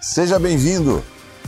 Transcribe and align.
Seja 0.00 0.38
bem-vindo! 0.38 1.04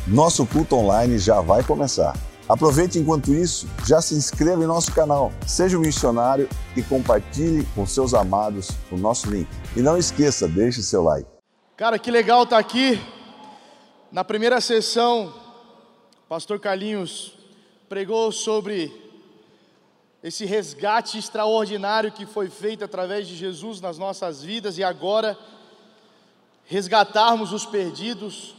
Nosso 0.06 0.46
culto 0.46 0.76
online 0.76 1.16
já 1.16 1.40
vai 1.40 1.64
começar. 1.64 2.14
Aproveite 2.46 2.98
enquanto 2.98 3.32
isso, 3.32 3.66
já 3.86 4.02
se 4.02 4.14
inscreva 4.14 4.62
em 4.62 4.66
nosso 4.66 4.92
canal, 4.92 5.32
seja 5.46 5.78
um 5.78 5.80
missionário 5.80 6.46
e 6.76 6.82
compartilhe 6.82 7.66
com 7.74 7.86
seus 7.86 8.12
amados 8.12 8.68
o 8.90 8.96
nosso 8.98 9.30
link. 9.30 9.48
E 9.74 9.80
não 9.80 9.96
esqueça, 9.96 10.46
deixe 10.46 10.82
seu 10.82 11.02
like. 11.02 11.26
Cara, 11.78 11.98
que 11.98 12.10
legal 12.10 12.42
estar 12.42 12.58
aqui. 12.58 13.00
Na 14.10 14.22
primeira 14.22 14.60
sessão, 14.60 15.32
o 16.26 16.28
pastor 16.28 16.60
Carlinhos 16.60 17.32
pregou 17.88 18.30
sobre 18.30 18.92
esse 20.22 20.44
resgate 20.44 21.16
extraordinário 21.16 22.12
que 22.12 22.26
foi 22.26 22.50
feito 22.50 22.84
através 22.84 23.26
de 23.26 23.34
Jesus 23.34 23.80
nas 23.80 23.96
nossas 23.96 24.42
vidas 24.42 24.76
e 24.76 24.84
agora 24.84 25.38
resgatarmos 26.72 27.52
os 27.52 27.66
perdidos. 27.66 28.54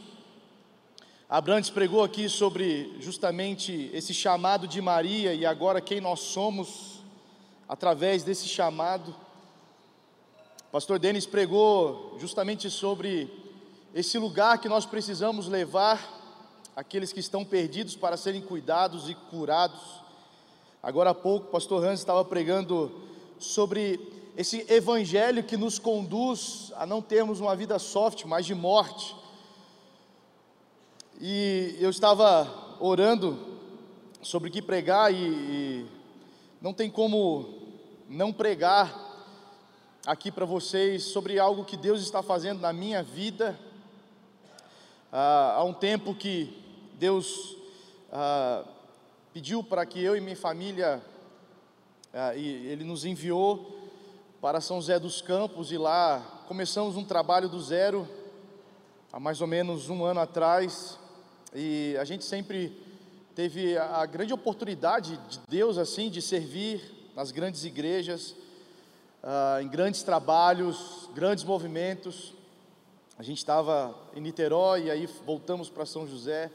Abrantes 1.28 1.68
pregou 1.68 2.04
aqui 2.04 2.28
sobre 2.28 2.94
justamente 3.00 3.90
esse 3.92 4.14
chamado 4.14 4.68
de 4.68 4.80
Maria 4.80 5.34
e 5.34 5.44
agora 5.44 5.80
quem 5.80 6.00
nós 6.00 6.20
somos 6.20 7.02
através 7.68 8.22
desse 8.22 8.46
chamado. 8.46 9.12
Pastor 10.70 11.00
Denis 11.00 11.26
pregou 11.26 12.16
justamente 12.20 12.70
sobre 12.70 13.28
esse 13.92 14.16
lugar 14.16 14.58
que 14.58 14.68
nós 14.68 14.86
precisamos 14.86 15.48
levar 15.48 15.98
aqueles 16.76 17.12
que 17.12 17.18
estão 17.18 17.44
perdidos 17.44 17.96
para 17.96 18.16
serem 18.16 18.42
cuidados 18.42 19.10
e 19.10 19.16
curados. 19.16 19.80
Agora 20.80 21.10
há 21.10 21.14
pouco, 21.14 21.50
pastor 21.50 21.84
Hans 21.84 21.98
estava 21.98 22.24
pregando 22.24 22.92
sobre 23.40 23.98
esse 24.36 24.66
evangelho 24.68 25.44
que 25.44 25.56
nos 25.56 25.78
conduz 25.78 26.72
a 26.76 26.84
não 26.84 27.00
termos 27.00 27.38
uma 27.38 27.54
vida 27.54 27.78
soft, 27.78 28.24
mas 28.24 28.44
de 28.44 28.54
morte. 28.54 29.14
E 31.20 31.76
eu 31.78 31.88
estava 31.88 32.76
orando 32.80 33.38
sobre 34.20 34.48
o 34.48 34.52
que 34.52 34.60
pregar 34.60 35.14
e, 35.14 35.16
e 35.16 35.86
não 36.60 36.74
tem 36.74 36.90
como 36.90 37.62
não 38.08 38.32
pregar 38.32 39.02
aqui 40.04 40.32
para 40.32 40.44
vocês 40.44 41.04
sobre 41.04 41.38
algo 41.38 41.64
que 41.64 41.76
Deus 41.76 42.00
está 42.00 42.20
fazendo 42.20 42.60
na 42.60 42.72
minha 42.72 43.04
vida. 43.04 43.58
Ah, 45.12 45.54
há 45.58 45.64
um 45.64 45.72
tempo 45.72 46.12
que 46.12 46.60
Deus 46.98 47.56
ah, 48.10 48.64
pediu 49.32 49.62
para 49.62 49.86
que 49.86 50.02
eu 50.02 50.16
e 50.16 50.20
minha 50.20 50.36
família, 50.36 51.00
ah, 52.12 52.34
e 52.34 52.66
Ele 52.66 52.82
nos 52.82 53.04
enviou 53.04 53.83
para 54.44 54.60
São 54.60 54.78
José 54.78 54.98
dos 54.98 55.22
Campos 55.22 55.72
e 55.72 55.78
lá 55.78 56.20
começamos 56.46 56.98
um 56.98 57.02
trabalho 57.02 57.48
do 57.48 57.58
zero 57.62 58.06
há 59.10 59.18
mais 59.18 59.40
ou 59.40 59.46
menos 59.46 59.88
um 59.88 60.04
ano 60.04 60.20
atrás 60.20 60.98
e 61.54 61.96
a 61.98 62.04
gente 62.04 62.26
sempre 62.26 62.78
teve 63.34 63.78
a 63.78 64.04
grande 64.04 64.34
oportunidade 64.34 65.16
de 65.30 65.40
Deus 65.48 65.78
assim 65.78 66.10
de 66.10 66.20
servir 66.20 67.10
nas 67.16 67.30
grandes 67.30 67.64
igrejas, 67.64 68.32
uh, 69.22 69.62
em 69.62 69.68
grandes 69.68 70.02
trabalhos, 70.02 71.08
grandes 71.14 71.42
movimentos. 71.42 72.34
A 73.18 73.22
gente 73.22 73.38
estava 73.38 73.96
em 74.14 74.20
Niterói 74.20 74.88
e 74.88 74.90
aí 74.90 75.06
voltamos 75.24 75.70
para 75.70 75.86
São 75.86 76.06
José 76.06 76.50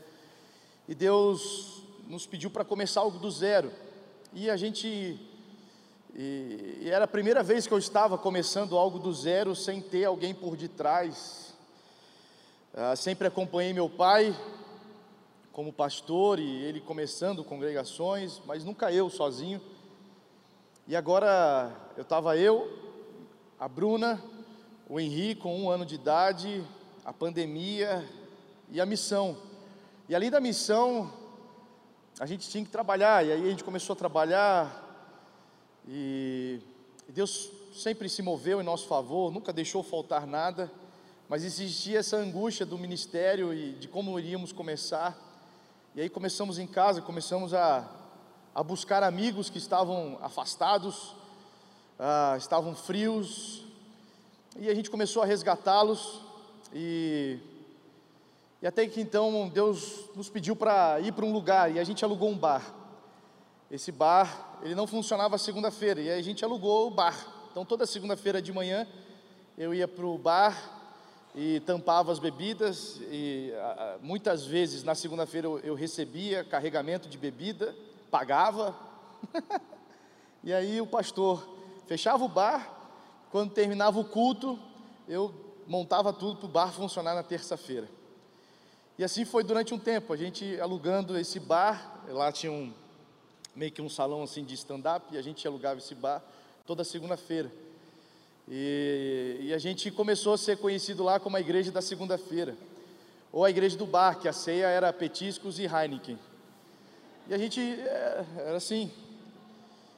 e 0.87 0.93
Deus 0.93 1.81
nos 2.07 2.27
pediu 2.27 2.51
para 2.51 2.63
começar 2.63 3.01
algo 3.01 3.17
do 3.17 3.31
zero 3.31 3.71
e 4.31 4.47
a 4.47 4.57
gente 4.57 5.19
e, 6.15 6.79
e, 6.81 6.89
era 6.89 7.05
a 7.05 7.07
primeira 7.07 7.43
vez 7.43 7.67
que 7.67 7.73
eu 7.73 7.77
estava 7.77 8.17
começando 8.17 8.77
algo 8.77 8.97
do 8.99 9.13
zero, 9.13 9.55
sem 9.55 9.81
ter 9.81 10.05
alguém 10.05 10.33
por 10.33 10.57
detrás. 10.57 11.53
Ah, 12.73 12.95
sempre 12.95 13.27
acompanhei 13.27 13.73
meu 13.73 13.89
pai 13.89 14.35
como 15.51 15.71
pastor 15.71 16.39
e 16.39 16.63
ele 16.63 16.79
começando 16.79 17.43
congregações, 17.43 18.41
mas 18.45 18.63
nunca 18.63 18.91
eu 18.91 19.09
sozinho. 19.09 19.61
E 20.87 20.95
agora 20.95 21.71
eu 21.95 22.01
estava 22.01 22.35
eu, 22.37 22.71
a 23.59 23.67
Bruna, 23.67 24.21
o 24.87 24.99
Henrique 24.99 25.41
com 25.41 25.61
um 25.61 25.69
ano 25.69 25.85
de 25.85 25.95
idade, 25.95 26.63
a 27.05 27.13
pandemia 27.13 28.07
e 28.69 28.81
a 28.81 28.85
missão. 28.85 29.37
E 30.07 30.15
além 30.15 30.31
da 30.31 30.39
missão, 30.39 31.13
a 32.19 32.25
gente 32.25 32.49
tinha 32.49 32.65
que 32.65 32.71
trabalhar, 32.71 33.25
e 33.25 33.31
aí 33.31 33.45
a 33.45 33.49
gente 33.49 33.63
começou 33.63 33.93
a 33.93 33.97
trabalhar 33.97 34.88
e 35.91 36.61
Deus 37.07 37.49
sempre 37.73 38.07
se 38.07 38.21
moveu 38.21 38.61
em 38.61 38.63
nosso 38.63 38.87
favor, 38.87 39.31
nunca 39.31 39.51
deixou 39.51 39.81
faltar 39.81 40.27
nada, 40.27 40.71
mas 41.27 41.43
existia 41.43 41.97
essa 41.97 42.15
angústia 42.15 42.63
do 42.63 42.77
ministério 42.77 43.51
e 43.51 43.71
de 43.71 43.87
como 43.87 44.19
iríamos 44.19 44.51
começar. 44.51 45.17
E 45.95 46.01
aí 46.01 46.07
começamos 46.07 46.59
em 46.59 46.67
casa, 46.67 47.01
começamos 47.01 47.55
a, 47.55 47.89
a 48.53 48.61
buscar 48.61 49.01
amigos 49.01 49.49
que 49.49 49.57
estavam 49.57 50.19
afastados, 50.21 51.15
ah, 51.97 52.35
estavam 52.37 52.75
frios, 52.75 53.65
e 54.59 54.69
a 54.69 54.75
gente 54.75 54.91
começou 54.91 55.23
a 55.23 55.25
resgatá-los, 55.25 56.21
e, 56.71 57.39
e 58.61 58.67
até 58.67 58.85
que 58.85 59.01
então 59.01 59.49
Deus 59.49 60.05
nos 60.15 60.29
pediu 60.29 60.55
para 60.55 60.99
ir 60.99 61.13
para 61.13 61.25
um 61.25 61.33
lugar, 61.33 61.73
e 61.73 61.79
a 61.79 61.83
gente 61.83 62.05
alugou 62.05 62.29
um 62.29 62.37
bar. 62.37 62.78
Esse 63.71 63.91
bar 63.91 64.59
ele 64.63 64.73
não 64.73 64.87
funcionava 64.87 65.37
segunda-feira, 65.37 66.01
e 66.01 66.09
aí 66.09 66.19
a 66.19 66.23
gente 66.23 66.43
alugou 66.43 66.87
o 66.87 66.91
bar. 66.91 67.15
Então 67.51 67.63
toda 67.63 67.85
segunda-feira 67.85 68.41
de 68.41 68.51
manhã 68.51 68.87
eu 69.57 69.73
ia 69.73 69.87
para 69.87 70.05
o 70.05 70.17
bar 70.17 70.79
e 71.35 71.59
tampava 71.59 72.11
as 72.11 72.17
bebidas, 72.17 72.99
e 73.11 73.53
a, 73.55 73.97
muitas 74.01 74.45
vezes 74.45 74.83
na 74.83 74.95
segunda-feira 74.95 75.47
eu, 75.47 75.59
eu 75.59 75.75
recebia 75.75 76.43
carregamento 76.43 77.07
de 77.07 77.17
bebida, 77.17 77.75
pagava, 78.09 78.75
e 80.43 80.51
aí 80.51 80.81
o 80.81 80.87
pastor 80.87 81.47
fechava 81.87 82.23
o 82.23 82.29
bar, 82.29 82.75
quando 83.31 83.53
terminava 83.53 83.99
o 83.99 84.05
culto, 84.05 84.57
eu 85.07 85.31
montava 85.67 86.11
tudo 86.11 86.37
para 86.37 86.45
o 86.47 86.49
bar 86.49 86.71
funcionar 86.71 87.13
na 87.13 87.21
terça-feira. 87.21 87.87
E 88.97 89.03
assim 89.03 89.23
foi 89.23 89.43
durante 89.43 89.73
um 89.73 89.79
tempo, 89.79 90.11
a 90.11 90.17
gente 90.17 90.59
alugando 90.59 91.17
esse 91.17 91.39
bar, 91.39 92.03
lá 92.07 92.31
tinha 92.31 92.51
um, 92.51 92.73
meio 93.59 93.73
que 93.73 93.81
um 93.81 93.89
salão 93.89 94.23
assim 94.23 94.41
de 94.45 94.53
stand-up, 94.53 95.05
e 95.11 95.17
a 95.17 95.21
gente 95.21 95.45
alugava 95.45 95.79
esse 95.79 95.93
bar 95.93 96.23
toda 96.65 96.81
segunda-feira. 96.85 97.51
E, 98.47 99.37
e, 99.41 99.53
a 99.53 99.57
gente 99.57 99.91
começou 99.91 100.33
a 100.33 100.37
ser 100.37 100.57
conhecido 100.57 101.03
lá 101.03 101.19
como 101.19 101.35
a 101.35 101.41
igreja 101.41 101.69
da 101.69 101.81
segunda-feira, 101.81 102.55
ou 103.33 103.43
a 103.43 103.49
igreja 103.49 103.77
do 103.77 103.85
bar, 103.85 104.17
que 104.17 104.29
a 104.29 104.33
ceia 104.33 104.67
era 104.67 104.93
petiscos 104.93 105.59
e 105.59 105.65
Heineken. 105.65 106.17
E 107.27 107.33
a 107.33 107.37
gente 107.37 107.59
é, 107.59 108.25
era 108.37 108.55
assim. 108.55 108.89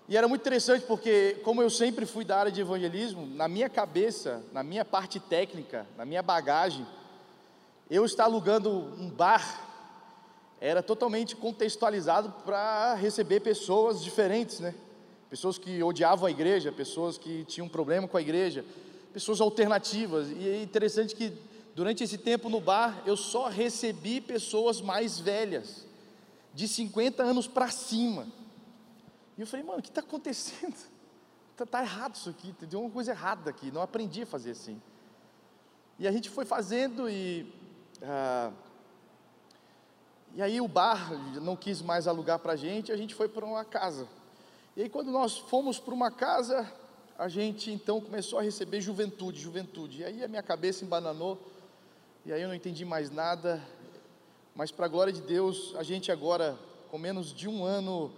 E 0.10 0.18
era 0.18 0.28
muito 0.28 0.42
interessante 0.42 0.84
porque, 0.88 1.40
como 1.44 1.62
eu 1.62 1.70
sempre 1.70 2.08
fui 2.08 2.26
da 2.26 2.40
área 2.40 2.52
de 2.52 2.62
evangelismo, 2.62 3.28
na 3.28 3.48
minha 3.48 3.70
cabeça, 3.70 4.42
na 4.52 4.64
minha 4.64 4.84
parte 4.84 5.20
técnica, 5.20 5.86
na 5.96 6.04
minha 6.04 6.24
bagagem, 6.24 6.86
eu 7.92 8.04
estar 8.06 8.24
alugando 8.24 8.72
um 8.72 9.08
bar 9.08 9.71
era 10.62 10.84
totalmente 10.84 11.36
contextualizado 11.36 12.32
para 12.46 12.94
receber 12.94 13.40
pessoas 13.40 14.04
diferentes, 14.04 14.60
né? 14.60 14.76
Pessoas 15.28 15.58
que 15.58 15.82
odiavam 15.82 16.28
a 16.28 16.32
igreja, 16.32 16.72
pessoas 16.72 17.18
que 17.18 17.44
tinham 17.46 17.68
problema 17.68 18.08
com 18.08 18.16
a 18.16 18.22
igreja, 18.22 18.64
pessoas 19.12 19.42
alternativas. 19.42 20.28
E 20.30 20.48
é 20.48 20.62
interessante 20.62 21.16
que 21.16 21.34
durante 21.74 22.04
esse 22.04 22.18
tempo 22.18 22.48
no 22.48 22.62
bar 22.62 23.02
eu 23.08 23.18
só 23.18 23.48
recebi 23.48 24.22
pessoas 24.22 24.82
mais 24.82 25.20
velhas, 25.20 25.88
de 26.54 26.68
50 26.68 27.24
anos 27.24 27.48
para 27.48 27.72
cima. 27.72 28.28
E 29.38 29.42
eu 29.42 29.48
falei, 29.48 29.66
mano, 29.66 29.80
o 29.80 29.82
que 29.82 29.90
está 29.90 30.02
acontecendo? 30.02 30.76
Está 31.54 31.66
tá 31.66 31.82
errado 31.82 32.14
isso 32.14 32.30
aqui, 32.30 32.54
tem 32.54 32.80
uma 32.80 32.90
coisa 32.90 33.12
errada 33.12 33.50
aqui, 33.50 33.72
não 33.72 33.82
aprendi 33.82 34.22
a 34.22 34.26
fazer 34.28 34.52
assim. 34.52 34.80
E 35.98 36.08
a 36.08 36.12
gente 36.12 36.30
foi 36.30 36.46
fazendo 36.46 37.10
e. 37.10 37.52
Ah, 38.04 38.52
e 40.34 40.42
aí 40.42 40.62
o 40.62 40.68
bar 40.68 41.12
não 41.42 41.56
quis 41.56 41.82
mais 41.82 42.08
alugar 42.08 42.40
para 42.40 42.54
a 42.54 42.56
gente, 42.56 42.92
a 42.92 42.98
gente 42.98 43.14
foi 43.14 43.28
para 43.28 43.46
uma 43.46 43.66
casa. 43.66 44.08
E 44.76 44.84
aí 44.84 44.90
quando 44.90 45.12
nós 45.12 45.38
fomos 45.38 45.78
para 45.78 45.94
uma 45.94 46.10
casa, 46.10 46.72
a 47.18 47.28
gente 47.28 47.70
então 47.70 48.00
começou 48.00 48.40
a 48.40 48.42
receber 48.42 48.80
juventude, 48.80 49.40
juventude. 49.40 50.00
E 50.00 50.04
aí 50.06 50.24
a 50.24 50.28
minha 50.28 50.42
cabeça 50.42 50.86
embananou, 50.86 51.38
e 52.26 52.32
aí 52.32 52.42
eu 52.42 52.48
não 52.48 52.56
entendi 52.56 52.86
mais 52.86 53.12
nada. 53.12 53.62
Mas 54.56 54.72
para 54.72 54.86
a 54.86 54.90
glória 54.90 55.12
de 55.12 55.22
Deus, 55.22 55.74
a 55.78 55.84
gente 55.84 56.12
agora, 56.12 56.58
com 56.90 56.98
menos 56.98 57.34
de 57.34 57.48
um 57.50 57.64
ano 57.66 58.12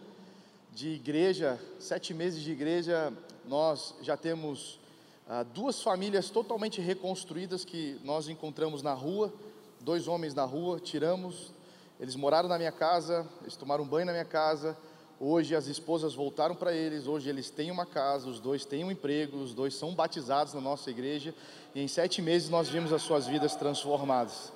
de 0.71 0.89
igreja, 0.89 1.59
sete 1.79 2.13
meses 2.13 2.41
de 2.41 2.51
igreja, 2.51 3.11
nós 3.45 3.95
já 4.01 4.15
temos 4.15 4.79
ah, 5.27 5.43
duas 5.43 5.81
famílias 5.81 6.29
totalmente 6.29 6.79
reconstruídas 6.79 7.65
que 7.65 7.99
nós 8.03 8.27
encontramos 8.27 8.81
na 8.81 8.93
rua, 8.93 9.33
dois 9.79 10.07
homens 10.07 10.33
na 10.33 10.43
rua, 10.43 10.79
tiramos, 10.79 11.51
eles 11.99 12.15
moraram 12.15 12.49
na 12.49 12.57
minha 12.57 12.71
casa, 12.71 13.25
eles 13.41 13.55
tomaram 13.55 13.85
banho 13.85 14.05
na 14.05 14.11
minha 14.11 14.25
casa. 14.25 14.77
Hoje 15.19 15.55
as 15.55 15.67
esposas 15.67 16.13
voltaram 16.13 16.55
para 16.55 16.73
eles, 16.73 17.07
hoje 17.07 17.29
eles 17.29 17.49
têm 17.49 17.71
uma 17.71 17.85
casa, 17.85 18.27
os 18.27 18.39
dois 18.39 18.65
têm 18.65 18.83
um 18.83 18.91
emprego, 18.91 19.37
os 19.37 19.53
dois 19.53 19.73
são 19.75 19.93
batizados 19.93 20.53
na 20.53 20.59
nossa 20.59 20.89
igreja. 20.89 21.33
E 21.73 21.81
em 21.81 21.87
sete 21.87 22.21
meses 22.21 22.49
nós 22.49 22.67
vimos 22.67 22.91
as 22.91 23.01
suas 23.01 23.27
vidas 23.27 23.55
transformadas. 23.55 24.51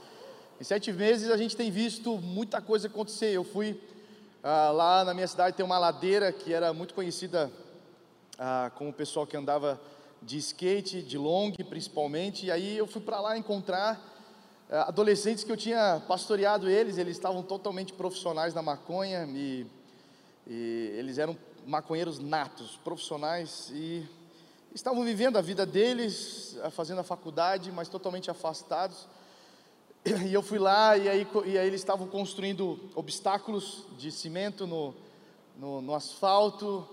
Em 0.60 0.64
sete 0.64 0.92
meses 0.92 1.30
a 1.30 1.38
gente 1.38 1.56
tem 1.56 1.72
visto 1.72 2.18
muita 2.18 2.60
coisa 2.60 2.88
acontecer. 2.88 3.32
Eu 3.32 3.44
fui 3.44 3.80
ah, 4.44 4.72
lá 4.72 5.06
na 5.06 5.14
minha 5.14 5.28
cidade, 5.28 5.56
tem 5.56 5.66
uma 5.66 5.80
ladeira 5.80 6.32
que 6.32 6.52
era 6.52 6.74
muito 6.74 6.94
conhecida 6.94 7.52
ah, 8.38 8.72
com 8.76 8.90
o 8.90 8.94
pessoal 8.94 9.26
que 9.26 9.38
andava 9.38 9.80
de 10.22 10.38
skate, 10.38 11.02
de 11.02 11.18
long 11.18 11.52
principalmente, 11.70 12.48
e 12.48 12.52
aí 12.52 12.78
eu 12.78 12.88
fui 12.88 13.02
para 13.02 13.20
lá 13.20 13.38
encontrar 13.38 14.17
adolescentes 14.70 15.44
que 15.44 15.52
eu 15.52 15.58
tinha 15.58 16.02
pastoreado 16.08 16.70
eles, 16.70 16.98
eles 16.98 17.16
estavam 17.16 17.42
totalmente 17.42 17.94
profissionais 17.94 18.54
na 18.54 18.62
maconha 18.62 19.26
e, 19.30 19.66
e 20.46 20.94
eles 20.98 21.18
eram 21.18 21.38
maconheiros 21.66 22.20
natos, 22.20 22.78
profissionais 22.84 23.72
e 23.74 24.06
estavam 24.74 25.04
vivendo 25.04 25.38
a 25.38 25.42
vida 25.42 25.66
deles, 25.66 26.58
ah, 26.64 26.70
fazendo 26.70 27.00
a 27.00 27.04
faculdade, 27.04 27.72
mas 27.72 27.88
totalmente 27.88 28.30
afastados. 28.30 29.08
E 30.26 30.34
eu 30.34 30.42
fui 30.42 30.60
lá 30.60 30.96
e 30.98 31.10
aí, 31.10 31.28
e 31.46 31.58
aí 31.58 31.68
eles 31.68 31.82
estavam 31.82 32.08
construindo 32.08 32.80
obstáculos 32.96 33.86
de 33.98 34.12
cimento 34.12 34.66
no, 34.66 34.94
no, 35.58 35.82
no 35.82 35.94
asfalto 35.94 36.88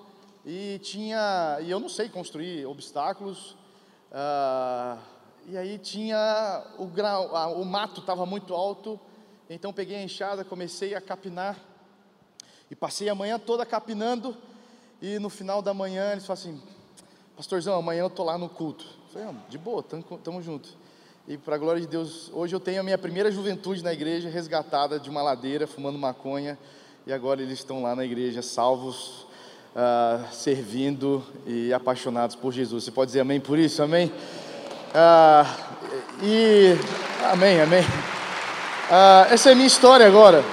e 0.45 0.81
tinha 0.83 1.59
e 1.61 1.71
eu 1.71 1.79
não 1.79 1.89
sei 1.89 2.09
construir 2.09 2.67
obstáculos 2.67 3.57
uh, 4.11 4.99
e 5.47 5.57
aí 5.57 5.79
tinha 5.79 6.65
o 6.79 6.87
grau, 6.87 7.61
o 7.61 7.65
mato 7.65 8.01
estava 8.01 8.25
muito 8.25 8.55
alto 8.55 8.99
então 9.49 9.73
peguei 9.73 9.97
a 9.97 10.03
enxada 10.03 10.45
comecei 10.45 10.95
a 10.95 11.01
capinar 11.01 11.59
e 12.71 12.75
passei 12.75 13.09
a 13.09 13.15
manhã 13.15 13.39
toda 13.39 13.65
capinando 13.67 14.37
e 15.01 15.19
no 15.19 15.29
final 15.29 15.61
da 15.61 15.75
manhã 15.75 16.13
eles 16.13 16.27
falaram 16.27 16.43
assim 16.43 16.63
pastorzão 17.37 17.75
amanhã 17.75 18.01
eu 18.01 18.11
tô 18.11 18.25
lá 18.25 18.39
no 18.39 18.49
culto 18.49 18.85
eu 18.85 19.13
falei 19.13 19.29
ah, 19.29 19.35
de 19.49 19.59
boa 19.59 19.83
tamo, 19.83 20.03
tamo 20.03 20.41
junto 20.41 20.85
e 21.27 21.39
para 21.39 21.55
a 21.55 21.59
glória 21.59 21.81
de 21.81 21.87
Deus, 21.87 22.31
hoje 22.35 22.55
eu 22.55 22.61
tenho 22.61 22.81
a 22.81 22.83
minha 22.83 22.99
primeira 22.99 23.31
juventude 23.31 23.83
na 23.83 23.95
igreja, 23.95 24.29
resgatada 24.29 25.01
de 25.01 25.09
uma 25.09 25.23
ladeira, 25.23 25.67
fumando 25.67 25.99
maconha, 25.99 26.59
e 27.07 27.13
agora 27.15 27.41
eles 27.41 27.61
estão 27.61 27.83
lá 27.83 27.97
na 27.97 28.05
igreja, 28.05 28.43
salvos, 28.43 29.27
uh, 29.75 30.31
servindo 30.31 31.25
e 31.47 31.73
apaixonados 31.73 32.37
por 32.37 32.53
Jesus. 32.53 32.85
Você 32.85 32.91
pode 32.91 33.09
dizer 33.09 33.21
amém 33.21 33.41
por 33.41 33.59
isso? 33.59 33.83
Amém? 33.83 34.13
Uh, 34.95 35.45
e. 36.23 36.79
Amém, 37.25 37.61
amém. 37.61 37.83
Uh, 37.83 39.33
essa 39.33 39.49
é 39.49 39.53
a 39.53 39.55
minha 39.57 39.67
história 39.67 40.07
agora. 40.07 40.45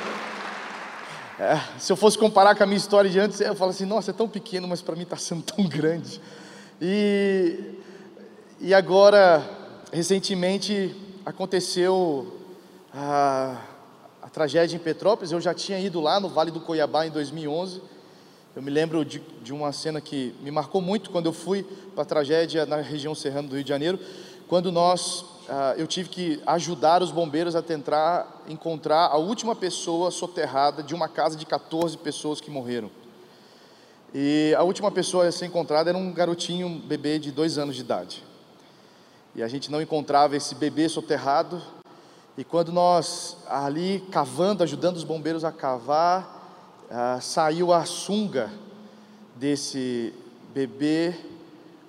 É, 1.38 1.60
se 1.78 1.92
eu 1.92 1.96
fosse 1.96 2.18
comparar 2.18 2.56
com 2.56 2.64
a 2.64 2.66
minha 2.66 2.78
história 2.78 3.08
de 3.08 3.20
antes, 3.20 3.40
eu 3.40 3.54
falo 3.54 3.70
assim: 3.70 3.86
nossa, 3.86 4.10
é 4.10 4.14
tão 4.16 4.28
pequeno, 4.28 4.68
mas 4.68 4.82
para 4.82 4.96
mim 4.96 5.04
está 5.04 5.16
sendo 5.16 5.44
tão 5.44 5.64
grande. 5.68 6.20
E, 6.82 7.78
e 8.60 8.74
agora 8.74 9.48
recentemente 9.94 10.96
aconteceu 11.24 12.36
a, 12.92 13.58
a, 14.24 14.30
tragédia 14.30 14.76
em 14.76 14.80
Petrópolis. 14.80 15.32
Eu 15.32 15.40
já 15.40 15.54
tinha 15.54 15.80
ido 15.80 16.02
lá 16.02 16.20
no 16.20 16.30
Vale 16.30 16.50
do 16.50 16.62
Coiabá 16.62 17.06
em 17.06 17.12
2011. 17.12 17.80
Eu 18.56 18.62
me 18.62 18.72
lembro 18.72 19.06
de, 19.06 19.20
de 19.42 19.54
uma 19.54 19.72
cena 19.72 20.02
que 20.02 20.36
me 20.42 20.50
marcou 20.50 20.82
muito 20.82 21.10
quando 21.12 21.28
eu 21.28 21.34
fui 21.34 21.64
para 21.94 22.02
a 22.02 22.06
tragédia 22.06 22.66
na 22.66 22.78
região 22.78 23.16
serrana 23.16 23.48
do 23.48 23.56
Rio 23.56 23.64
de 23.64 23.70
Janeiro, 23.70 24.00
quando 24.52 24.70
nós 24.72 25.32
Uh, 25.42 25.76
eu 25.76 25.86
tive 25.86 26.08
que 26.08 26.42
ajudar 26.46 27.02
os 27.02 27.12
bombeiros 27.12 27.58
a 27.58 27.62
tentar 27.62 28.42
encontrar 28.48 29.08
a 29.08 29.18
última 29.18 29.54
pessoa 29.54 30.10
soterrada 30.10 30.82
de 30.82 30.96
uma 30.96 31.10
casa 31.10 31.36
de 31.36 31.46
14 31.46 31.98
pessoas 31.98 32.40
que 32.40 32.50
morreram. 32.50 32.90
E 34.14 34.56
a 34.58 34.64
última 34.64 34.90
pessoa 34.90 35.28
a 35.28 35.32
ser 35.32 35.48
encontrada 35.48 35.90
era 35.90 35.98
um 35.98 36.14
garotinho, 36.14 36.68
um 36.68 36.80
bebê 36.80 37.20
de 37.20 37.32
dois 37.32 37.58
anos 37.58 37.76
de 37.76 37.82
idade 37.82 38.24
e 39.36 39.42
a 39.42 39.48
gente 39.48 39.72
não 39.72 39.82
encontrava 39.82 40.36
esse 40.36 40.56
bebê 40.56 40.88
soterrado. 40.88 41.62
E 42.38 42.44
quando 42.44 42.72
nós 42.72 43.38
ali 43.48 44.04
cavando, 44.12 44.64
ajudando 44.64 44.96
os 44.96 45.04
bombeiros 45.04 45.44
a 45.44 45.52
cavar, 45.52 46.88
ah, 46.90 47.20
saiu 47.22 47.74
a 47.74 47.86
sunga 47.86 48.52
desse 49.36 50.14
bebê 50.54 51.14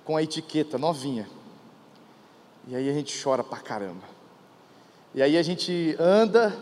com 0.03 0.17
a 0.17 0.23
etiqueta 0.23 0.77
novinha. 0.77 1.27
E 2.67 2.75
aí 2.75 2.89
a 2.89 2.93
gente 2.93 3.21
chora 3.21 3.43
pra 3.43 3.57
caramba. 3.57 4.03
E 5.13 5.21
aí 5.21 5.37
a 5.37 5.43
gente 5.43 5.95
anda, 5.99 6.57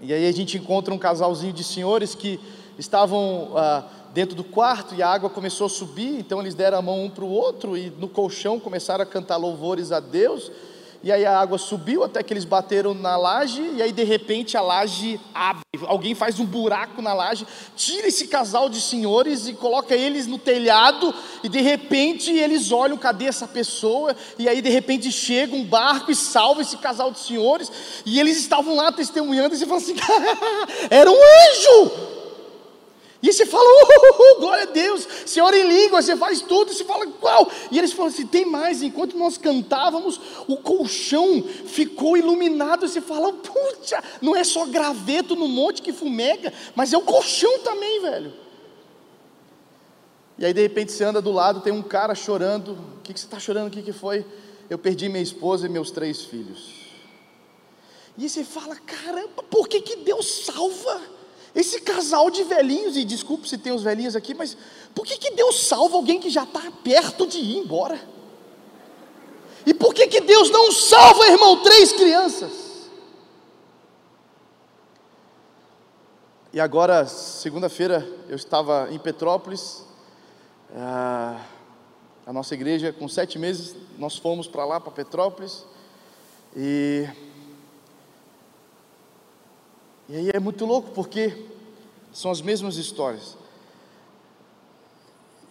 e 0.00 0.12
aí 0.12 0.26
a 0.26 0.32
gente 0.32 0.56
encontra 0.56 0.94
um 0.94 0.98
casalzinho 0.98 1.52
de 1.52 1.64
senhores 1.64 2.14
que 2.14 2.40
estavam 2.78 3.52
ah, 3.56 3.84
dentro 4.14 4.36
do 4.36 4.44
quarto 4.44 4.94
e 4.94 5.02
a 5.02 5.08
água 5.08 5.28
começou 5.28 5.66
a 5.66 5.70
subir, 5.70 6.18
então 6.18 6.40
eles 6.40 6.54
deram 6.54 6.78
a 6.78 6.82
mão 6.82 7.04
um 7.04 7.10
para 7.10 7.24
o 7.24 7.28
outro 7.28 7.76
e 7.76 7.90
no 7.90 8.08
colchão 8.08 8.60
começaram 8.60 9.02
a 9.02 9.06
cantar 9.06 9.36
louvores 9.36 9.92
a 9.92 10.00
Deus. 10.00 10.50
E 11.06 11.12
aí 11.12 11.24
a 11.24 11.38
água 11.38 11.56
subiu 11.56 12.02
até 12.02 12.20
que 12.20 12.32
eles 12.32 12.44
bateram 12.44 12.92
na 12.92 13.16
laje, 13.16 13.62
e 13.76 13.80
aí 13.80 13.92
de 13.92 14.02
repente 14.02 14.56
a 14.56 14.60
laje 14.60 15.20
abre. 15.32 15.62
Alguém 15.86 16.16
faz 16.16 16.40
um 16.40 16.44
buraco 16.44 17.00
na 17.00 17.14
laje, 17.14 17.46
tira 17.76 18.08
esse 18.08 18.26
casal 18.26 18.68
de 18.68 18.80
senhores 18.80 19.46
e 19.46 19.52
coloca 19.52 19.94
eles 19.94 20.26
no 20.26 20.36
telhado, 20.36 21.14
e 21.44 21.48
de 21.48 21.60
repente 21.60 22.32
eles 22.32 22.72
olham: 22.72 22.96
cadê 22.96 23.26
essa 23.26 23.46
pessoa? 23.46 24.16
E 24.36 24.48
aí 24.48 24.60
de 24.60 24.68
repente 24.68 25.12
chega 25.12 25.54
um 25.54 25.62
barco 25.62 26.10
e 26.10 26.16
salva 26.16 26.62
esse 26.62 26.76
casal 26.78 27.12
de 27.12 27.20
senhores, 27.20 27.70
e 28.04 28.18
eles 28.18 28.38
estavam 28.38 28.74
lá 28.74 28.90
testemunhando, 28.90 29.54
e 29.54 29.58
você 29.58 29.64
fala 29.64 29.80
assim: 29.80 29.94
era 30.90 31.08
um 31.08 31.14
anjo! 31.14 32.15
E 33.22 33.32
você 33.32 33.46
fala, 33.46 33.64
uh, 33.64 34.40
glória 34.40 34.64
a 34.64 34.66
Deus, 34.66 35.06
você 35.24 35.40
ora 35.40 35.56
em 35.56 35.66
língua, 35.66 36.02
você 36.02 36.14
faz 36.16 36.42
tudo, 36.42 36.72
você 36.72 36.84
fala, 36.84 37.06
qual? 37.06 37.50
E 37.70 37.78
eles 37.78 37.92
falam 37.92 38.12
assim: 38.12 38.26
tem 38.26 38.44
mais, 38.44 38.82
enquanto 38.82 39.16
nós 39.16 39.38
cantávamos, 39.38 40.20
o 40.46 40.56
colchão 40.56 41.42
ficou 41.42 42.16
iluminado. 42.16 42.86
Você 42.86 43.00
fala, 43.00 43.32
puxa, 43.32 44.02
não 44.20 44.36
é 44.36 44.44
só 44.44 44.66
graveto 44.66 45.34
no 45.34 45.48
monte 45.48 45.80
que 45.80 45.92
fumega, 45.92 46.52
mas 46.74 46.92
é 46.92 46.98
o 46.98 47.02
colchão 47.02 47.58
também, 47.60 48.02
velho. 48.02 48.32
E 50.38 50.44
aí 50.44 50.52
de 50.52 50.60
repente 50.60 50.92
você 50.92 51.02
anda 51.02 51.22
do 51.22 51.32
lado, 51.32 51.62
tem 51.62 51.72
um 51.72 51.82
cara 51.82 52.14
chorando. 52.14 52.72
O 52.72 53.00
que, 53.02 53.14
que 53.14 53.20
você 53.20 53.26
está 53.26 53.38
chorando? 53.38 53.68
O 53.68 53.70
que, 53.70 53.82
que 53.82 53.92
foi? 53.92 54.26
Eu 54.68 54.76
perdi 54.76 55.08
minha 55.08 55.22
esposa 55.22 55.66
e 55.66 55.70
meus 55.70 55.90
três 55.90 56.22
filhos. 56.22 56.86
E 58.18 58.28
você 58.28 58.44
fala, 58.44 58.76
caramba, 58.76 59.42
por 59.42 59.68
que, 59.68 59.80
que 59.80 59.96
Deus 59.96 60.44
salva? 60.44 61.15
Esse 61.56 61.80
casal 61.80 62.28
de 62.28 62.44
velhinhos, 62.44 62.98
e 62.98 63.02
desculpe 63.02 63.48
se 63.48 63.56
tem 63.56 63.72
os 63.72 63.82
velhinhos 63.82 64.14
aqui, 64.14 64.34
mas 64.34 64.54
por 64.94 65.06
que, 65.06 65.16
que 65.16 65.30
Deus 65.30 65.62
salva 65.66 65.96
alguém 65.96 66.20
que 66.20 66.28
já 66.28 66.42
está 66.42 66.70
perto 66.84 67.26
de 67.26 67.38
ir 67.38 67.56
embora? 67.56 67.98
E 69.64 69.72
por 69.72 69.94
que, 69.94 70.06
que 70.06 70.20
Deus 70.20 70.50
não 70.50 70.70
salva, 70.70 71.26
irmão, 71.28 71.62
três 71.62 71.92
crianças? 71.92 72.90
E 76.52 76.60
agora, 76.60 77.06
segunda-feira, 77.06 78.06
eu 78.28 78.36
estava 78.36 78.88
em 78.90 78.98
Petrópolis, 78.98 79.82
a, 80.74 81.40
a 82.26 82.32
nossa 82.34 82.52
igreja, 82.52 82.92
com 82.92 83.08
sete 83.08 83.38
meses, 83.38 83.74
nós 83.96 84.18
fomos 84.18 84.46
para 84.46 84.66
lá, 84.66 84.78
para 84.78 84.92
Petrópolis, 84.92 85.64
e 86.54 87.08
e 90.08 90.14
aí 90.14 90.30
é 90.32 90.38
muito 90.38 90.64
louco 90.64 90.92
porque 90.92 91.36
são 92.16 92.30
as 92.30 92.40
mesmas 92.40 92.76
histórias. 92.76 93.36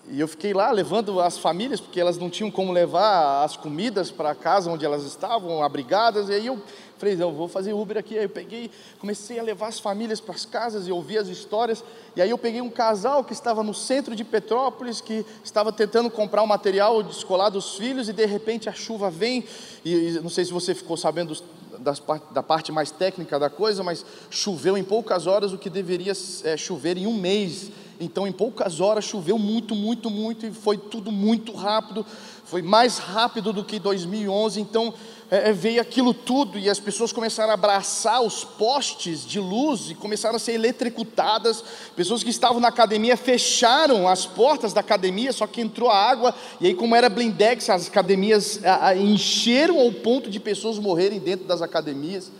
E 0.07 0.19
eu 0.19 0.27
fiquei 0.27 0.51
lá 0.51 0.71
levando 0.71 1.19
as 1.21 1.37
famílias, 1.37 1.79
porque 1.79 1.99
elas 1.99 2.17
não 2.17 2.27
tinham 2.27 2.49
como 2.49 2.71
levar 2.71 3.43
as 3.43 3.55
comidas 3.55 4.09
para 4.09 4.31
a 4.31 4.35
casa 4.35 4.71
onde 4.71 4.83
elas 4.83 5.03
estavam, 5.03 5.63
abrigadas. 5.63 6.27
E 6.27 6.33
aí 6.33 6.47
eu 6.47 6.59
falei, 6.97 7.15
não, 7.15 7.33
vou 7.33 7.47
fazer 7.47 7.73
Uber 7.73 7.97
aqui. 7.97 8.17
Aí 8.17 8.25
eu 8.25 8.29
peguei, 8.29 8.71
comecei 8.97 9.37
a 9.37 9.43
levar 9.43 9.67
as 9.67 9.79
famílias 9.79 10.19
para 10.19 10.33
as 10.33 10.43
casas 10.43 10.87
e 10.87 10.91
ouvir 10.91 11.19
as 11.19 11.27
histórias. 11.27 11.83
E 12.15 12.21
aí 12.21 12.31
eu 12.31 12.37
peguei 12.37 12.61
um 12.61 12.69
casal 12.69 13.23
que 13.23 13.33
estava 13.33 13.61
no 13.61 13.73
centro 13.73 14.15
de 14.15 14.23
Petrópolis, 14.23 15.01
que 15.01 15.23
estava 15.43 15.71
tentando 15.71 16.09
comprar 16.09 16.41
o 16.41 16.45
um 16.45 16.47
material 16.47 16.99
escolar 17.01 17.49
dos 17.49 17.75
filhos, 17.75 18.09
e 18.09 18.13
de 18.13 18.25
repente 18.25 18.67
a 18.69 18.73
chuva 18.73 19.11
vem. 19.11 19.43
E, 19.83 19.93
e 19.93 20.11
não 20.19 20.29
sei 20.29 20.45
se 20.45 20.51
você 20.51 20.73
ficou 20.73 20.97
sabendo 20.97 21.35
das, 21.79 22.01
da 22.31 22.43
parte 22.43 22.71
mais 22.71 22.91
técnica 22.91 23.39
da 23.39 23.49
coisa, 23.49 23.83
mas 23.83 24.05
choveu 24.29 24.77
em 24.77 24.83
poucas 24.83 25.27
horas 25.27 25.53
o 25.53 25.57
que 25.57 25.69
deveria 25.69 26.13
é, 26.43 26.57
chover 26.57 26.97
em 26.97 27.07
um 27.07 27.13
mês. 27.13 27.71
Então, 27.99 28.27
em 28.27 28.31
poucas 28.31 28.81
horas 28.81 29.05
choveu 29.05 29.37
muito, 29.37 29.73
muito, 29.73 30.09
muito 30.09 30.45
e 30.45 30.51
foi 30.51 30.77
tudo 30.77 31.11
muito 31.11 31.53
rápido. 31.53 32.05
Foi 32.43 32.61
mais 32.61 32.97
rápido 32.97 33.53
do 33.53 33.63
que 33.63 33.79
2011. 33.79 34.59
Então, 34.59 34.93
é, 35.29 35.49
é, 35.49 35.53
veio 35.53 35.81
aquilo 35.81 36.13
tudo 36.13 36.59
e 36.59 36.69
as 36.69 36.79
pessoas 36.79 37.11
começaram 37.11 37.49
a 37.49 37.55
abraçar 37.55 38.21
os 38.21 38.43
postes 38.43 39.25
de 39.25 39.39
luz 39.39 39.89
e 39.89 39.95
começaram 39.95 40.35
a 40.35 40.39
ser 40.39 40.53
eletrocutadas. 40.53 41.63
Pessoas 41.95 42.23
que 42.23 42.29
estavam 42.29 42.59
na 42.59 42.67
academia 42.67 43.17
fecharam 43.17 44.07
as 44.07 44.25
portas 44.25 44.71
da 44.71 44.81
academia, 44.81 45.33
só 45.33 45.47
que 45.47 45.61
entrou 45.61 45.89
a 45.89 45.97
água. 45.97 46.35
E 46.61 46.67
aí, 46.67 46.75
como 46.75 46.95
era 46.95 47.09
blindex, 47.09 47.69
as 47.71 47.87
academias 47.87 48.63
a, 48.63 48.89
a, 48.89 48.95
encheram 48.95 49.79
ao 49.79 49.91
ponto 49.91 50.29
de 50.29 50.39
pessoas 50.39 50.77
morrerem 50.77 51.19
dentro 51.19 51.47
das 51.47 51.61
academias. 51.61 52.31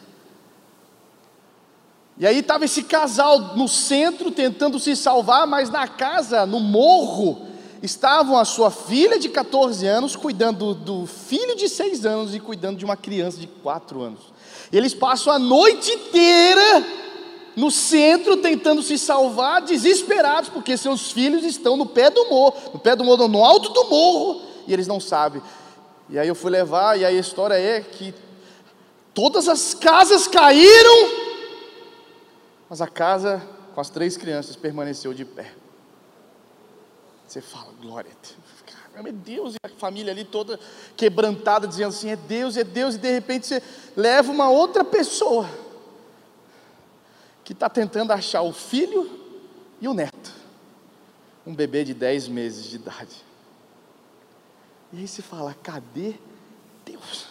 E 2.18 2.26
aí 2.26 2.40
estava 2.40 2.66
esse 2.66 2.84
casal 2.84 3.56
no 3.58 3.68
centro 3.68 4.30
tentando 4.30 4.80
se 4.80 4.96
salvar, 4.96 5.48
mas 5.48 5.72
na 5.72 5.88
casa, 5.88 6.46
no 6.46 6.60
morro, 6.60 7.55
estavam 7.86 8.38
a 8.38 8.44
sua 8.44 8.70
filha 8.70 9.18
de 9.18 9.30
14 9.30 9.86
anos 9.88 10.16
cuidando 10.16 10.74
do 10.74 11.06
filho 11.06 11.56
de 11.56 11.70
6 11.70 12.06
anos 12.06 12.36
e 12.36 12.40
cuidando 12.40 12.78
de 12.78 12.86
uma 12.86 12.98
criança 12.98 13.40
de 13.40 13.48
4 13.48 14.02
anos. 14.02 14.20
Eles 14.72 14.94
passam 14.94 15.32
a 15.32 15.40
noite 15.40 15.92
inteira 15.92 16.86
no 17.56 17.72
centro 17.72 18.38
tentando 18.38 18.82
se 18.82 18.98
salvar, 18.98 19.62
desesperados, 19.62 20.50
porque 20.50 20.76
seus 20.76 21.12
filhos 21.12 21.44
estão 21.44 21.78
no 21.78 21.86
pé 21.86 22.10
do 22.10 22.30
morro, 22.30 22.56
no 22.74 22.80
pé 22.80 22.96
do 22.96 23.04
morro, 23.04 23.28
no 23.28 23.44
alto 23.44 23.70
do 23.70 23.86
morro, 23.86 24.42
e 24.68 24.74
eles 24.74 24.88
não 24.88 25.00
sabem. 25.00 25.42
E 26.10 26.20
aí 26.20 26.28
eu 26.28 26.36
fui 26.36 26.52
levar, 26.52 27.00
e 27.00 27.06
aí 27.06 27.16
a 27.16 27.20
história 27.20 27.56
é 27.56 27.80
que 27.80 28.14
todas 29.14 29.48
as 29.48 29.74
casas 29.74 30.28
caíram, 30.28 31.10
mas 32.70 32.82
a 32.82 32.88
casa 32.88 33.42
com 33.74 33.80
as 33.80 33.90
três 33.90 34.18
crianças 34.18 34.56
permaneceu 34.56 35.14
de 35.14 35.24
pé. 35.24 35.54
Você 37.28 37.42
fala, 37.42 37.74
glória 37.82 38.12
a 38.12 38.28
Deus. 38.28 39.04
Meu 39.04 39.12
Deus, 39.12 39.56
e 39.56 39.58
a 39.64 39.70
família 39.78 40.14
ali 40.14 40.24
toda 40.24 40.60
quebrantada, 40.96 41.68
dizendo 41.68 41.90
assim: 41.90 42.10
é 42.10 42.16
Deus, 42.16 42.56
é 42.56 42.64
Deus, 42.64 42.96
e 42.96 42.98
de 42.98 43.12
repente 43.12 43.46
você 43.46 43.62
leva 43.96 44.32
uma 44.32 44.50
outra 44.50 44.86
pessoa 44.86 45.50
que 47.44 47.52
está 47.52 47.70
tentando 47.70 48.12
achar 48.12 48.42
o 48.42 48.54
filho 48.54 49.10
e 49.82 49.88
o 49.88 49.94
neto, 49.94 50.32
um 51.46 51.54
bebê 51.54 51.84
de 51.84 51.94
10 51.94 52.30
meses 52.30 52.66
de 52.70 52.78
idade. 52.78 53.24
E 54.94 55.00
aí 55.00 55.08
você 55.08 55.22
fala: 55.22 55.54
cadê 55.62 56.16
Deus? 56.86 57.28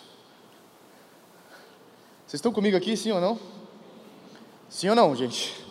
Vocês 2.26 2.34
estão 2.34 2.52
comigo 2.52 2.76
aqui, 2.76 2.94
sim 2.96 3.12
ou 3.12 3.20
não? 3.20 3.40
Sim 4.68 4.90
ou 4.90 4.96
não, 4.96 5.16
gente? 5.16 5.63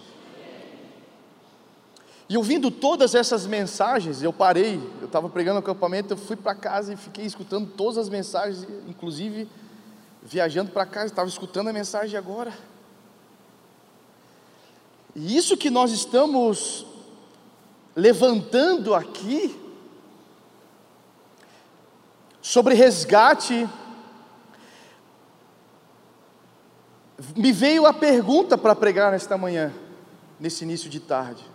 E 2.29 2.37
ouvindo 2.37 2.71
todas 2.71 3.13
essas 3.15 3.45
mensagens, 3.45 4.23
eu 4.23 4.31
parei, 4.31 4.79
eu 5.01 5.07
estava 5.07 5.29
pregando 5.29 5.55
no 5.55 5.59
acampamento, 5.59 6.13
eu 6.13 6.17
fui 6.17 6.35
para 6.35 6.55
casa 6.55 6.93
e 6.93 6.97
fiquei 6.97 7.25
escutando 7.25 7.69
todas 7.69 7.97
as 7.97 8.09
mensagens, 8.09 8.65
inclusive 8.87 9.47
viajando 10.21 10.71
para 10.71 10.85
casa, 10.85 11.07
estava 11.07 11.27
escutando 11.27 11.67
a 11.67 11.73
mensagem 11.73 12.17
agora. 12.17 12.53
E 15.15 15.35
isso 15.35 15.57
que 15.57 15.69
nós 15.69 15.91
estamos 15.91 16.85
levantando 17.95 18.95
aqui, 18.95 19.59
sobre 22.41 22.73
resgate, 22.73 23.67
me 27.35 27.51
veio 27.51 27.85
a 27.85 27.93
pergunta 27.93 28.57
para 28.57 28.75
pregar 28.75 29.11
nesta 29.11 29.37
manhã, 29.37 29.73
nesse 30.39 30.63
início 30.63 30.89
de 30.89 30.99
tarde. 30.99 31.52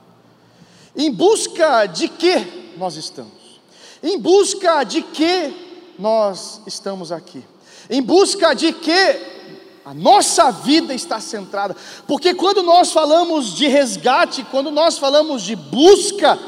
Em 0.96 1.10
busca 1.10 1.86
de 1.86 2.08
que 2.08 2.74
nós 2.76 2.96
estamos? 2.96 3.32
Em 4.02 4.18
busca 4.18 4.84
de 4.84 5.02
que 5.02 5.94
nós 5.98 6.60
estamos 6.66 7.10
aqui? 7.10 7.44
Em 7.90 8.02
busca 8.02 8.54
de 8.54 8.72
que 8.72 9.38
a 9.84 9.94
nossa 9.94 10.50
vida 10.50 10.92
está 10.94 11.20
centrada? 11.20 11.74
Porque 12.06 12.34
quando 12.34 12.62
nós 12.62 12.92
falamos 12.92 13.54
de 13.54 13.66
resgate, 13.66 14.44
quando 14.50 14.70
nós 14.70 14.98
falamos 14.98 15.42
de 15.42 15.56
busca, 15.56 16.38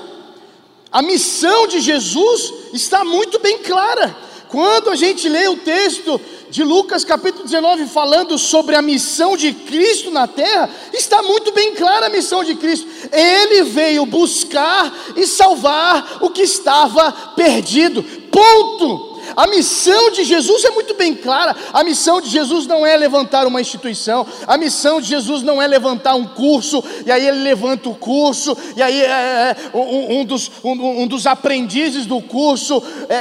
a 0.92 1.02
missão 1.02 1.66
de 1.66 1.80
Jesus 1.80 2.52
está 2.72 3.04
muito 3.04 3.38
bem 3.38 3.58
clara. 3.58 4.14
Quando 4.50 4.90
a 4.90 4.96
gente 4.96 5.28
lê 5.28 5.46
o 5.46 5.58
texto 5.58 6.20
de 6.50 6.64
Lucas 6.64 7.04
capítulo 7.04 7.44
19, 7.44 7.86
falando 7.86 8.36
sobre 8.36 8.74
a 8.74 8.82
missão 8.82 9.36
de 9.36 9.52
Cristo 9.52 10.10
na 10.10 10.26
terra, 10.26 10.68
está 10.92 11.22
muito 11.22 11.52
bem 11.52 11.76
clara 11.76 12.06
a 12.06 12.10
missão 12.10 12.42
de 12.42 12.56
Cristo. 12.56 12.88
Ele 13.12 13.62
veio 13.62 14.04
buscar 14.04 14.92
e 15.14 15.24
salvar 15.24 16.18
o 16.20 16.30
que 16.30 16.42
estava 16.42 17.12
perdido. 17.36 18.02
Ponto. 18.02 19.09
A 19.36 19.46
missão 19.46 20.10
de 20.10 20.24
Jesus 20.24 20.64
é 20.64 20.70
muito 20.70 20.94
bem 20.94 21.14
clara. 21.14 21.54
A 21.72 21.82
missão 21.84 22.20
de 22.20 22.28
Jesus 22.28 22.66
não 22.66 22.86
é 22.86 22.96
levantar 22.96 23.46
uma 23.46 23.60
instituição. 23.60 24.26
A 24.46 24.56
missão 24.56 25.00
de 25.00 25.08
Jesus 25.08 25.42
não 25.42 25.60
é 25.60 25.66
levantar 25.66 26.14
um 26.14 26.26
curso. 26.26 26.82
E 27.04 27.10
aí 27.10 27.26
ele 27.26 27.42
levanta 27.42 27.88
o 27.88 27.94
curso. 27.94 28.56
E 28.76 28.82
aí 28.82 29.00
é, 29.00 29.06
é, 29.06 29.56
é 29.72 29.76
um, 29.76 30.20
um, 30.20 30.24
dos, 30.24 30.50
um, 30.62 31.02
um, 31.02 31.06
dos 31.06 31.26
aprendizes 31.26 32.06
do 32.06 32.20
curso 32.20 32.82
é, 33.08 33.14
é, 33.14 33.18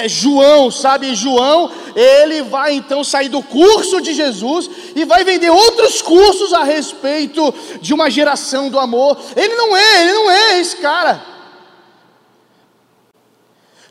é, 0.00 0.04
é 0.04 0.08
João, 0.08 0.70
sabe? 0.70 1.14
João, 1.14 1.70
ele 1.94 2.42
vai 2.42 2.74
então 2.74 3.04
sair 3.04 3.28
do 3.28 3.42
curso 3.42 4.00
de 4.00 4.14
Jesus 4.14 4.68
e 4.94 5.04
vai 5.04 5.24
vender 5.24 5.50
outros 5.50 6.02
cursos 6.02 6.52
a 6.52 6.62
respeito 6.62 7.52
de 7.80 7.94
uma 7.94 8.10
geração 8.10 8.68
do 8.68 8.78
amor. 8.78 9.18
Ele 9.36 9.54
não 9.54 9.76
é, 9.76 10.02
ele 10.02 10.12
não 10.12 10.30
é 10.30 10.60
esse 10.60 10.76
cara. 10.76 11.31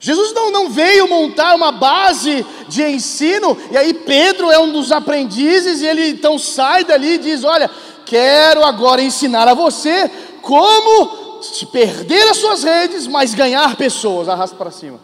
Jesus 0.03 0.33
não, 0.33 0.49
não 0.49 0.69
veio 0.71 1.07
montar 1.07 1.53
uma 1.53 1.71
base 1.71 2.43
de 2.67 2.83
ensino, 2.83 3.55
e 3.69 3.77
aí 3.77 3.93
Pedro 3.93 4.49
é 4.49 4.57
um 4.57 4.71
dos 4.71 4.91
aprendizes, 4.91 5.79
e 5.79 5.85
ele 5.85 6.09
então 6.09 6.39
sai 6.39 6.83
dali 6.83 7.13
e 7.13 7.17
diz: 7.19 7.43
Olha, 7.43 7.69
quero 8.03 8.65
agora 8.65 9.03
ensinar 9.03 9.47
a 9.47 9.53
você 9.53 10.09
como 10.41 11.39
perder 11.71 12.27
as 12.29 12.37
suas 12.37 12.63
redes, 12.63 13.05
mas 13.05 13.35
ganhar 13.35 13.75
pessoas. 13.75 14.27
Arrasta 14.27 14.55
para 14.55 14.71
cima. 14.71 14.99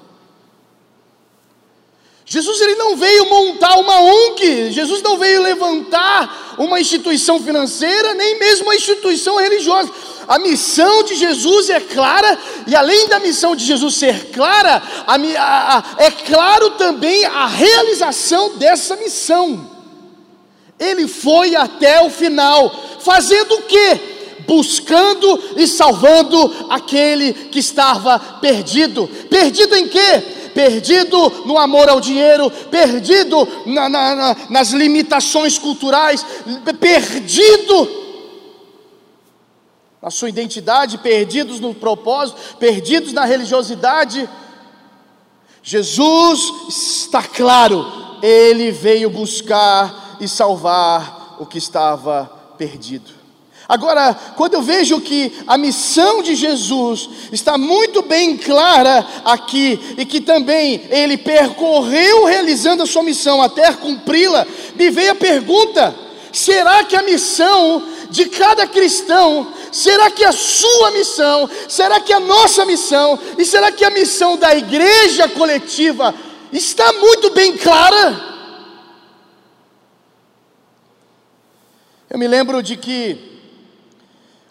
Jesus 2.25 2.59
ele 2.59 2.75
não 2.75 2.97
veio 2.97 3.29
montar 3.29 3.77
uma 3.77 4.01
ONG, 4.01 4.71
Jesus 4.71 5.03
não 5.03 5.17
veio 5.17 5.43
levantar 5.43 6.55
uma 6.57 6.81
instituição 6.81 7.39
financeira, 7.39 8.15
nem 8.15 8.39
mesmo 8.39 8.65
uma 8.65 8.75
instituição 8.75 9.37
religiosa. 9.37 9.89
A 10.27 10.37
missão 10.39 11.03
de 11.03 11.15
Jesus 11.15 11.69
é 11.69 11.79
clara, 11.79 12.37
e 12.67 12.75
além 12.75 13.07
da 13.07 13.19
missão 13.19 13.55
de 13.55 13.63
Jesus 13.63 13.95
ser 13.95 14.31
clara, 14.31 14.83
a, 15.07 15.15
a, 15.15 15.77
a, 15.77 15.83
é 15.99 16.11
claro 16.11 16.71
também 16.71 17.23
a 17.25 17.47
realização 17.47 18.57
dessa 18.57 18.97
missão. 18.97 19.71
Ele 20.77 21.07
foi 21.07 21.55
até 21.55 22.01
o 22.01 22.09
final, 22.09 22.73
fazendo 22.99 23.55
o 23.55 23.61
quê? 23.63 23.99
Buscando 24.45 25.41
e 25.55 25.65
salvando 25.65 26.67
aquele 26.69 27.33
que 27.33 27.59
estava 27.59 28.19
perdido. 28.19 29.07
Perdido 29.29 29.75
em 29.75 29.87
quê? 29.87 30.23
perdido 30.57 31.43
no 31.45 31.55
amor 31.55 31.87
ao 31.87 32.01
dinheiro, 32.01 32.49
perdido 32.49 33.47
na, 33.67 33.87
na, 33.87 34.15
na, 34.15 34.37
nas 34.49 34.71
limitações 34.71 35.59
culturais, 35.59 36.25
perdido 36.79 38.06
na 40.07 40.11
sua 40.11 40.29
identidade, 40.29 40.99
perdidos 40.99 41.59
no 41.59 41.73
propósito, 41.75 42.39
perdidos 42.57 43.11
na 43.11 43.25
religiosidade. 43.25 44.27
Jesus 45.61 46.53
está 46.69 47.21
claro, 47.21 47.85
ele 48.23 48.71
veio 48.71 49.09
buscar 49.09 50.15
e 50.21 50.25
salvar 50.25 51.35
o 51.41 51.45
que 51.45 51.57
estava 51.57 52.23
perdido. 52.57 53.11
Agora, 53.67 54.17
quando 54.37 54.53
eu 54.53 54.61
vejo 54.61 55.01
que 55.01 55.43
a 55.45 55.57
missão 55.57 56.23
de 56.23 56.35
Jesus 56.35 57.09
está 57.33 57.57
muito 57.57 58.01
bem 58.01 58.37
clara 58.37 59.05
aqui, 59.25 59.77
e 59.97 60.05
que 60.05 60.21
também 60.21 60.85
ele 60.89 61.17
percorreu 61.17 62.23
realizando 62.23 62.81
a 62.81 62.87
sua 62.87 63.03
missão 63.03 63.41
até 63.41 63.73
cumpri-la, 63.73 64.47
me 64.73 64.89
veio 64.89 65.11
a 65.11 65.15
pergunta: 65.15 65.93
será 66.37 66.83
que 66.83 66.95
a 66.95 67.01
missão 67.01 67.83
de 68.09 68.25
cada 68.29 68.67
cristão, 68.67 69.51
será 69.71 70.11
que 70.11 70.23
a 70.23 70.31
sua 70.31 70.91
missão, 70.91 71.49
será 71.67 71.99
que 71.99 72.13
a 72.13 72.19
nossa 72.19 72.65
missão, 72.65 73.19
e 73.37 73.43
será 73.43 73.71
que 73.71 73.83
a 73.83 73.89
missão 73.89 74.37
da 74.37 74.55
igreja 74.55 75.27
coletiva 75.27 76.13
está 76.51 76.93
muito 76.93 77.31
bem 77.31 77.57
clara? 77.57 78.25
Eu 82.09 82.19
me 82.19 82.27
lembro 82.27 82.61
de 82.61 82.77
que 82.77 83.39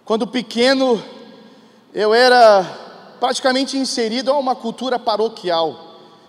quando 0.05 0.27
pequeno, 0.27 1.03
eu 1.95 2.13
era 2.13 2.65
praticamente 3.19 3.77
inserido 3.77 4.31
a 4.31 4.39
uma 4.39 4.55
cultura 4.55 4.99
paroquial. 4.99 5.86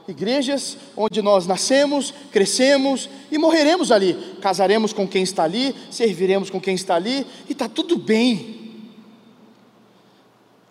Igrejas 0.08 0.78
onde 0.96 1.22
nós 1.22 1.46
nascemos, 1.46 2.14
crescemos 2.32 3.10
e 3.30 3.38
morreremos 3.38 3.92
ali. 3.92 4.38
Casaremos 4.42 4.94
com 4.94 5.06
quem 5.06 5.24
está 5.24 5.44
ali, 5.44 5.76
serviremos 5.92 6.50
com 6.50 6.62
quem 6.62 6.76
está 6.76 6.96
ali 6.96 7.26
e 7.50 7.52
está 7.52 7.68
tudo 7.68 7.98
bem. 7.98 8.56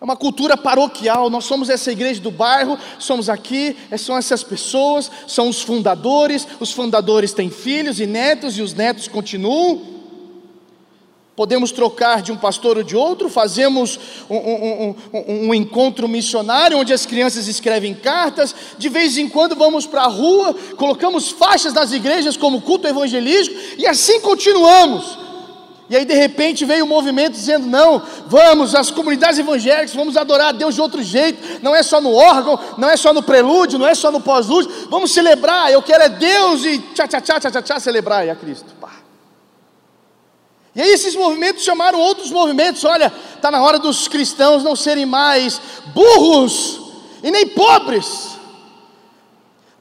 É 0.00 0.04
uma 0.04 0.16
cultura 0.16 0.56
paroquial, 0.56 1.28
nós 1.30 1.44
somos 1.44 1.70
essa 1.70 1.90
igreja 1.90 2.20
do 2.20 2.30
bairro, 2.30 2.78
somos 2.98 3.28
aqui, 3.28 3.76
é, 3.90 3.96
são 3.96 4.16
essas 4.16 4.42
pessoas, 4.42 5.10
são 5.26 5.48
os 5.48 5.62
fundadores, 5.62 6.46
os 6.60 6.70
fundadores 6.70 7.32
têm 7.32 7.50
filhos 7.50 7.98
e 7.98 8.06
netos 8.06 8.58
e 8.58 8.62
os 8.62 8.74
netos 8.74 9.08
continuam 9.08 9.95
podemos 11.36 11.70
trocar 11.70 12.22
de 12.22 12.32
um 12.32 12.36
pastor 12.36 12.78
ou 12.78 12.82
de 12.82 12.96
outro, 12.96 13.28
fazemos 13.28 14.00
um, 14.28 14.36
um, 14.36 14.96
um, 15.12 15.48
um, 15.48 15.54
encontro 15.54 16.08
missionário 16.08 16.78
onde 16.78 16.94
as 16.94 17.04
crianças 17.04 17.46
escrevem 17.46 17.94
cartas, 17.94 18.54
de 18.78 18.88
vez 18.88 19.18
em 19.18 19.28
quando 19.28 19.54
vamos 19.54 19.86
para 19.86 20.04
a 20.04 20.08
rua, 20.08 20.56
colocamos 20.78 21.28
faixas 21.28 21.74
nas 21.74 21.92
igrejas 21.92 22.38
como 22.38 22.62
culto 22.62 22.88
evangelístico 22.88 23.60
e 23.76 23.86
assim 23.86 24.18
continuamos. 24.20 25.26
E 25.88 25.96
aí 25.96 26.04
de 26.04 26.14
repente 26.14 26.64
veio 26.64 26.84
o 26.84 26.86
um 26.86 26.88
movimento 26.88 27.32
dizendo: 27.32 27.66
não, 27.66 28.02
vamos, 28.26 28.74
as 28.74 28.90
comunidades 28.90 29.38
evangélicas, 29.38 29.94
vamos 29.94 30.16
adorar 30.16 30.48
a 30.48 30.52
Deus 30.52 30.74
de 30.74 30.80
outro 30.80 31.02
jeito, 31.02 31.62
não 31.62 31.74
é 31.74 31.82
só 31.82 32.00
no 32.00 32.12
órgão, 32.12 32.58
não 32.76 32.88
é 32.88 32.96
só 32.96 33.12
no 33.12 33.22
prelúdio, 33.22 33.78
não 33.78 33.86
é 33.86 33.94
só 33.94 34.10
no 34.10 34.20
pós-lúdio, 34.20 34.88
vamos 34.90 35.12
celebrar, 35.12 35.70
eu 35.70 35.80
quero 35.82 36.02
é 36.02 36.08
Deus 36.08 36.64
e 36.64 36.78
tchá 36.92 37.06
tchá 37.06 37.20
tchá 37.20 37.38
tchá 37.38 37.62
tchá, 37.62 37.78
celebrar 37.78 38.26
e 38.26 38.30
a 38.30 38.34
Cristo. 38.34 38.75
E 40.76 40.82
aí 40.82 40.90
esses 40.90 41.16
movimentos 41.16 41.64
chamaram 41.64 41.98
outros 41.98 42.30
movimentos, 42.30 42.84
olha, 42.84 43.10
está 43.34 43.50
na 43.50 43.62
hora 43.62 43.78
dos 43.78 44.06
cristãos 44.06 44.62
não 44.62 44.76
serem 44.76 45.06
mais 45.06 45.58
burros 45.94 46.80
e 47.22 47.30
nem 47.30 47.48
pobres 47.48 48.35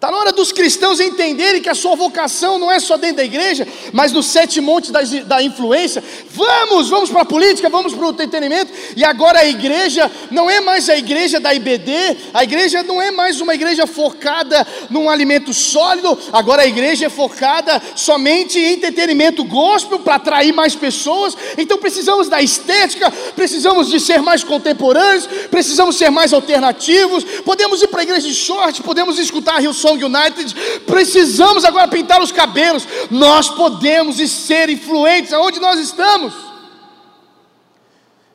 Está 0.05 0.11
na 0.11 0.19
hora 0.19 0.31
dos 0.31 0.51
cristãos 0.51 0.99
entenderem 0.99 1.59
que 1.59 1.67
a 1.67 1.73
sua 1.73 1.95
vocação 1.95 2.59
não 2.59 2.71
é 2.71 2.79
só 2.79 2.95
dentro 2.95 3.15
da 3.15 3.25
igreja, 3.25 3.67
mas 3.91 4.11
nos 4.11 4.27
sete 4.27 4.61
montes 4.61 4.91
da, 4.91 5.01
da 5.01 5.41
influência. 5.41 6.03
Vamos, 6.29 6.89
vamos 6.89 7.09
para 7.09 7.23
a 7.23 7.25
política, 7.25 7.69
vamos 7.69 7.91
para 7.91 8.05
o 8.05 8.11
entretenimento. 8.11 8.71
E 8.95 9.03
agora 9.03 9.39
a 9.39 9.47
igreja 9.47 10.11
não 10.29 10.47
é 10.47 10.59
mais 10.59 10.89
a 10.89 10.95
igreja 10.95 11.39
da 11.39 11.55
IBD, 11.55 11.91
a 12.35 12.43
igreja 12.43 12.83
não 12.83 13.01
é 13.01 13.09
mais 13.09 13.41
uma 13.41 13.55
igreja 13.55 13.87
focada 13.87 14.67
num 14.91 15.09
alimento 15.09 15.51
sólido, 15.55 16.15
agora 16.31 16.61
a 16.61 16.67
igreja 16.67 17.07
é 17.07 17.09
focada 17.09 17.81
somente 17.95 18.59
em 18.59 18.73
entretenimento 18.73 19.43
gospel 19.43 19.97
para 19.97 20.17
atrair 20.17 20.53
mais 20.53 20.75
pessoas. 20.75 21.35
Então 21.57 21.79
precisamos 21.79 22.29
da 22.29 22.43
estética, 22.43 23.09
precisamos 23.35 23.89
de 23.89 23.99
ser 23.99 24.21
mais 24.21 24.43
contemporâneos, 24.43 25.25
precisamos 25.49 25.95
ser 25.95 26.11
mais 26.11 26.31
alternativos. 26.31 27.23
Podemos 27.43 27.81
ir 27.81 27.87
para 27.87 28.01
a 28.01 28.03
igreja 28.03 28.27
de 28.27 28.35
short, 28.35 28.83
podemos 28.83 29.17
escutar 29.17 29.59
Rio 29.59 29.73
Song 29.73 29.94
United, 30.03 30.81
precisamos 30.85 31.63
agora 31.65 31.87
pintar 31.87 32.21
os 32.21 32.31
cabelos. 32.31 32.87
Nós 33.09 33.49
podemos 33.49 34.19
e 34.19 34.27
ser 34.27 34.69
influentes 34.69 35.33
aonde 35.33 35.59
nós 35.59 35.79
estamos. 35.79 36.45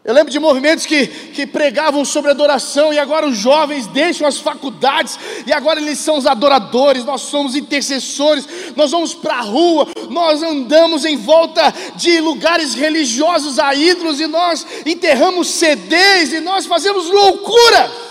Eu 0.02 0.14
lembro 0.14 0.32
de 0.32 0.38
movimentos 0.38 0.86
que, 0.86 1.06
que 1.06 1.46
pregavam 1.46 2.06
sobre 2.06 2.30
adoração, 2.30 2.90
e 2.90 2.98
agora 2.98 3.26
os 3.26 3.36
jovens 3.36 3.86
deixam 3.86 4.26
as 4.26 4.38
faculdades, 4.38 5.18
e 5.46 5.52
agora 5.52 5.78
eles 5.78 5.98
são 5.98 6.16
os 6.16 6.26
adoradores, 6.26 7.04
nós 7.04 7.20
somos 7.20 7.54
intercessores, 7.54 8.48
nós 8.74 8.90
vamos 8.92 9.12
para 9.12 9.34
a 9.34 9.42
rua, 9.42 9.86
nós 10.08 10.42
andamos 10.42 11.04
em 11.04 11.18
volta 11.18 11.72
de 11.96 12.18
lugares 12.18 12.72
religiosos 12.72 13.58
a 13.58 13.74
ídolos, 13.74 14.20
e 14.20 14.26
nós 14.26 14.66
enterramos 14.86 15.48
CDs, 15.48 16.32
e 16.32 16.40
nós 16.40 16.64
fazemos 16.64 17.10
loucura. 17.10 18.09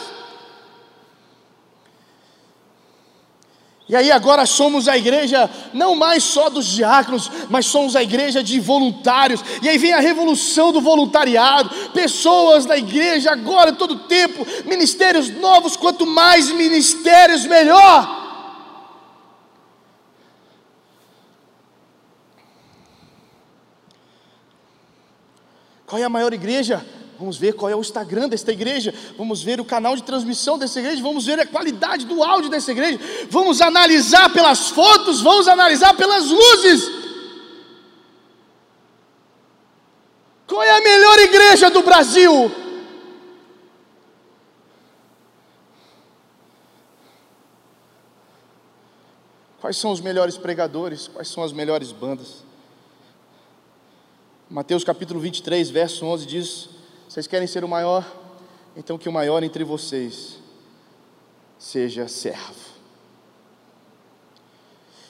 E 3.89 3.95
aí 3.95 4.11
agora 4.11 4.45
somos 4.45 4.87
a 4.87 4.95
igreja 4.95 5.49
não 5.73 5.95
mais 5.95 6.23
só 6.23 6.47
dos 6.47 6.67
diáconos, 6.67 7.31
mas 7.49 7.65
somos 7.65 7.95
a 7.95 8.03
igreja 8.03 8.43
de 8.43 8.59
voluntários. 8.59 9.43
E 9.63 9.67
aí 9.67 9.79
vem 9.79 9.93
a 9.93 9.99
revolução 9.99 10.71
do 10.71 10.79
voluntariado. 10.79 11.71
Pessoas 11.89 12.67
da 12.67 12.77
igreja 12.77 13.31
agora 13.31 13.73
todo 13.73 14.07
tempo, 14.07 14.45
ministérios 14.65 15.31
novos, 15.31 15.75
quanto 15.75 16.05
mais 16.05 16.51
ministérios 16.51 17.47
melhor. 17.47 18.17
Qual 25.87 25.99
é 25.99 26.05
a 26.05 26.09
maior 26.09 26.31
igreja? 26.31 26.85
Vamos 27.19 27.37
ver 27.37 27.53
qual 27.53 27.69
é 27.69 27.75
o 27.75 27.81
Instagram 27.81 28.29
desta 28.29 28.53
igreja, 28.53 28.93
vamos 29.17 29.43
ver 29.43 29.59
o 29.59 29.65
canal 29.65 29.93
de 29.93 30.03
transmissão 30.03 30.57
dessa 30.57 30.79
igreja, 30.79 31.03
vamos 31.03 31.25
ver 31.25 31.37
a 31.37 31.45
qualidade 31.45 32.05
do 32.05 32.23
áudio 32.23 32.49
dessa 32.49 32.71
igreja, 32.71 32.97
vamos 33.29 33.59
analisar 33.59 34.31
pelas 34.31 34.69
fotos, 34.69 35.19
vamos 35.19 35.45
analisar 35.49 35.93
pelas 35.97 36.29
luzes. 36.29 36.89
Qual 40.47 40.63
é 40.63 40.77
a 40.77 40.81
melhor 40.81 41.19
igreja 41.19 41.69
do 41.69 41.83
Brasil? 41.83 42.49
Quais 49.59 49.75
são 49.75 49.91
os 49.91 49.99
melhores 49.99 50.37
pregadores? 50.37 51.09
Quais 51.09 51.27
são 51.27 51.43
as 51.43 51.51
melhores 51.51 51.91
bandas? 51.91 52.45
Mateus 54.49 54.85
capítulo 54.85 55.19
23, 55.19 55.69
verso 55.69 56.05
11 56.05 56.25
diz: 56.25 56.78
vocês 57.19 57.27
querem 57.27 57.47
ser 57.47 57.65
o 57.65 57.67
maior? 57.67 58.09
Então 58.77 58.97
que 58.97 59.09
o 59.09 59.11
maior 59.11 59.43
entre 59.43 59.65
vocês 59.65 60.37
seja 61.57 62.07
servo. 62.07 62.55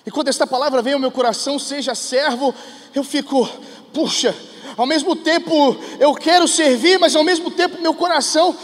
E 0.04 0.10
quando 0.10 0.28
esta 0.28 0.48
palavra 0.48 0.82
vem 0.82 0.93
ao 0.93 1.00
meu 1.00 1.12
coração, 1.12 1.60
seja 1.60 1.93
servo, 1.93 2.52
eu 2.95 3.04
fico, 3.04 3.48
puxa, 3.93 4.36
ao 4.78 4.86
mesmo 4.86 5.16
tempo 5.16 5.76
eu 6.00 6.14
quero 6.14 6.48
servir, 6.48 7.00
mas 7.00 7.16
ao 7.16 7.24
mesmo 7.24 7.52
tempo 7.52 7.82
meu 7.82 7.94
coração 7.94 8.56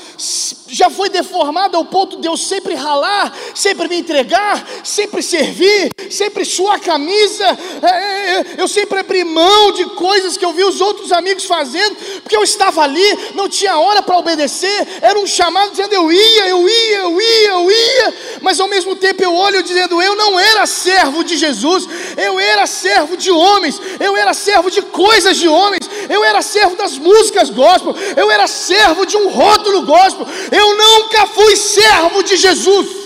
já 0.67 0.89
foi 0.89 1.09
deformado 1.09 1.77
ao 1.77 1.85
ponto 1.85 2.19
de 2.19 2.27
eu 2.27 2.35
sempre 2.35 2.73
ralar, 2.73 3.35
sempre 3.53 3.87
me 3.87 3.97
entregar, 3.97 4.67
sempre 4.83 5.21
servir, 5.21 5.91
sempre 6.09 6.43
suar 6.43 6.75
a 6.75 6.79
camisa, 6.79 7.45
é, 7.81 7.87
é, 7.87 8.39
é, 8.39 8.45
eu 8.57 8.67
sempre 8.67 8.99
abri 8.99 9.23
mão 9.23 9.71
de 9.71 9.85
coisas 9.91 10.37
que 10.37 10.45
eu 10.45 10.53
vi 10.53 10.63
os 10.63 10.81
outros 10.81 11.11
amigos 11.11 11.45
fazendo, 11.45 11.95
porque 12.21 12.35
eu 12.35 12.43
estava 12.43 12.81
ali, 12.81 13.33
não 13.33 13.47
tinha 13.47 13.77
hora 13.77 14.01
para 14.01 14.17
obedecer, 14.17 14.87
era 15.01 15.19
um 15.19 15.27
chamado 15.27 15.71
dizendo 15.71 15.93
eu 15.93 16.11
ia, 16.11 16.47
eu 16.47 16.67
ia, 16.67 16.97
eu 16.97 17.21
ia, 17.21 17.49
eu 17.49 17.71
ia, 17.71 18.13
mas 18.41 18.59
ao 18.59 18.67
mesmo 18.67 18.95
tempo 18.95 19.23
eu 19.23 19.35
olho 19.35 19.61
dizendo 19.63 20.01
eu 20.01 20.15
não 20.15 20.39
era 20.39 20.65
servo 20.65 21.23
de 21.23 21.37
Jesus, 21.37 21.87
eu 22.17 22.39
era 22.39 22.65
servo 22.65 23.15
de 23.15 23.31
homens, 23.31 23.79
eu 23.99 24.15
era 24.17 24.33
servo 24.33 24.71
de 24.71 24.81
coisas 24.81 25.37
de 25.37 25.47
homens, 25.47 25.84
eu 26.09 26.23
era 26.23 26.41
servo 26.41 26.75
das 26.75 26.97
músicas 26.97 27.49
gospel, 27.49 27.95
eu 28.15 28.31
era 28.31 28.47
servo 28.47 29.05
de 29.05 29.17
um 29.17 29.29
rótulo 29.29 29.85
gospel, 29.85 30.25
eu 30.51 30.77
nunca 30.77 31.27
fui 31.27 31.55
servo 31.55 32.23
de 32.23 32.35
Jesus. 32.35 33.05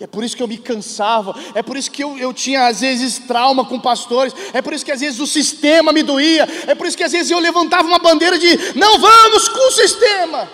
E 0.00 0.04
é 0.04 0.06
por 0.06 0.24
isso 0.24 0.36
que 0.36 0.42
eu 0.42 0.48
me 0.48 0.58
cansava, 0.58 1.32
é 1.54 1.62
por 1.62 1.76
isso 1.76 1.90
que 1.90 2.02
eu, 2.02 2.18
eu 2.18 2.32
tinha 2.32 2.66
às 2.66 2.80
vezes 2.80 3.20
trauma 3.20 3.64
com 3.64 3.78
pastores, 3.78 4.34
é 4.52 4.60
por 4.60 4.72
isso 4.72 4.84
que 4.84 4.90
às 4.90 5.00
vezes 5.00 5.20
o 5.20 5.26
sistema 5.26 5.92
me 5.92 6.02
doía, 6.02 6.48
é 6.66 6.74
por 6.74 6.86
isso 6.86 6.96
que 6.96 7.04
às 7.04 7.12
vezes 7.12 7.30
eu 7.30 7.38
levantava 7.38 7.86
uma 7.86 8.00
bandeira 8.00 8.38
de 8.38 8.74
não 8.74 8.98
vamos 8.98 9.48
com 9.48 9.68
o 9.68 9.70
sistema. 9.70 10.50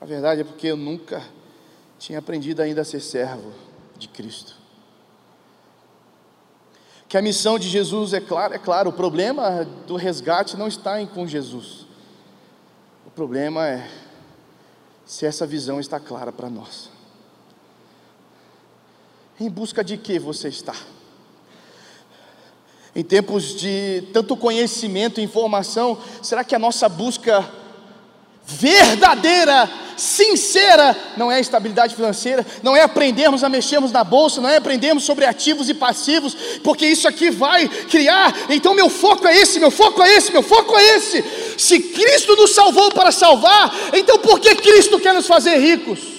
Na 0.00 0.06
verdade 0.06 0.40
é 0.40 0.44
porque 0.44 0.66
eu 0.66 0.76
nunca 0.76 1.22
tinha 1.98 2.18
aprendido 2.18 2.60
ainda 2.60 2.80
a 2.80 2.84
ser 2.84 3.00
servo 3.00 3.52
de 3.96 4.08
Cristo 4.08 4.63
que 7.14 7.18
a 7.18 7.22
missão 7.22 7.60
de 7.60 7.68
Jesus 7.68 8.12
é 8.12 8.20
clara, 8.20 8.56
é 8.56 8.58
claro, 8.58 8.90
o 8.90 8.92
problema 8.92 9.64
do 9.86 9.94
resgate 9.94 10.56
não 10.56 10.66
está 10.66 11.00
em 11.00 11.06
com 11.06 11.24
Jesus. 11.28 11.86
O 13.06 13.10
problema 13.10 13.68
é 13.68 13.88
se 15.06 15.24
essa 15.24 15.46
visão 15.46 15.78
está 15.78 16.00
clara 16.00 16.32
para 16.32 16.50
nós. 16.50 16.90
Em 19.38 19.48
busca 19.48 19.84
de 19.84 19.96
que 19.96 20.18
você 20.18 20.48
está? 20.48 20.74
Em 22.96 23.04
tempos 23.04 23.54
de 23.54 24.08
tanto 24.12 24.36
conhecimento 24.36 25.20
e 25.20 25.22
informação, 25.22 25.96
será 26.20 26.42
que 26.42 26.56
a 26.56 26.58
nossa 26.58 26.88
busca 26.88 27.48
verdadeira 28.46 29.68
sincera 29.96 30.96
não 31.16 31.30
é 31.30 31.36
a 31.36 31.40
estabilidade 31.40 31.94
financeira, 31.94 32.44
não 32.62 32.76
é 32.76 32.82
aprendermos 32.82 33.44
a 33.44 33.48
mexermos 33.48 33.92
na 33.92 34.02
bolsa, 34.02 34.40
não 34.40 34.48
é 34.48 34.56
aprendermos 34.56 35.04
sobre 35.04 35.24
ativos 35.24 35.68
e 35.68 35.74
passivos, 35.74 36.34
porque 36.62 36.86
isso 36.86 37.06
aqui 37.06 37.30
vai 37.30 37.68
criar. 37.68 38.34
Então, 38.50 38.74
meu 38.74 38.88
foco 38.88 39.26
é 39.26 39.36
esse, 39.36 39.60
meu 39.60 39.70
foco 39.70 40.02
é 40.02 40.14
esse, 40.14 40.32
meu 40.32 40.42
foco 40.42 40.76
é 40.76 40.96
esse. 40.96 41.24
Se 41.58 41.78
Cristo 41.80 42.36
nos 42.36 42.54
salvou 42.54 42.90
para 42.90 43.12
salvar, 43.12 43.72
então 43.92 44.18
por 44.18 44.40
que 44.40 44.54
Cristo 44.56 44.98
quer 44.98 45.14
nos 45.14 45.26
fazer 45.26 45.56
ricos? 45.58 46.14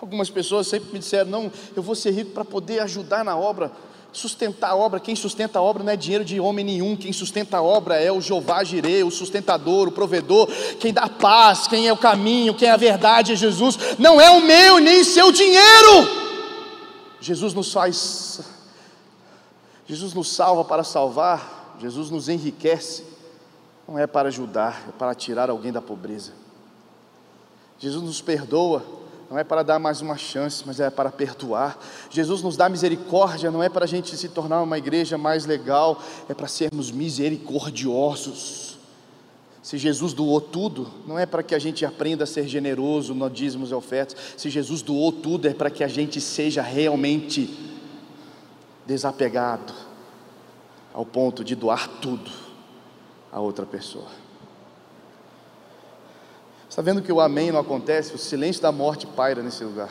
Algumas 0.00 0.30
pessoas 0.30 0.68
sempre 0.68 0.92
me 0.92 0.98
disseram: 1.00 1.30
não, 1.30 1.52
eu 1.74 1.82
vou 1.82 1.94
ser 1.94 2.12
rico 2.12 2.30
para 2.30 2.44
poder 2.44 2.80
ajudar 2.80 3.24
na 3.24 3.36
obra 3.36 3.72
sustentar 4.18 4.70
a 4.70 4.76
obra, 4.76 5.00
quem 5.00 5.14
sustenta 5.16 5.58
a 5.58 5.62
obra 5.62 5.82
não 5.82 5.92
é 5.92 5.96
dinheiro 5.96 6.24
de 6.24 6.38
homem 6.40 6.64
nenhum, 6.64 6.96
quem 6.96 7.12
sustenta 7.12 7.58
a 7.58 7.62
obra 7.62 7.96
é 7.96 8.10
o 8.10 8.20
Jeová 8.20 8.62
Jireh, 8.64 9.04
o 9.04 9.10
sustentador, 9.10 9.88
o 9.88 9.92
provedor, 9.92 10.48
quem 10.78 10.92
dá 10.92 11.08
paz, 11.08 11.66
quem 11.66 11.86
é 11.86 11.92
o 11.92 11.96
caminho, 11.96 12.54
quem 12.54 12.68
é 12.68 12.72
a 12.72 12.76
verdade 12.76 13.32
é 13.32 13.36
Jesus, 13.36 13.78
não 13.98 14.20
é 14.20 14.28
o 14.30 14.42
meu 14.42 14.78
nem 14.78 15.04
seu 15.04 15.32
dinheiro. 15.32 16.28
Jesus 17.20 17.54
nos 17.54 17.72
faz, 17.72 18.40
Jesus 19.86 20.12
nos 20.12 20.30
salva 20.30 20.64
para 20.64 20.84
salvar, 20.84 21.76
Jesus 21.80 22.10
nos 22.10 22.28
enriquece, 22.28 23.04
não 23.86 23.98
é 23.98 24.06
para 24.06 24.28
ajudar, 24.28 24.84
é 24.88 24.92
para 24.92 25.14
tirar 25.14 25.48
alguém 25.48 25.72
da 25.72 25.80
pobreza. 25.80 26.32
Jesus 27.78 28.02
nos 28.02 28.20
perdoa, 28.20 28.97
não 29.30 29.38
é 29.38 29.44
para 29.44 29.62
dar 29.62 29.78
mais 29.78 30.00
uma 30.00 30.16
chance, 30.16 30.62
mas 30.66 30.80
é 30.80 30.88
para 30.88 31.10
perdoar. 31.10 31.78
Jesus 32.10 32.42
nos 32.42 32.56
dá 32.56 32.68
misericórdia, 32.68 33.50
não 33.50 33.62
é 33.62 33.68
para 33.68 33.84
a 33.84 33.88
gente 33.88 34.16
se 34.16 34.28
tornar 34.28 34.62
uma 34.62 34.78
igreja 34.78 35.18
mais 35.18 35.44
legal, 35.44 36.02
é 36.28 36.34
para 36.34 36.48
sermos 36.48 36.90
misericordiosos. 36.90 38.78
Se 39.62 39.76
Jesus 39.76 40.14
doou 40.14 40.40
tudo, 40.40 40.90
não 41.06 41.18
é 41.18 41.26
para 41.26 41.42
que 41.42 41.54
a 41.54 41.58
gente 41.58 41.84
aprenda 41.84 42.24
a 42.24 42.26
ser 42.26 42.48
generoso 42.48 43.12
no 43.12 43.28
dízimos 43.28 43.70
e 43.70 43.74
ofertas. 43.74 44.16
Se 44.36 44.48
Jesus 44.48 44.80
doou 44.80 45.12
tudo, 45.12 45.46
é 45.46 45.52
para 45.52 45.68
que 45.68 45.84
a 45.84 45.88
gente 45.88 46.22
seja 46.22 46.62
realmente 46.62 47.50
desapegado 48.86 49.74
ao 50.94 51.04
ponto 51.04 51.44
de 51.44 51.54
doar 51.54 51.86
tudo 52.00 52.30
a 53.30 53.40
outra 53.40 53.66
pessoa. 53.66 54.27
Está 56.78 56.92
vendo 56.92 57.02
que 57.02 57.12
o 57.12 57.20
amém 57.20 57.50
não 57.50 57.58
acontece? 57.58 58.14
O 58.14 58.18
silêncio 58.18 58.62
da 58.62 58.70
morte 58.70 59.04
paira 59.04 59.42
nesse 59.42 59.64
lugar. 59.64 59.90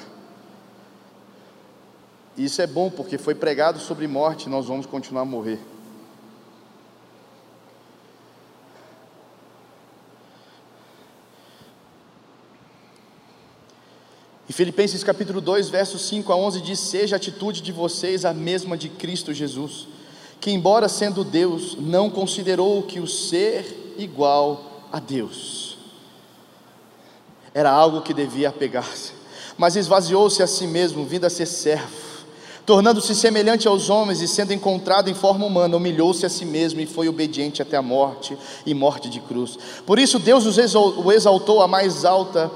E 2.38 2.46
isso 2.46 2.62
é 2.62 2.66
bom 2.66 2.90
porque 2.90 3.18
foi 3.18 3.36
pregado 3.36 3.78
sobre 3.78 4.08
morte 4.08 4.48
nós 4.48 4.68
vamos 4.68 4.86
continuar 4.86 5.24
a 5.24 5.26
morrer. 5.26 5.60
E 14.48 14.54
Filipenses 14.54 15.04
capítulo 15.04 15.42
2, 15.42 15.68
versos 15.68 16.08
5 16.08 16.32
a 16.32 16.38
11 16.38 16.62
diz: 16.62 16.80
Seja 16.80 17.18
a 17.18 17.18
atitude 17.18 17.62
de 17.62 17.74
vocês 17.74 18.24
a 18.24 18.34
mesma 18.34 18.78
de 18.78 18.88
Cristo 18.88 19.34
Jesus, 19.34 19.90
que, 20.40 20.52
embora 20.52 20.88
sendo 20.88 21.26
Deus, 21.26 21.76
não 21.78 22.10
considerou 22.10 22.82
que 22.84 23.02
o 23.02 23.08
ser 23.08 23.96
igual 23.98 24.88
a 24.90 25.02
Deus 25.02 25.67
era 27.58 27.72
algo 27.72 28.02
que 28.02 28.14
devia 28.14 28.50
apegar-se, 28.50 29.14
mas 29.58 29.76
esvaziou-se 29.76 30.44
a 30.44 30.48
si 30.48 30.68
mesmo, 30.68 31.04
vindo 31.06 31.26
a 31.26 31.30
ser 31.30 31.48
servo 31.48 32.08
tornando-se 32.68 33.16
semelhante 33.16 33.66
aos 33.66 33.90
homens 33.90 34.20
e 34.20 34.28
sendo 34.28 34.52
encontrado 34.52 35.10
em 35.10 35.14
forma 35.14 35.46
humana, 35.46 35.78
humilhou-se 35.78 36.26
a 36.26 36.30
si 36.30 36.44
mesmo 36.44 36.82
e 36.82 36.86
foi 36.86 37.08
obediente 37.08 37.62
até 37.62 37.78
a 37.78 37.82
morte 37.82 38.38
e 38.66 38.74
morte 38.74 39.10
de 39.10 39.22
cruz. 39.22 39.58
Por 39.86 39.98
isso 39.98 40.20
Deus 40.20 40.46
o 40.46 41.12
exaltou 41.14 41.62
à 41.62 41.68
mais 41.68 42.04
alta 42.04 42.52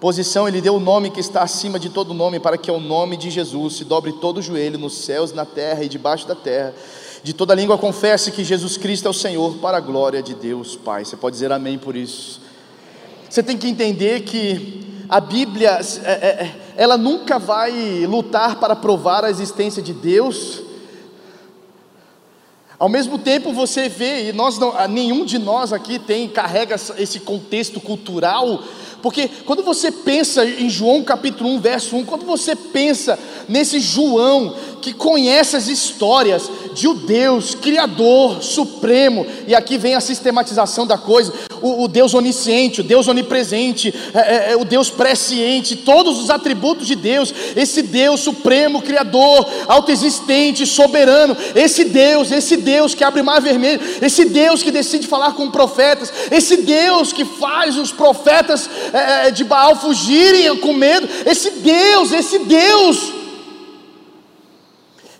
posição, 0.00 0.48
ele 0.48 0.62
deu 0.62 0.76
o 0.76 0.80
nome 0.80 1.10
que 1.10 1.20
está 1.20 1.42
acima 1.42 1.78
de 1.78 1.90
todo 1.90 2.14
nome, 2.14 2.40
para 2.40 2.56
que 2.56 2.70
ao 2.70 2.80
nome 2.80 3.18
de 3.18 3.28
Jesus 3.28 3.76
se 3.76 3.84
dobre 3.84 4.14
todo 4.14 4.38
o 4.38 4.42
joelho 4.42 4.78
nos 4.78 4.94
céus, 4.94 5.30
na 5.30 5.44
terra 5.44 5.84
e 5.84 5.90
debaixo 5.90 6.26
da 6.26 6.34
terra. 6.34 6.74
De 7.22 7.34
toda 7.34 7.54
língua 7.54 7.76
confesse 7.76 8.32
que 8.32 8.42
Jesus 8.42 8.78
Cristo 8.78 9.08
é 9.08 9.10
o 9.10 9.14
Senhor, 9.14 9.56
para 9.56 9.76
a 9.76 9.80
glória 9.80 10.22
de 10.22 10.32
Deus 10.32 10.74
Pai. 10.74 11.04
Você 11.04 11.18
pode 11.18 11.34
dizer 11.34 11.52
amém 11.52 11.76
por 11.76 11.94
isso. 11.94 12.40
Você 13.30 13.44
tem 13.44 13.56
que 13.56 13.68
entender 13.68 14.22
que 14.22 15.04
a 15.08 15.20
Bíblia, 15.20 15.78
é, 16.02 16.10
é, 16.10 16.14
é, 16.14 16.54
ela 16.76 16.98
nunca 16.98 17.38
vai 17.38 18.04
lutar 18.04 18.56
para 18.56 18.74
provar 18.74 19.24
a 19.24 19.30
existência 19.30 19.80
de 19.80 19.92
Deus. 19.92 20.60
Ao 22.76 22.88
mesmo 22.88 23.18
tempo 23.18 23.52
você 23.52 23.88
vê, 23.88 24.30
e 24.30 24.32
nós 24.32 24.58
não, 24.58 24.74
nenhum 24.88 25.24
de 25.24 25.38
nós 25.38 25.72
aqui 25.72 25.96
tem, 25.96 26.28
carrega 26.28 26.74
esse 26.98 27.20
contexto 27.20 27.80
cultural, 27.80 28.64
porque 29.00 29.28
quando 29.46 29.62
você 29.62 29.92
pensa 29.92 30.44
em 30.44 30.68
João 30.68 31.04
capítulo 31.04 31.50
1, 31.50 31.60
verso 31.60 31.96
1, 31.96 32.04
quando 32.06 32.26
você 32.26 32.56
pensa 32.56 33.16
nesse 33.48 33.78
João 33.78 34.56
que 34.82 34.92
conhece 34.92 35.54
as 35.54 35.68
histórias 35.68 36.50
de 36.74 36.88
o 36.88 36.94
Deus 36.94 37.54
Criador, 37.54 38.42
Supremo, 38.42 39.26
e 39.46 39.54
aqui 39.54 39.78
vem 39.78 39.94
a 39.94 40.00
sistematização 40.00 40.86
da 40.86 40.96
coisa, 40.96 41.32
o, 41.60 41.84
o 41.84 41.88
Deus 41.88 42.14
onisciente, 42.14 42.80
o 42.80 42.84
Deus 42.84 43.08
onipresente, 43.08 43.94
é, 44.14 44.18
é, 44.18 44.52
é, 44.52 44.56
o 44.56 44.64
Deus 44.64 44.90
presciente, 44.90 45.76
todos 45.76 46.18
os 46.18 46.30
atributos 46.30 46.86
de 46.86 46.94
Deus, 46.94 47.32
esse 47.56 47.82
Deus 47.82 48.20
Supremo, 48.20 48.82
Criador, 48.82 49.46
autoexistente, 49.68 50.66
soberano, 50.66 51.36
esse 51.54 51.84
Deus, 51.84 52.30
esse 52.30 52.56
Deus 52.56 52.94
que 52.94 53.04
abre 53.04 53.22
mar 53.22 53.40
vermelho, 53.40 53.80
esse 54.00 54.24
Deus 54.24 54.62
que 54.62 54.70
decide 54.70 55.06
falar 55.06 55.32
com 55.32 55.50
profetas, 55.50 56.12
esse 56.30 56.58
Deus 56.58 57.12
que 57.12 57.24
faz 57.24 57.76
os 57.76 57.92
profetas 57.92 58.68
é, 58.92 59.28
é 59.28 59.30
de 59.30 59.44
Baal 59.44 59.76
fugirem 59.76 60.56
com 60.56 60.72
medo, 60.72 61.08
esse 61.26 61.50
Deus, 61.50 62.12
esse 62.12 62.38
Deus 62.40 63.19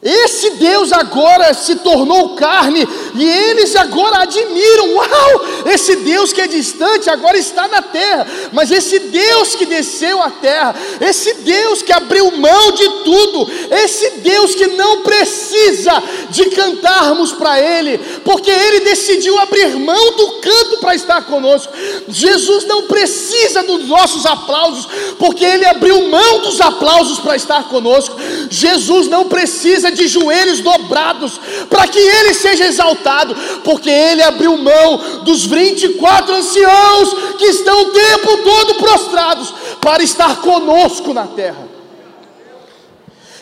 esse 0.03 0.51
Deus 0.53 0.95
agora 0.95 1.53
se 1.53 1.75
tornou 1.77 2.35
carne 2.35 2.89
e 3.15 3.23
eles 3.23 3.77
agora 3.77 4.23
admiram: 4.23 4.95
uau, 4.95 5.45
esse 5.67 5.97
Deus 5.97 6.33
que 6.33 6.41
é 6.41 6.47
distante 6.47 7.11
agora 7.11 7.37
está 7.37 7.69
na 7.69 7.83
terra, 7.83 8.27
mas 8.51 8.71
esse 8.71 8.99
Deus 8.99 9.55
que 9.55 9.67
desceu 9.67 10.23
à 10.23 10.31
terra, 10.31 10.75
esse 11.03 11.35
Deus 11.35 11.83
que 11.83 11.93
abriu 11.93 12.31
mão 12.31 12.73
de 12.73 12.89
tudo, 13.05 13.47
esse 13.71 14.11
Deus 14.21 14.55
que 14.55 14.69
não 14.69 15.03
precisa 15.03 16.03
de 16.31 16.47
cantarmos 16.47 17.33
para 17.33 17.61
Ele, 17.61 17.99
porque 18.25 18.51
Ele 18.51 18.81
decidiu 18.81 19.39
abrir 19.39 19.77
mão 19.77 20.13
do 20.13 20.41
canto 20.41 20.79
para 20.79 20.95
estar 20.95 21.27
conosco. 21.27 21.75
Jesus 22.09 22.65
não 22.65 22.85
precisa 22.85 23.63
dos 23.65 23.87
nossos 23.87 24.25
aplausos, 24.25 24.89
porque 25.19 25.45
Ele 25.45 25.67
abriu 25.67 26.09
mão 26.09 26.39
dos 26.39 26.59
aplausos 26.59 27.19
para 27.19 27.37
estar 27.37 27.69
conosco. 27.69 28.17
Jesus 28.49 29.07
não 29.07 29.29
precisa 29.29 29.90
de 29.91 30.07
joelhos 30.07 30.61
dobrados, 30.61 31.41
para 31.69 31.87
que 31.87 31.99
ele 31.99 32.35
seja 32.35 32.67
exaltado, 32.67 33.35
porque 33.65 33.91
ele 33.91 34.23
abriu 34.23 34.57
mão 34.57 35.23
dos 35.25 35.45
24 35.45 36.35
anciãos 36.35 37.15
que 37.39 37.47
estão 37.47 37.83
o 37.83 37.93
tempo 37.93 38.37
todo 38.39 38.75
prostrados, 38.77 39.55
para 39.81 40.03
estar 40.03 40.41
conosco 40.41 41.15
na 41.15 41.27
terra. 41.27 41.69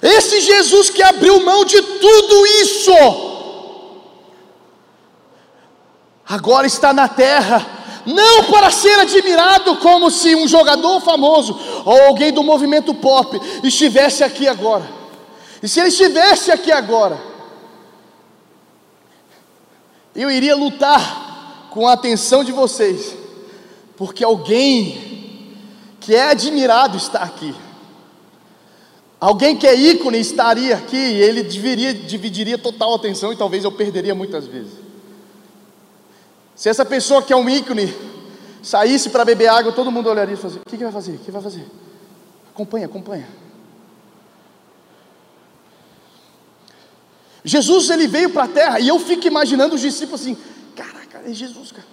Esse 0.01 0.41
Jesus 0.41 0.91
que 0.91 1.03
abriu 1.03 1.45
mão 1.45 1.65
de 1.65 1.83
tudo 1.83 2.47
isso, 2.47 2.93
agora 6.29 6.67
está 6.67 6.93
na 6.93 7.09
terra, 7.09 7.67
não 8.07 8.45
para 8.45 8.71
ser 8.71 9.01
admirado 9.01 9.77
como 9.77 10.11
se 10.11 10.35
um 10.37 10.47
jogador 10.47 11.01
famoso 11.01 11.59
ou 11.85 12.03
alguém 12.05 12.33
do 12.33 12.43
movimento 12.43 12.95
pop 12.95 13.39
estivesse 13.63 14.25
aqui 14.25 14.47
agora 14.49 14.98
e 15.63 15.69
se 15.69 15.81
ele 15.81 15.89
estivesse 15.89 16.51
aqui 16.51 16.71
agora, 16.71 17.19
eu 20.15 20.31
iria 20.31 20.55
lutar 20.55 21.69
com 21.71 21.87
a 21.87 21.93
atenção 21.93 22.43
de 22.43 22.53
vocês, 22.53 23.17
porque 23.97 24.25
alguém 24.25 25.57
que 26.01 26.15
é 26.15 26.31
admirado 26.31 26.97
está 26.97 27.21
aqui. 27.21 27.55
Alguém 29.21 29.57
que 29.57 29.67
é 29.67 29.75
ícone 29.75 30.19
estaria 30.19 30.77
aqui 30.77 30.97
e 30.97 31.21
ele 31.21 31.43
dividiria, 31.43 31.93
dividiria 31.93 32.57
total 32.57 32.95
atenção 32.95 33.33
e 33.33 33.37
talvez 33.37 33.65
eu 33.65 33.73
perderia 33.73 34.15
muitas 34.15 34.47
vezes. 34.47 34.73
Se 36.55 36.69
essa 36.69 36.85
pessoa 36.85 37.23
que 37.23 37.33
é 37.33 37.37
um 37.37 37.49
ícone 37.49 37.93
saísse 38.63 39.11
para 39.11 39.25
beber 39.25 39.49
água, 39.49 39.73
todo 39.73 39.91
mundo 39.91 40.09
olharia 40.09 40.35
e 40.35 40.37
falaria: 40.37 40.63
O 40.65 40.71
que, 40.71 40.77
que 40.77 40.85
vai 40.85 40.93
fazer? 40.93 41.13
O 41.13 41.19
que 41.19 41.31
vai 41.31 41.43
fazer? 41.43 41.67
Acompanha, 42.53 42.87
acompanha. 42.87 43.27
Jesus 47.49 47.89
ele 47.89 48.07
veio 48.07 48.29
para 48.29 48.45
a 48.45 48.49
terra 48.49 48.79
e 48.79 48.89
eu 48.89 48.99
fico 49.01 49.27
imaginando 49.27 49.75
os 49.75 49.81
discípulos 49.81 50.21
assim: 50.21 50.37
caraca, 50.77 51.23
é 51.25 51.33
Jesus, 51.33 51.73
cara. 51.73 51.87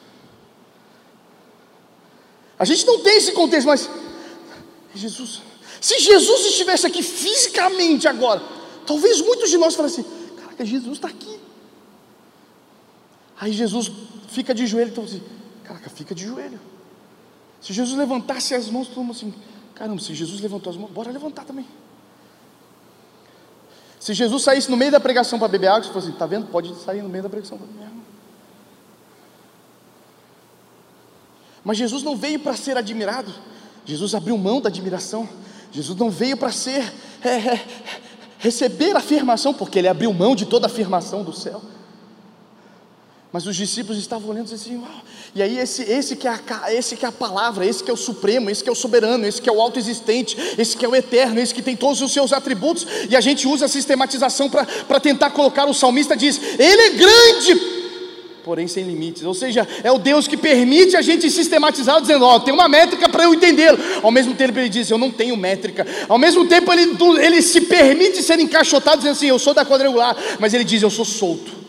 A 2.60 2.66
gente 2.66 2.86
não 2.86 3.00
tem 3.00 3.16
esse 3.18 3.32
contexto, 3.32 3.68
mas 3.68 3.90
é 4.94 4.98
Jesus. 4.98 5.42
Se 5.80 6.00
Jesus 6.00 6.46
estivesse 6.48 6.86
aqui 6.86 7.02
fisicamente 7.02 8.06
agora, 8.06 8.44
talvez 8.86 9.22
muitos 9.22 9.50
de 9.50 9.58
nós 9.58 9.76
falassem: 9.76 10.06
caraca, 10.36 10.66
Jesus 10.66 10.98
está 10.98 11.08
aqui. 11.08 11.40
Aí 13.40 13.54
Jesus 13.54 13.90
fica 14.28 14.54
de 14.54 14.68
joelho, 14.68 14.92
então 14.92 15.06
assim, 15.06 15.24
caraca, 15.64 15.90
fica 15.90 16.14
de 16.14 16.26
joelho. 16.26 16.60
Se 17.62 17.72
Jesus 17.72 17.98
levantasse 17.98 18.54
as 18.54 18.70
mãos, 18.70 18.90
todo 18.90 19.00
mundo 19.00 19.12
assim, 19.12 19.34
caramba, 19.74 20.02
se 20.02 20.14
Jesus 20.14 20.42
levantou 20.42 20.70
as 20.70 20.78
mãos, 20.78 20.92
bora 20.92 21.12
levantar 21.12 21.46
também. 21.46 21.66
Se 24.06 24.14
Jesus 24.14 24.44
saísse 24.44 24.70
no 24.70 24.78
meio 24.78 24.92
da 24.92 25.00
pregação 25.00 25.40
para 25.40 25.48
beber 25.48 25.66
água, 25.66 25.82
você 25.82 25.92
fosse 25.92 26.06
assim, 26.06 26.14
está 26.14 26.28
vendo? 26.28 26.46
Pode 26.46 26.76
sair 26.76 27.02
no 27.02 27.10
meio 27.10 27.24
da 27.24 27.30
pregação 27.30 27.58
para 27.58 27.66
beber 27.66 27.86
água. 27.88 28.04
Mas 31.64 31.76
Jesus 31.76 32.04
não 32.04 32.16
veio 32.16 32.40
para 32.40 32.56
ser 32.56 32.78
admirado. 32.78 33.34
Jesus 33.84 34.14
abriu 34.14 34.38
mão 34.38 34.62
da 34.62 34.70
admiração. 34.70 35.28
Jesus 35.72 35.98
não 35.98 36.12
veio 36.12 36.38
para 36.38 36.52
ser 36.52 36.94
é, 37.24 37.30
é, 37.30 37.66
receber 38.38 38.96
afirmação, 38.96 39.56
porque 39.56 39.80
ele 39.80 39.88
abriu 39.88 40.14
mão 40.14 40.36
de 40.36 40.46
toda 40.46 40.68
afirmação 40.68 41.24
do 41.24 41.34
céu. 41.34 41.60
Mas 43.36 43.46
os 43.46 43.58
discípulos 43.58 44.00
estavam 44.00 44.30
olhando 44.30 44.54
assim, 44.54 44.78
Uau. 44.78 45.04
e 45.36 45.42
aí 45.42 45.60
esse, 45.60 45.84
esse, 45.84 46.16
que 46.16 46.26
é 46.26 46.32
a, 46.32 46.74
esse 46.74 46.96
que 46.96 47.04
é 47.04 47.10
a 47.10 47.12
palavra, 47.12 47.66
esse 47.66 47.84
que 47.84 47.92
é 47.92 47.94
o 47.94 47.98
supremo, 47.98 48.50
esse 48.50 48.64
que 48.64 48.70
é 48.70 48.72
o 48.72 48.76
soberano, 48.76 49.28
esse 49.28 49.42
que 49.42 49.50
é 49.50 49.52
o 49.52 49.60
autoexistente, 49.60 50.38
esse 50.58 50.78
que 50.78 50.86
é 50.86 50.88
o 50.88 50.96
eterno, 50.96 51.38
esse 51.42 51.54
que 51.54 51.62
tem 51.62 51.76
todos 51.76 52.02
os 52.02 52.14
seus 52.14 52.32
atributos, 52.32 52.88
e 53.10 53.14
a 53.14 53.20
gente 53.20 53.46
usa 53.46 53.66
a 53.66 53.68
sistematização 53.68 54.50
para 54.50 55.00
tentar 55.02 55.32
colocar, 55.32 55.66
o 55.66 55.74
salmista 55.74 56.16
diz, 56.16 56.40
ele 56.58 56.82
é 56.82 56.90
grande, 56.92 57.62
porém 58.46 58.70
sem 58.70 58.86
limites, 58.86 59.24
ou 59.24 59.34
seja, 59.34 59.68
é 59.84 59.92
o 59.92 60.00
Deus 60.00 60.30
que 60.30 60.38
permite 60.38 60.96
a 60.96 61.02
gente 61.02 61.30
sistematizar, 61.30 62.00
dizendo, 62.00 62.24
ó, 62.24 62.38
oh, 62.38 62.40
tem 62.40 62.54
uma 62.54 62.70
métrica 62.70 63.10
para 63.10 63.26
eu 63.26 63.34
entendê-lo, 63.34 63.78
ao 64.02 64.12
mesmo 64.12 64.34
tempo 64.34 64.58
ele 64.58 64.70
diz, 64.70 64.90
eu 64.90 64.98
não 64.98 65.12
tenho 65.12 65.36
métrica, 65.36 65.86
ao 66.08 66.18
mesmo 66.18 66.48
tempo 66.48 66.72
ele, 66.72 66.96
ele 67.22 67.42
se 67.42 67.60
permite 67.60 68.24
ser 68.24 68.40
encaixotado, 68.40 69.00
dizendo 69.00 69.12
assim, 69.12 69.28
eu 69.28 69.40
sou 69.40 69.54
da 69.54 69.66
quadrangular, 69.66 70.16
mas 70.40 70.54
ele 70.54 70.64
diz, 70.64 70.82
eu 70.82 70.90
sou 70.90 71.04
solto, 71.04 71.65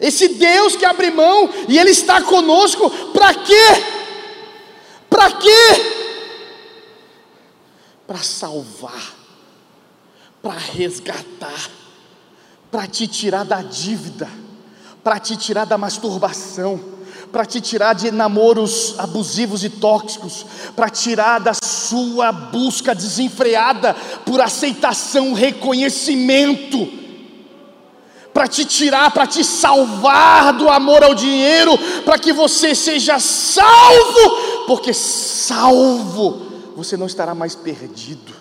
Esse 0.00 0.28
Deus 0.28 0.76
que 0.76 0.84
abre 0.84 1.10
mão 1.10 1.50
e 1.68 1.78
Ele 1.78 1.90
está 1.90 2.22
conosco, 2.22 2.88
para 3.12 3.34
quê? 3.34 3.98
Para 5.10 5.32
quê? 5.32 5.96
Para 8.06 8.18
salvar, 8.18 9.14
para 10.40 10.58
resgatar, 10.58 11.70
para 12.70 12.86
te 12.86 13.06
tirar 13.08 13.44
da 13.44 13.60
dívida, 13.60 14.28
para 15.02 15.18
te 15.18 15.36
tirar 15.36 15.64
da 15.64 15.76
masturbação, 15.76 16.80
para 17.32 17.44
te 17.44 17.60
tirar 17.60 17.94
de 17.94 18.10
namoros 18.10 18.94
abusivos 18.98 19.64
e 19.64 19.68
tóxicos, 19.68 20.46
para 20.74 20.88
tirar 20.88 21.40
da 21.40 21.52
sua 21.54 22.30
busca 22.30 22.94
desenfreada 22.94 23.94
por 24.24 24.40
aceitação, 24.40 25.32
reconhecimento, 25.32 27.07
para 28.32 28.46
te 28.46 28.64
tirar, 28.64 29.10
para 29.10 29.26
te 29.26 29.42
salvar 29.42 30.52
do 30.52 30.68
amor 30.68 31.02
ao 31.02 31.14
dinheiro, 31.14 31.76
para 32.04 32.18
que 32.18 32.32
você 32.32 32.74
seja 32.74 33.18
salvo, 33.18 34.66
porque 34.66 34.92
salvo 34.92 36.46
você 36.76 36.96
não 36.96 37.06
estará 37.06 37.34
mais 37.34 37.54
perdido. 37.56 38.38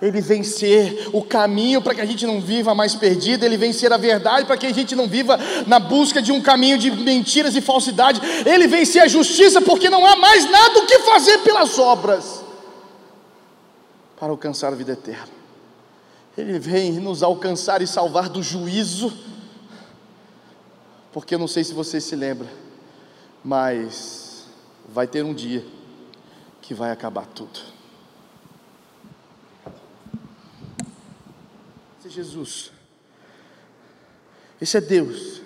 Ele 0.00 0.20
vem 0.20 0.42
ser 0.42 1.08
o 1.12 1.22
caminho 1.22 1.80
para 1.80 1.94
que 1.94 2.00
a 2.02 2.04
gente 2.04 2.26
não 2.26 2.40
viva 2.40 2.74
mais 2.74 2.94
perdido, 2.94 3.44
Ele 3.44 3.56
vem 3.56 3.72
ser 3.72 3.92
a 3.92 3.96
verdade 3.96 4.44
para 4.44 4.56
que 4.56 4.66
a 4.66 4.72
gente 4.72 4.94
não 4.94 5.08
viva 5.08 5.38
na 5.66 5.78
busca 5.78 6.20
de 6.20 6.30
um 6.30 6.40
caminho 6.40 6.76
de 6.76 6.90
mentiras 6.90 7.56
e 7.56 7.62
falsidade, 7.62 8.20
Ele 8.44 8.66
vem 8.66 8.84
ser 8.84 9.00
a 9.00 9.08
justiça 9.08 9.60
porque 9.60 9.88
não 9.88 10.04
há 10.04 10.14
mais 10.16 10.48
nada 10.50 10.78
o 10.80 10.86
que 10.86 10.98
fazer 10.98 11.38
pelas 11.38 11.78
obras 11.78 12.44
para 14.18 14.28
alcançar 14.28 14.68
a 14.68 14.76
vida 14.76 14.92
eterna. 14.92 15.45
Ele 16.36 16.58
vem 16.58 16.92
nos 16.92 17.22
alcançar 17.22 17.80
e 17.80 17.86
salvar 17.86 18.28
do 18.28 18.42
juízo, 18.42 19.12
porque 21.12 21.34
eu 21.34 21.38
não 21.38 21.48
sei 21.48 21.64
se 21.64 21.72
você 21.72 22.00
se 22.00 22.14
lembra, 22.14 22.48
mas 23.42 24.46
vai 24.88 25.06
ter 25.06 25.24
um 25.24 25.32
dia 25.32 25.64
que 26.60 26.74
vai 26.74 26.90
acabar 26.90 27.26
tudo. 27.26 27.58
Esse 31.98 32.08
é 32.08 32.10
Jesus. 32.10 32.72
Esse 34.60 34.76
é 34.76 34.80
Deus. 34.80 35.40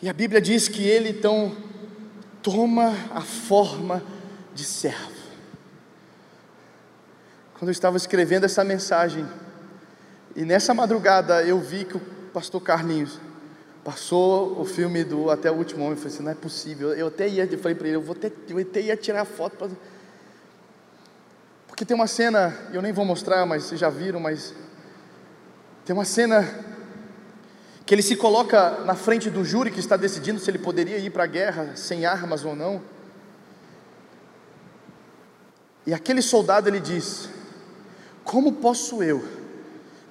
E 0.00 0.08
a 0.08 0.12
Bíblia 0.12 0.40
diz 0.40 0.68
que 0.68 0.82
ele 0.82 1.08
então 1.08 1.56
toma 2.42 2.94
a 3.12 3.20
forma 3.20 4.02
de 4.54 4.62
servo. 4.64 5.17
Quando 7.58 7.70
eu 7.70 7.72
estava 7.72 7.96
escrevendo 7.96 8.44
essa 8.44 8.62
mensagem, 8.62 9.26
e 10.36 10.44
nessa 10.44 10.72
madrugada 10.72 11.42
eu 11.42 11.58
vi 11.58 11.84
que 11.84 11.96
o 11.96 12.00
pastor 12.32 12.60
Carlinhos 12.62 13.18
passou 13.82 14.60
o 14.60 14.64
filme 14.64 15.02
do 15.02 15.28
Até 15.28 15.50
o 15.50 15.54
Último 15.54 15.82
Homem, 15.82 15.94
eu 15.94 15.96
falei 15.96 16.14
assim, 16.14 16.22
não 16.22 16.30
é 16.30 16.36
possível, 16.36 16.92
eu 16.94 17.08
até 17.08 17.26
ia, 17.28 17.44
eu 17.50 17.58
falei 17.58 17.74
para 17.74 17.88
ele, 17.88 17.96
eu, 17.96 18.02
vou 18.02 18.14
ter, 18.14 18.32
eu 18.48 18.58
até 18.58 18.80
ia 18.80 18.96
tirar 18.96 19.24
foto, 19.24 19.56
pra... 19.56 19.68
porque 21.66 21.84
tem 21.84 21.96
uma 21.96 22.06
cena, 22.06 22.56
eu 22.72 22.80
nem 22.80 22.92
vou 22.92 23.04
mostrar, 23.04 23.44
mas 23.44 23.64
vocês 23.64 23.80
já 23.80 23.90
viram, 23.90 24.20
mas 24.20 24.54
tem 25.84 25.96
uma 25.96 26.04
cena 26.04 26.48
que 27.84 27.92
ele 27.92 28.02
se 28.02 28.14
coloca 28.14 28.84
na 28.84 28.94
frente 28.94 29.30
do 29.30 29.44
júri 29.44 29.72
que 29.72 29.80
está 29.80 29.96
decidindo 29.96 30.38
se 30.38 30.48
ele 30.48 30.58
poderia 30.58 30.98
ir 30.98 31.10
para 31.10 31.24
a 31.24 31.26
guerra 31.26 31.72
sem 31.74 32.06
armas 32.06 32.44
ou 32.44 32.54
não. 32.54 32.80
E 35.86 35.94
aquele 35.94 36.20
soldado 36.20 36.68
ele 36.68 36.78
diz: 36.78 37.30
Como 38.28 38.52
posso 38.52 39.02
eu 39.02 39.26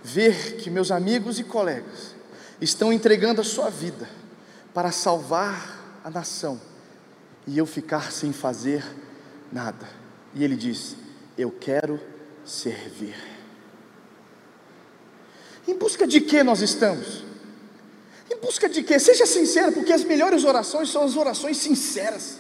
ver 0.04 0.56
que 0.56 0.72
meus 0.72 0.90
amigos 0.90 1.38
e 1.38 1.44
colegas 1.44 2.16
estão 2.60 2.92
entregando 2.92 3.42
a 3.42 3.44
sua 3.44 3.70
vida 3.70 4.10
para 4.74 4.92
salvar 4.92 6.00
a 6.04 6.10
nação 6.10 6.60
e 7.46 7.56
eu 7.60 7.68
ficar 7.68 8.12
sem 8.12 8.34
fazer 8.34 8.84
nada? 9.54 9.88
E 10.34 10.44
ele 10.44 10.56
diz: 10.56 10.96
Eu 11.38 11.52
quero 11.52 12.02
servir. 12.44 13.16
Em 15.68 15.76
busca 15.76 16.08
de 16.08 16.20
que 16.20 16.42
nós 16.42 16.64
estamos? 16.64 17.24
Em 18.32 18.38
busca 18.38 18.68
de 18.68 18.82
que? 18.82 18.98
Seja 18.98 19.28
sincero, 19.28 19.74
porque 19.74 19.94
as 19.94 20.04
melhores 20.04 20.44
orações 20.44 20.90
são 20.90 21.04
as 21.04 21.16
orações 21.16 21.58
sinceras. 21.58 22.40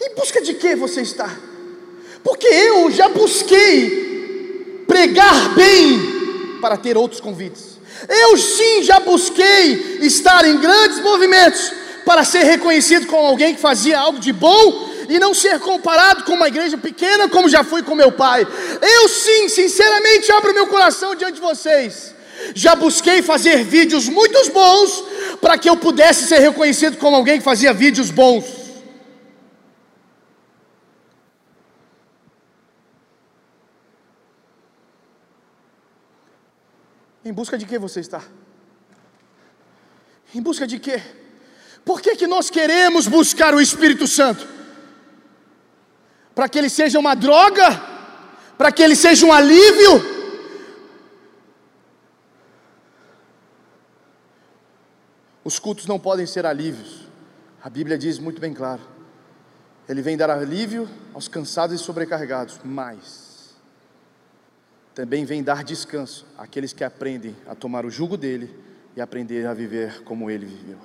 Em 0.00 0.14
busca 0.14 0.40
de 0.40 0.54
que 0.54 0.74
você 0.74 1.02
está? 1.02 1.28
Porque 2.22 2.46
eu 2.46 2.90
já 2.90 3.10
busquei 3.10 4.13
pregar 4.94 5.54
bem 5.56 6.58
para 6.60 6.76
ter 6.76 6.96
outros 6.96 7.20
convites. 7.20 7.80
Eu 8.08 8.38
sim 8.38 8.84
já 8.84 9.00
busquei 9.00 9.98
estar 10.02 10.44
em 10.44 10.56
grandes 10.56 11.00
movimentos 11.00 11.72
para 12.04 12.22
ser 12.22 12.44
reconhecido 12.44 13.08
como 13.08 13.26
alguém 13.26 13.56
que 13.56 13.60
fazia 13.60 13.98
algo 13.98 14.20
de 14.20 14.32
bom 14.32 14.88
e 15.08 15.18
não 15.18 15.34
ser 15.34 15.58
comparado 15.58 16.22
com 16.22 16.34
uma 16.34 16.46
igreja 16.46 16.78
pequena 16.78 17.28
como 17.28 17.48
já 17.48 17.64
fui 17.64 17.82
com 17.82 17.96
meu 17.96 18.12
pai. 18.12 18.46
Eu 18.80 19.08
sim, 19.08 19.48
sinceramente, 19.48 20.30
abro 20.30 20.54
meu 20.54 20.68
coração 20.68 21.16
diante 21.16 21.34
de 21.34 21.40
vocês. 21.40 22.14
Já 22.54 22.76
busquei 22.76 23.20
fazer 23.20 23.64
vídeos 23.64 24.08
muito 24.08 24.52
bons 24.52 25.04
para 25.40 25.58
que 25.58 25.68
eu 25.68 25.76
pudesse 25.76 26.28
ser 26.28 26.38
reconhecido 26.38 26.98
como 26.98 27.16
alguém 27.16 27.38
que 27.38 27.44
fazia 27.44 27.74
vídeos 27.74 28.12
bons. 28.12 28.63
Em 37.24 37.32
busca 37.32 37.56
de 37.56 37.64
que 37.64 37.78
você 37.78 38.00
está? 38.00 38.22
Em 40.34 40.42
busca 40.42 40.66
de 40.66 40.78
quê? 40.78 41.02
Por 41.84 42.00
que, 42.00 42.16
que 42.16 42.26
nós 42.26 42.50
queremos 42.50 43.06
buscar 43.06 43.54
o 43.54 43.60
Espírito 43.60 44.06
Santo? 44.06 44.54
para 46.34 46.48
que 46.48 46.58
ele 46.58 46.68
seja 46.68 46.98
uma 46.98 47.14
droga, 47.14 47.80
para 48.58 48.72
que 48.72 48.82
ele 48.82 48.96
seja 48.96 49.24
um 49.24 49.32
alívio. 49.32 50.14
Os 55.44 55.58
cultos 55.58 55.86
não 55.86 55.98
podem 55.98 56.26
ser 56.26 56.44
alívios, 56.44 57.06
a 57.62 57.70
Bíblia 57.70 57.96
diz 57.96 58.18
muito 58.18 58.40
bem 58.40 58.52
claro. 58.52 58.82
Ele 59.88 60.00
vem 60.00 60.16
dar 60.16 60.30
alívio 60.30 60.88
aos 61.12 61.28
cansados 61.28 61.78
e 61.78 61.84
sobrecarregados, 61.84 62.58
mas 62.64 63.23
também 64.94 65.24
vem 65.24 65.42
dar 65.42 65.64
descanso 65.64 66.24
àqueles 66.38 66.72
que 66.72 66.84
aprendem 66.84 67.34
a 67.46 67.54
tomar 67.54 67.84
o 67.84 67.90
jugo 67.90 68.16
dele 68.16 68.48
e 68.96 69.00
aprender 69.00 69.46
a 69.46 69.52
viver 69.52 70.02
como 70.04 70.30
ele 70.30 70.46
viveu. 70.46 70.78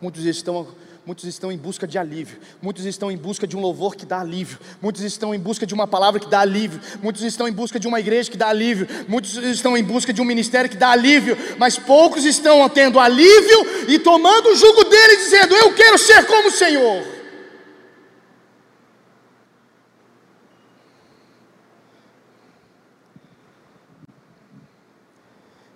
Muitos 0.00 0.24
estão 0.24 0.68
muitos 1.04 1.24
estão 1.24 1.50
em 1.50 1.58
busca 1.58 1.84
de 1.84 1.98
alívio, 1.98 2.38
muitos 2.60 2.84
estão 2.84 3.10
em 3.10 3.16
busca 3.16 3.44
de 3.44 3.56
um 3.56 3.60
louvor 3.60 3.96
que 3.96 4.06
dá 4.06 4.20
alívio, 4.20 4.56
muitos 4.80 5.02
estão 5.02 5.34
em 5.34 5.38
busca 5.38 5.66
de 5.66 5.74
uma 5.74 5.84
palavra 5.84 6.20
que 6.20 6.28
dá 6.28 6.38
alívio, 6.38 6.80
muitos 7.02 7.22
estão 7.22 7.48
em 7.48 7.52
busca 7.52 7.80
de 7.80 7.88
uma 7.88 7.98
igreja 7.98 8.30
que 8.30 8.36
dá 8.36 8.48
alívio, 8.48 8.86
muitos 9.08 9.36
estão 9.36 9.76
em 9.76 9.82
busca 9.82 10.12
de 10.12 10.22
um 10.22 10.24
ministério 10.24 10.70
que 10.70 10.76
dá 10.76 10.90
alívio, 10.90 11.36
mas 11.58 11.76
poucos 11.76 12.24
estão 12.24 12.68
tendo 12.68 13.00
alívio 13.00 13.88
e 13.88 13.98
tomando 13.98 14.50
o 14.50 14.56
jugo 14.56 14.84
dele, 14.84 15.16
dizendo: 15.16 15.56
Eu 15.56 15.74
quero 15.74 15.98
ser 15.98 16.24
como 16.24 16.48
o 16.48 16.52
Senhor. 16.52 17.21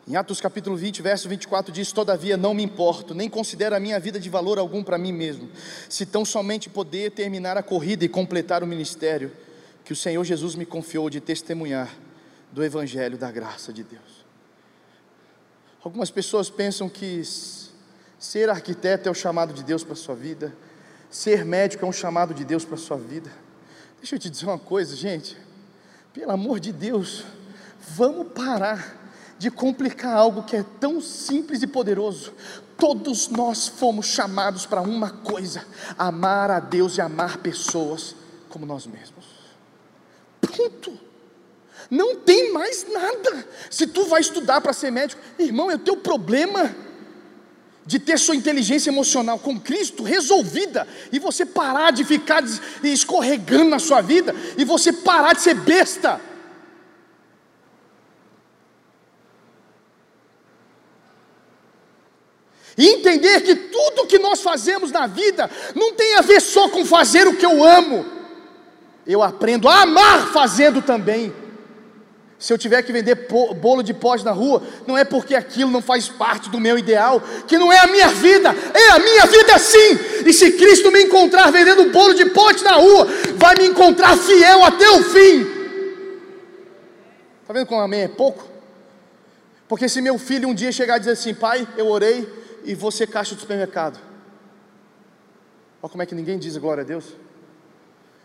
Em 0.09 0.15
Atos 0.15 0.41
capítulo 0.41 0.77
20, 0.77 1.03
verso 1.03 1.29
24 1.29 1.73
diz: 1.73 1.91
Todavia 1.91 2.37
não 2.37 2.55
me 2.55 2.63
importo, 2.63 3.13
nem 3.13 3.29
considero 3.29 3.75
a 3.75 3.81
minha 3.81 3.99
vida 3.99 4.21
de 4.21 4.31
valor 4.31 4.57
algum 4.57 4.81
para 4.81 4.97
mim 4.97 5.11
mesmo, 5.11 5.51
se 5.89 6.07
tão 6.07 6.25
somente 6.25 6.71
poder 6.71 7.11
terminar 7.11 7.57
a 7.57 7.63
corrida 7.63 8.05
e 8.05 8.09
completar 8.09 8.63
o 8.63 8.67
ministério 8.69 9.33
que 9.85 9.93
o 9.93 9.97
Senhor 9.97 10.23
Jesus 10.23 10.55
me 10.55 10.65
confiou 10.65 11.11
de 11.11 11.21
testemunhar 11.21 11.93
do 12.53 12.63
Evangelho 12.63 13.19
da 13.19 13.33
graça 13.33 13.73
de 13.73 13.83
Deus. 13.83 14.25
Algumas 15.83 16.09
pessoas 16.09 16.49
pensam 16.49 16.89
que 16.89 17.21
ser 18.17 18.49
arquiteto 18.49 19.09
é 19.09 19.11
o 19.11 19.15
chamado 19.15 19.53
de 19.53 19.65
Deus 19.65 19.83
para 19.83 19.95
a 19.95 19.97
sua 19.97 20.15
vida, 20.15 20.55
ser 21.11 21.45
médico 21.45 21.85
é 21.85 21.89
um 21.89 21.93
chamado 21.93 22.33
de 22.33 22.45
Deus 22.45 22.65
para 22.65 22.77
a 22.77 22.79
sua 22.79 22.97
vida. 22.97 23.31
Deixa 23.99 24.15
eu 24.15 24.21
te 24.21 24.31
dizer 24.31 24.47
uma 24.47 24.59
coisa, 24.59 24.95
gente, 24.95 25.37
pelo 26.15 26.31
amor 26.31 26.61
de 26.61 26.73
Deus, 26.73 27.25
vamos 27.81 28.29
parar 28.33 29.06
de 29.39 29.51
complicar 29.51 30.15
algo 30.15 30.43
que 30.43 30.57
é 30.57 30.65
tão 30.81 31.01
simples 31.01 31.63
e 31.63 31.67
poderoso. 31.67 32.33
Todos 32.79 33.29
nós 33.29 33.69
fomos 33.69 34.07
chamados 34.07 34.67
para 34.67 34.81
uma 34.81 35.11
coisa: 35.11 35.65
amar 35.97 36.51
a 36.51 36.61
Deus 36.61 36.97
e 36.97 37.01
amar 37.01 37.39
pessoas 37.39 38.15
como 38.49 38.67
nós 38.67 38.87
mesmos. 38.87 39.25
Ponto. 40.41 41.07
Não 41.91 42.17
tem 42.17 42.53
mais 42.53 42.87
nada. 42.91 43.47
Se 43.71 43.87
tu 43.87 44.07
vai 44.07 44.21
estudar 44.21 44.61
para 44.61 44.73
ser 44.73 44.91
médico, 44.91 45.23
irmão, 45.39 45.71
é 45.71 45.77
o 45.77 45.79
teu 45.79 45.97
problema 45.97 46.75
de 47.87 48.01
ter 48.01 48.19
sua 48.19 48.35
inteligência 48.35 48.91
emocional 48.91 49.39
com 49.39 49.61
Cristo 49.61 50.03
resolvida 50.03 50.89
e 51.13 51.21
você 51.21 51.47
parar 51.47 51.93
de 51.93 52.05
ficar 52.05 52.43
escorregando 52.83 53.71
na 53.71 53.79
sua 53.79 54.01
vida 54.01 54.35
e 54.59 54.65
você 54.65 54.93
parar 54.93 55.35
de 55.35 55.43
ser 55.43 55.55
besta. 55.55 56.21
E 62.77 62.89
entender 62.89 63.41
que 63.41 63.55
tudo 63.55 64.07
que 64.07 64.19
nós 64.19 64.43
fazemos 64.43 64.91
na 64.91 65.07
vida 65.07 65.51
não 65.75 65.95
tem 65.95 66.17
a 66.17 66.21
ver 66.21 66.41
só 66.41 66.69
com 66.69 66.85
fazer 66.85 67.27
o 67.27 67.37
que 67.37 67.47
eu 67.47 67.65
amo. 67.65 68.05
eu 69.07 69.23
aprendo 69.23 69.69
a 69.69 69.83
amar 69.83 70.33
fazendo 70.33 70.83
também. 70.83 71.33
Se 72.39 72.53
eu 72.53 72.59
tiver 72.59 72.83
que 72.83 72.93
vender 72.93 73.29
bolo 73.55 73.83
de 73.83 73.95
pote 73.95 74.25
na 74.25 74.33
rua, 74.33 74.63
não 74.87 74.99
é 74.99 75.05
porque 75.05 75.35
aquilo 75.35 75.71
não 75.71 75.81
faz 75.81 76.07
parte 76.09 76.51
do 76.51 76.61
meu 76.61 76.77
ideal, 76.79 77.23
que 77.47 77.57
não 77.57 77.73
é 77.73 77.79
a 77.79 77.87
minha 77.87 78.09
vida, 78.09 78.55
é 78.75 78.91
a 78.91 78.99
minha 78.99 79.25
vida 79.27 79.59
sim. 79.59 79.99
E 80.27 80.33
se 80.35 80.53
Cristo 80.53 80.93
me 80.93 81.05
encontrar 81.05 81.51
vendendo 81.51 81.91
bolo 81.91 82.13
de 82.13 82.27
pote 82.27 82.63
na 82.63 82.73
rua, 82.73 83.07
vai 83.37 83.55
me 83.57 83.67
encontrar 83.67 84.19
fiel 84.19 84.65
até 84.65 84.91
o 84.91 85.03
fim. 85.05 85.47
Está 87.41 87.55
vendo 87.55 87.67
como 87.67 87.81
amém 87.81 88.03
é 88.03 88.09
pouco? 88.09 88.47
Porque 89.67 89.89
se 89.89 90.03
meu 90.03 90.19
filho 90.19 90.49
um 90.49 90.55
dia 90.55 90.71
chegar 90.71 90.97
e 90.97 91.01
dizer 91.01 91.13
assim, 91.13 91.33
pai, 91.33 91.67
eu 91.77 91.87
orei 91.89 92.46
e 92.67 92.75
você 92.75 93.07
caixa 93.07 93.35
do 93.35 93.41
supermercado. 93.41 93.99
Olha 95.81 95.91
como 95.91 96.03
é 96.03 96.07
que 96.07 96.15
ninguém 96.17 96.37
diz 96.37 96.57
glória 96.57 96.83
a 96.83 96.87
Deus. 96.87 97.15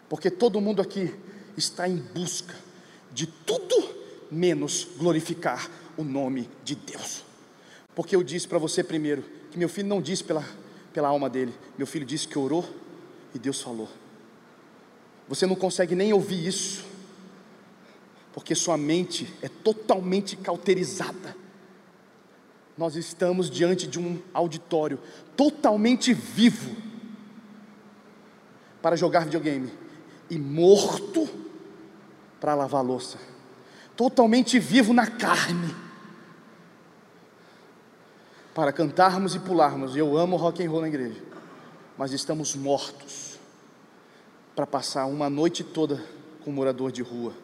Porque 0.10 0.32
todo 0.32 0.60
mundo 0.60 0.82
aqui 0.82 1.14
está 1.56 1.88
em 1.88 1.98
busca 1.98 2.56
de 3.14 3.28
tudo 3.28 3.96
menos 4.32 4.88
glorificar 4.98 5.70
o 5.96 6.04
nome 6.04 6.50
de 6.64 6.76
Deus. 6.76 7.24
Porque 7.94 8.16
eu 8.16 8.24
disse 8.24 8.48
para 8.48 8.58
você 8.58 8.84
primeiro 8.84 9.24
que 9.52 9.60
meu 9.60 9.70
filho 9.70 9.88
não 9.88 10.02
disse 10.02 10.24
pela, 10.24 10.44
pela 10.92 11.10
alma 11.10 11.30
dele, 11.30 11.54
meu 11.78 11.86
filho 11.86 12.06
disse 12.06 12.28
que 12.28 12.40
orou 12.40 12.68
e 13.36 13.40
Deus 13.40 13.62
falou. 13.62 13.90
Você 15.28 15.46
não 15.46 15.56
consegue 15.56 15.94
nem 15.94 16.12
ouvir 16.12 16.48
isso, 16.48 16.84
porque 18.34 18.56
sua 18.56 18.78
mente 18.78 19.32
é 19.42 19.48
totalmente 19.48 20.36
cauterizada. 20.36 21.41
Nós 22.82 22.96
estamos 22.96 23.48
diante 23.48 23.86
de 23.86 24.00
um 24.00 24.20
auditório 24.34 24.98
totalmente 25.38 26.16
vivo 26.16 26.76
para 28.82 28.96
jogar 28.96 29.26
videogame 29.26 29.72
e 30.32 30.40
morto 30.40 31.30
para 32.40 32.56
lavar 32.56 32.84
louça 32.84 33.20
totalmente 33.96 34.58
vivo 34.58 34.94
na 34.94 35.06
carne, 35.06 35.76
para 38.56 38.74
cantarmos 38.74 39.36
e 39.36 39.40
pularmos. 39.40 39.96
Eu 39.96 40.18
amo 40.18 40.36
rock 40.36 40.66
and 40.66 40.72
roll 40.72 40.82
na 40.82 40.88
igreja, 40.88 41.22
mas 41.96 42.12
estamos 42.12 42.56
mortos 42.56 43.38
para 44.56 44.66
passar 44.66 45.06
uma 45.06 45.30
noite 45.30 45.64
toda 45.64 46.04
com 46.44 46.52
morador 46.52 46.92
de 46.92 47.04
rua. 47.04 47.36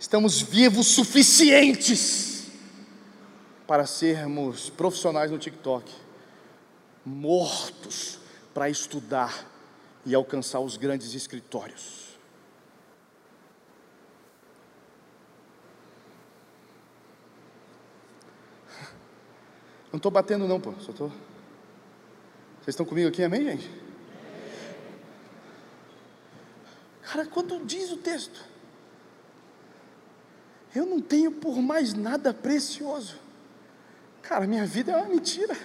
Estamos 0.00 0.40
vivos 0.40 0.86
suficientes 0.86 2.41
para 3.72 3.86
sermos 3.86 4.68
profissionais 4.68 5.30
no 5.30 5.38
TikTok, 5.38 5.90
mortos 7.06 8.18
para 8.52 8.68
estudar 8.68 9.50
e 10.04 10.14
alcançar 10.14 10.60
os 10.60 10.76
grandes 10.76 11.14
escritórios. 11.14 12.18
Não 19.90 19.96
estou 19.96 20.10
batendo 20.12 20.46
não, 20.46 20.60
pô. 20.60 20.74
Só 20.80 20.90
estou. 20.90 21.08
Vocês 21.08 22.74
estão 22.74 22.84
comigo 22.84 23.08
aqui, 23.08 23.22
amém, 23.22 23.42
gente? 23.42 23.70
Cara, 27.04 27.24
quando 27.24 27.64
diz 27.64 27.90
o 27.90 27.96
texto, 27.96 28.44
eu 30.76 30.84
não 30.84 31.00
tenho 31.00 31.32
por 31.32 31.56
mais 31.62 31.94
nada 31.94 32.34
precioso. 32.34 33.31
Cara, 34.22 34.46
minha 34.46 34.64
vida 34.64 34.92
é 34.92 34.96
uma 34.96 35.08
mentira. 35.08 35.56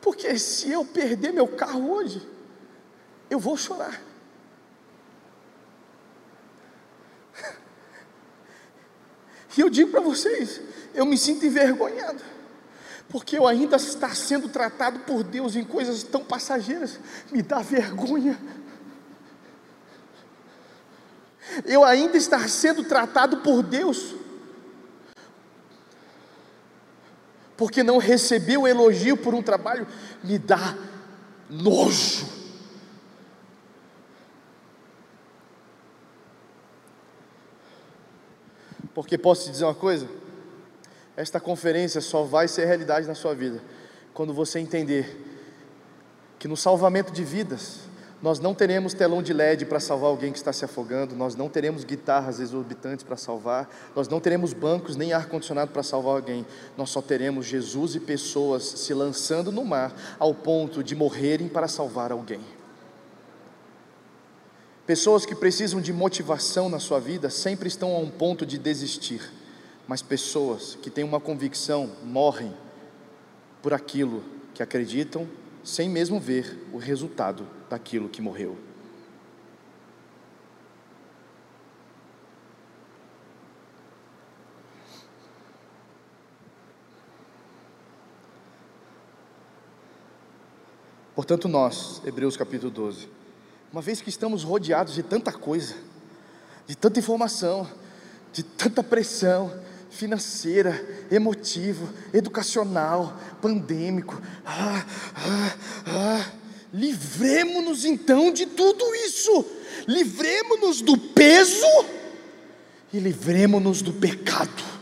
Porque 0.00 0.38
se 0.38 0.70
eu 0.70 0.84
perder 0.84 1.32
meu 1.32 1.46
carro 1.48 1.90
hoje, 1.90 2.26
eu 3.30 3.38
vou 3.38 3.56
chorar. 3.56 4.00
E 9.56 9.60
eu 9.60 9.68
digo 9.68 9.90
para 9.90 10.00
vocês, 10.00 10.60
eu 10.94 11.04
me 11.04 11.18
sinto 11.18 11.44
envergonhado, 11.44 12.22
porque 13.08 13.36
eu 13.36 13.44
ainda 13.44 13.74
estar 13.74 14.14
sendo 14.14 14.48
tratado 14.48 15.00
por 15.00 15.24
Deus 15.24 15.56
em 15.56 15.64
coisas 15.64 16.04
tão 16.04 16.24
passageiras, 16.24 17.00
me 17.32 17.42
dá 17.42 17.58
vergonha. 17.58 18.38
Eu 21.64 21.84
ainda 21.84 22.16
estar 22.16 22.48
sendo 22.48 22.84
tratado 22.84 23.38
por 23.38 23.62
Deus, 23.62 24.14
porque 27.56 27.82
não 27.82 27.98
recebeu 27.98 28.66
elogio 28.66 29.16
por 29.16 29.34
um 29.34 29.42
trabalho, 29.42 29.86
me 30.22 30.38
dá 30.38 30.76
nojo. 31.50 32.26
Porque 38.94 39.16
posso 39.16 39.44
te 39.44 39.50
dizer 39.52 39.64
uma 39.64 39.74
coisa? 39.74 40.08
Esta 41.16 41.40
conferência 41.40 42.00
só 42.00 42.24
vai 42.24 42.48
ser 42.48 42.64
realidade 42.64 43.06
na 43.06 43.14
sua 43.14 43.34
vida 43.34 43.60
quando 44.18 44.34
você 44.34 44.58
entender 44.58 45.24
que 46.40 46.48
no 46.48 46.56
salvamento 46.56 47.12
de 47.12 47.22
vidas, 47.22 47.87
nós 48.20 48.40
não 48.40 48.52
teremos 48.52 48.94
telão 48.94 49.22
de 49.22 49.32
LED 49.32 49.66
para 49.66 49.78
salvar 49.78 50.10
alguém 50.10 50.32
que 50.32 50.38
está 50.38 50.52
se 50.52 50.64
afogando, 50.64 51.14
nós 51.14 51.36
não 51.36 51.48
teremos 51.48 51.84
guitarras 51.84 52.40
exorbitantes 52.40 53.04
para 53.04 53.16
salvar, 53.16 53.68
nós 53.94 54.08
não 54.08 54.18
teremos 54.18 54.52
bancos 54.52 54.96
nem 54.96 55.12
ar-condicionado 55.12 55.70
para 55.70 55.84
salvar 55.84 56.16
alguém, 56.16 56.44
nós 56.76 56.90
só 56.90 57.00
teremos 57.00 57.46
Jesus 57.46 57.94
e 57.94 58.00
pessoas 58.00 58.64
se 58.64 58.92
lançando 58.92 59.52
no 59.52 59.64
mar 59.64 59.94
ao 60.18 60.34
ponto 60.34 60.82
de 60.82 60.96
morrerem 60.96 61.48
para 61.48 61.68
salvar 61.68 62.10
alguém. 62.10 62.40
Pessoas 64.84 65.24
que 65.24 65.34
precisam 65.34 65.80
de 65.80 65.92
motivação 65.92 66.68
na 66.68 66.80
sua 66.80 66.98
vida 66.98 67.30
sempre 67.30 67.68
estão 67.68 67.94
a 67.94 67.98
um 67.98 68.10
ponto 68.10 68.44
de 68.44 68.58
desistir, 68.58 69.20
mas 69.86 70.02
pessoas 70.02 70.76
que 70.82 70.90
têm 70.90 71.04
uma 71.04 71.20
convicção 71.20 71.90
morrem 72.02 72.52
por 73.62 73.72
aquilo 73.72 74.24
que 74.54 74.62
acreditam, 74.62 75.28
sem 75.68 75.86
mesmo 75.86 76.18
ver 76.18 76.66
o 76.72 76.78
resultado 76.78 77.46
daquilo 77.68 78.08
que 78.08 78.22
morreu. 78.22 78.56
Portanto, 91.14 91.48
nós, 91.48 92.00
Hebreus 92.06 92.34
capítulo 92.34 92.70
12, 92.70 93.10
uma 93.70 93.82
vez 93.82 94.00
que 94.00 94.08
estamos 94.08 94.42
rodeados 94.42 94.94
de 94.94 95.02
tanta 95.02 95.30
coisa, 95.30 95.74
de 96.66 96.74
tanta 96.74 96.98
informação, 96.98 97.68
de 98.32 98.42
tanta 98.42 98.82
pressão 98.82 99.52
financeira, 99.90 101.06
emotivo, 101.10 101.88
educacional, 102.12 103.18
pandêmico, 103.40 104.20
ah, 104.44 104.84
ah, 105.16 105.54
ah, 105.86 106.26
livremos-nos 106.72 107.84
então 107.84 108.32
de 108.32 108.46
tudo 108.46 108.84
isso, 108.94 109.44
livremos-nos 109.86 110.80
do 110.80 110.96
peso 110.96 111.84
e 112.92 112.98
livremos-nos 112.98 113.82
do 113.82 113.92
pecado. 113.92 114.78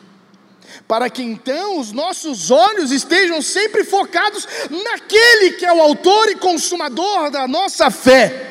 Para 0.86 1.10
que 1.10 1.22
então 1.22 1.80
os 1.80 1.90
nossos 1.90 2.50
olhos 2.50 2.92
estejam 2.92 3.42
sempre 3.42 3.82
focados 3.82 4.46
naquele 4.70 5.52
que 5.52 5.66
é 5.66 5.72
o 5.72 5.80
autor 5.80 6.28
e 6.28 6.36
consumador 6.36 7.30
da 7.30 7.48
nossa 7.48 7.90
fé. 7.90 8.46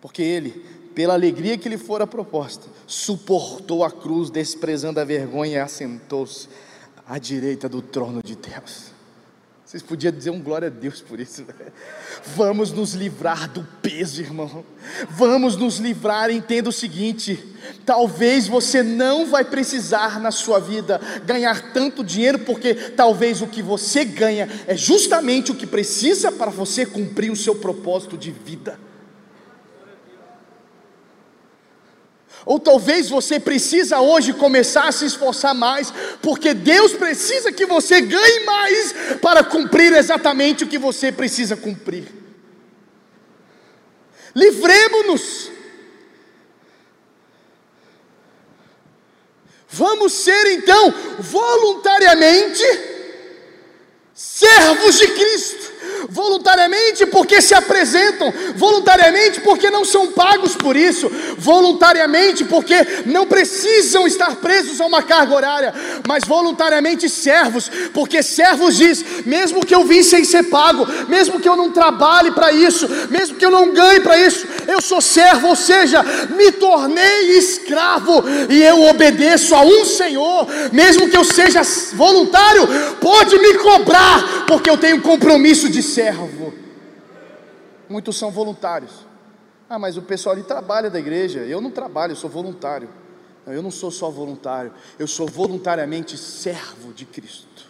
Porque 0.00 0.22
ele, 0.22 0.64
pela 0.98 1.14
alegria 1.14 1.56
que 1.56 1.68
lhe 1.68 1.78
fora 1.78 2.08
proposta, 2.08 2.66
suportou 2.84 3.84
a 3.84 3.90
cruz, 3.90 4.30
desprezando 4.30 4.98
a 4.98 5.04
vergonha 5.04 5.52
e 5.52 5.60
assentou-se 5.60 6.48
à 7.06 7.20
direita 7.20 7.68
do 7.68 7.80
trono 7.80 8.20
de 8.20 8.34
Deus. 8.34 8.86
Vocês 9.64 9.80
podiam 9.80 10.12
dizer 10.12 10.30
um 10.30 10.42
glória 10.42 10.66
a 10.66 10.70
Deus 10.72 11.00
por 11.00 11.20
isso. 11.20 11.42
Né? 11.42 11.54
Vamos 12.34 12.72
nos 12.72 12.94
livrar 12.94 13.48
do 13.48 13.62
peso, 13.80 14.20
irmão. 14.20 14.64
Vamos 15.10 15.54
nos 15.54 15.78
livrar. 15.78 16.32
Entenda 16.32 16.68
o 16.68 16.72
seguinte: 16.72 17.38
talvez 17.86 18.48
você 18.48 18.82
não 18.82 19.24
vai 19.24 19.44
precisar 19.44 20.18
na 20.18 20.32
sua 20.32 20.58
vida 20.58 21.00
ganhar 21.24 21.72
tanto 21.72 22.02
dinheiro, 22.02 22.40
porque 22.40 22.74
talvez 22.74 23.40
o 23.40 23.46
que 23.46 23.62
você 23.62 24.04
ganha 24.04 24.48
é 24.66 24.76
justamente 24.76 25.52
o 25.52 25.54
que 25.54 25.64
precisa 25.64 26.32
para 26.32 26.50
você 26.50 26.84
cumprir 26.84 27.30
o 27.30 27.36
seu 27.36 27.54
propósito 27.54 28.18
de 28.18 28.32
vida. 28.32 28.87
Ou 32.48 32.58
talvez 32.58 33.10
você 33.10 33.38
precisa 33.38 34.00
hoje 34.00 34.32
começar 34.32 34.88
a 34.88 34.92
se 34.92 35.04
esforçar 35.04 35.54
mais, 35.54 35.92
porque 36.22 36.54
Deus 36.54 36.94
precisa 36.94 37.52
que 37.52 37.66
você 37.66 38.00
ganhe 38.00 38.46
mais 38.46 38.94
para 39.20 39.44
cumprir 39.44 39.92
exatamente 39.92 40.64
o 40.64 40.66
que 40.66 40.78
você 40.78 41.12
precisa 41.12 41.58
cumprir. 41.58 42.10
Livremos-nos. 44.34 45.50
Vamos 49.68 50.14
ser 50.14 50.46
então 50.54 50.94
voluntariamente 51.18 52.64
servos 54.14 54.98
de 54.98 55.08
Cristo 55.08 55.67
voluntariamente 56.08 57.06
porque 57.06 57.40
se 57.40 57.54
apresentam, 57.54 58.32
voluntariamente 58.56 59.40
porque 59.40 59.70
não 59.70 59.84
são 59.84 60.08
pagos 60.08 60.54
por 60.54 60.76
isso, 60.76 61.10
voluntariamente 61.38 62.44
porque 62.44 62.74
não 63.06 63.26
precisam 63.26 64.06
estar 64.06 64.36
presos 64.36 64.80
a 64.80 64.86
uma 64.86 65.02
carga 65.02 65.34
horária, 65.34 65.74
mas 66.06 66.24
voluntariamente 66.24 67.08
servos, 67.08 67.70
porque 67.92 68.22
servos 68.22 68.76
diz, 68.76 69.04
mesmo 69.24 69.64
que 69.64 69.74
eu 69.74 69.84
vim 69.84 70.02
sem 70.02 70.24
ser 70.24 70.44
pago, 70.44 70.86
mesmo 71.08 71.40
que 71.40 71.48
eu 71.48 71.56
não 71.56 71.70
trabalhe 71.70 72.30
para 72.30 72.52
isso, 72.52 72.88
mesmo 73.10 73.36
que 73.36 73.44
eu 73.44 73.50
não 73.50 73.72
ganhe 73.72 74.00
para 74.00 74.18
isso, 74.18 74.46
eu 74.66 74.80
sou 74.80 75.00
servo, 75.00 75.48
ou 75.48 75.56
seja, 75.56 76.02
me 76.36 76.52
tornei 76.52 77.38
escravo 77.38 78.24
e 78.48 78.62
eu 78.62 78.82
obedeço 78.84 79.54
a 79.54 79.62
um 79.62 79.84
Senhor, 79.84 80.46
mesmo 80.72 81.08
que 81.08 81.16
eu 81.16 81.24
seja 81.24 81.62
voluntário, 81.94 82.66
pode 83.00 83.38
me 83.38 83.54
cobrar, 83.54 84.44
porque 84.46 84.68
eu 84.68 84.76
tenho 84.76 85.00
compromisso 85.00 85.68
de 85.68 85.82
servo. 85.88 86.52
Muitos 87.88 88.16
são 88.16 88.30
voluntários. 88.30 89.06
Ah, 89.68 89.78
mas 89.78 89.96
o 89.96 90.02
pessoal 90.02 90.34
ali 90.34 90.42
trabalha 90.42 90.90
da 90.90 90.98
igreja. 90.98 91.40
Eu 91.40 91.60
não 91.60 91.70
trabalho, 91.70 92.12
eu 92.12 92.16
sou 92.16 92.30
voluntário. 92.30 92.88
Não, 93.48 93.54
eu 93.54 93.62
não 93.62 93.70
sou 93.70 93.90
só 93.90 94.10
voluntário, 94.10 94.72
eu 94.98 95.06
sou 95.06 95.26
voluntariamente 95.26 96.18
servo 96.18 96.92
de 96.92 97.06
Cristo. 97.06 97.66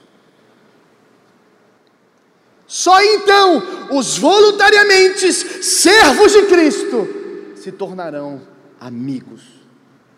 Só 2.67 3.01
então 3.01 3.63
os 3.97 4.19
voluntariamente 4.19 5.33
servos 5.33 6.33
de 6.33 6.47
Cristo 6.47 7.55
se 7.55 7.71
tornarão 7.73 8.43
amigos 8.81 9.43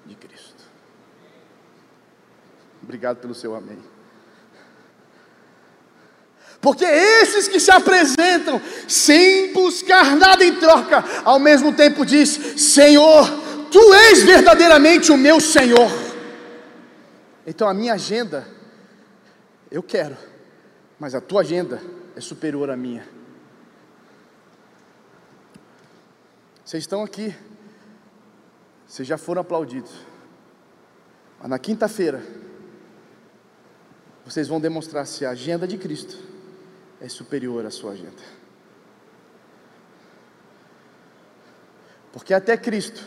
de 0.07 0.15
Cristo. 0.15 0.65
Obrigado 2.83 3.19
pelo 3.19 3.35
seu 3.35 3.55
amém. 3.55 3.79
Porque 6.61 6.85
esses 6.85 7.49
que 7.49 7.59
se 7.59 7.71
apresentam 7.71 8.61
sem 8.87 9.53
buscar 9.53 10.15
nada 10.17 10.45
em 10.45 10.57
troca, 10.57 11.03
ao 11.25 11.39
mesmo 11.39 11.73
tempo 11.73 12.05
diz: 12.05 12.29
Senhor, 12.61 13.27
tu 13.71 13.95
és 13.95 14.23
verdadeiramente 14.23 15.11
o 15.11 15.17
meu 15.17 15.41
Senhor. 15.41 15.91
Então 17.47 17.67
a 17.67 17.73
minha 17.73 17.95
agenda, 17.95 18.47
eu 19.71 19.83
quero, 19.83 20.17
mas 20.99 21.15
a 21.15 21.21
tua 21.21 21.41
agenda 21.41 21.81
é 22.15 22.21
superior 22.21 22.69
à 22.69 22.77
minha. 22.77 23.09
Vocês 26.63 26.83
estão 26.83 27.03
aqui, 27.03 27.35
vocês 28.87 29.09
já 29.09 29.17
foram 29.17 29.41
aplaudidos, 29.41 29.93
mas 31.41 31.49
na 31.49 31.59
quinta-feira, 31.59 32.23
vocês 34.27 34.47
vão 34.47 34.61
demonstrar 34.61 35.07
se 35.07 35.25
a 35.25 35.31
agenda 35.31 35.67
de 35.67 35.79
Cristo 35.79 36.30
é 37.01 37.09
superior 37.09 37.65
à 37.65 37.71
sua 37.71 37.93
agenda. 37.93 38.23
Porque 42.13 42.35
até 42.35 42.57
Cristo 42.57 43.07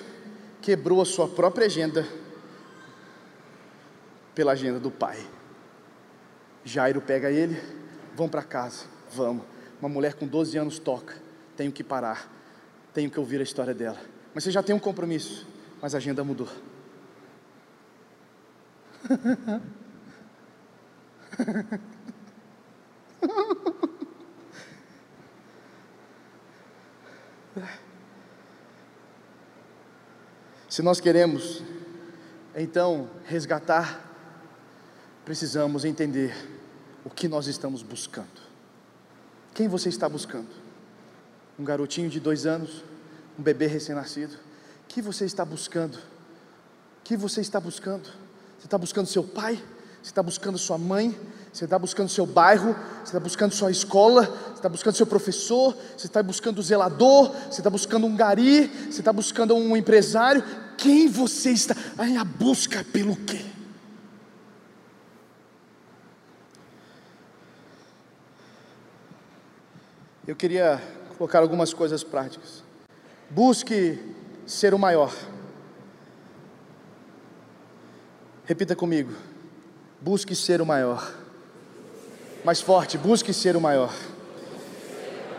quebrou 0.61 1.01
a 1.01 1.05
sua 1.05 1.27
própria 1.27 1.65
agenda 1.65 2.07
pela 4.33 4.53
agenda 4.53 4.79
do 4.79 4.89
Pai. 4.89 5.19
Jairo 6.63 7.01
pega 7.01 7.29
ele, 7.29 7.61
vão 8.15 8.29
para 8.29 8.41
casa, 8.41 8.85
vamos. 9.11 9.45
Uma 9.79 9.89
mulher 9.89 10.13
com 10.13 10.25
12 10.25 10.57
anos 10.57 10.79
toca, 10.79 11.21
tenho 11.57 11.71
que 11.71 11.83
parar, 11.83 12.31
tenho 12.93 13.11
que 13.11 13.19
ouvir 13.19 13.41
a 13.41 13.43
história 13.43 13.73
dela. 13.73 13.99
Mas 14.33 14.45
você 14.45 14.51
já 14.51 14.63
tem 14.63 14.73
um 14.73 14.79
compromisso, 14.79 15.45
mas 15.81 15.93
a 15.93 15.97
agenda 15.97 16.23
mudou. 16.23 16.47
Se 30.73 30.81
nós 30.81 30.99
queremos, 30.99 31.61
então, 32.55 33.07
resgatar, 33.25 34.09
precisamos 35.23 35.85
entender 35.85 36.35
o 37.05 37.11
que 37.11 37.27
nós 37.27 37.45
estamos 37.45 37.83
buscando. 37.83 38.41
Quem 39.53 39.67
você 39.67 39.89
está 39.89 40.09
buscando? 40.09 40.49
Um 41.59 41.63
garotinho 41.63 42.09
de 42.09 42.19
dois 42.19 42.47
anos, 42.47 42.83
um 43.37 43.43
bebê 43.43 43.67
recém-nascido? 43.67 44.33
O 44.33 44.87
que 44.87 44.99
você 44.99 45.25
está 45.25 45.45
buscando? 45.45 45.97
O 45.97 47.03
que 47.03 47.15
você 47.15 47.41
está 47.41 47.59
buscando? 47.59 48.09
Você 48.57 48.65
está 48.65 48.77
buscando 48.79 49.05
seu 49.05 49.23
pai? 49.23 49.57
Você 50.01 50.09
está 50.09 50.23
buscando 50.23 50.57
sua 50.57 50.79
mãe? 50.79 51.15
Você 51.53 51.65
está 51.65 51.77
buscando 51.77 52.09
seu 52.09 52.25
bairro? 52.25 52.73
Você 52.97 53.03
está 53.03 53.19
buscando 53.19 53.53
sua 53.53 53.69
escola? 53.69 54.25
Você 54.25 54.53
está 54.55 54.69
buscando 54.69 54.95
seu 54.95 55.05
professor? 55.05 55.77
Você 55.95 56.07
está 56.07 56.23
buscando 56.23 56.57
o 56.57 56.63
zelador? 56.63 57.29
Você 57.49 57.61
está 57.61 57.69
buscando 57.69 58.07
um 58.07 58.15
gari? 58.15 58.67
Você 58.89 59.01
está 59.01 59.13
buscando 59.13 59.55
um 59.55 59.77
empresário? 59.77 60.43
Quem 60.75 61.07
você 61.07 61.51
está? 61.51 61.75
Aí 61.95 62.17
a 62.17 62.23
busca 62.23 62.83
pelo 62.91 63.15
quê? 63.15 63.45
Eu 70.27 70.35
queria 70.35 70.81
colocar 71.19 71.39
algumas 71.39 71.71
coisas 71.71 72.03
práticas. 72.03 72.63
Busque 73.29 73.99
ser 74.47 74.73
o 74.73 74.79
maior. 74.79 75.13
Repita 78.45 78.75
comigo 78.75 79.13
busque 80.03 80.35
ser 80.35 80.61
o 80.61 80.65
maior. 80.65 81.22
Mais 82.43 82.59
forte, 82.59 82.97
busque 82.97 83.33
ser 83.33 83.55
o 83.55 83.61
maior. 83.61 83.93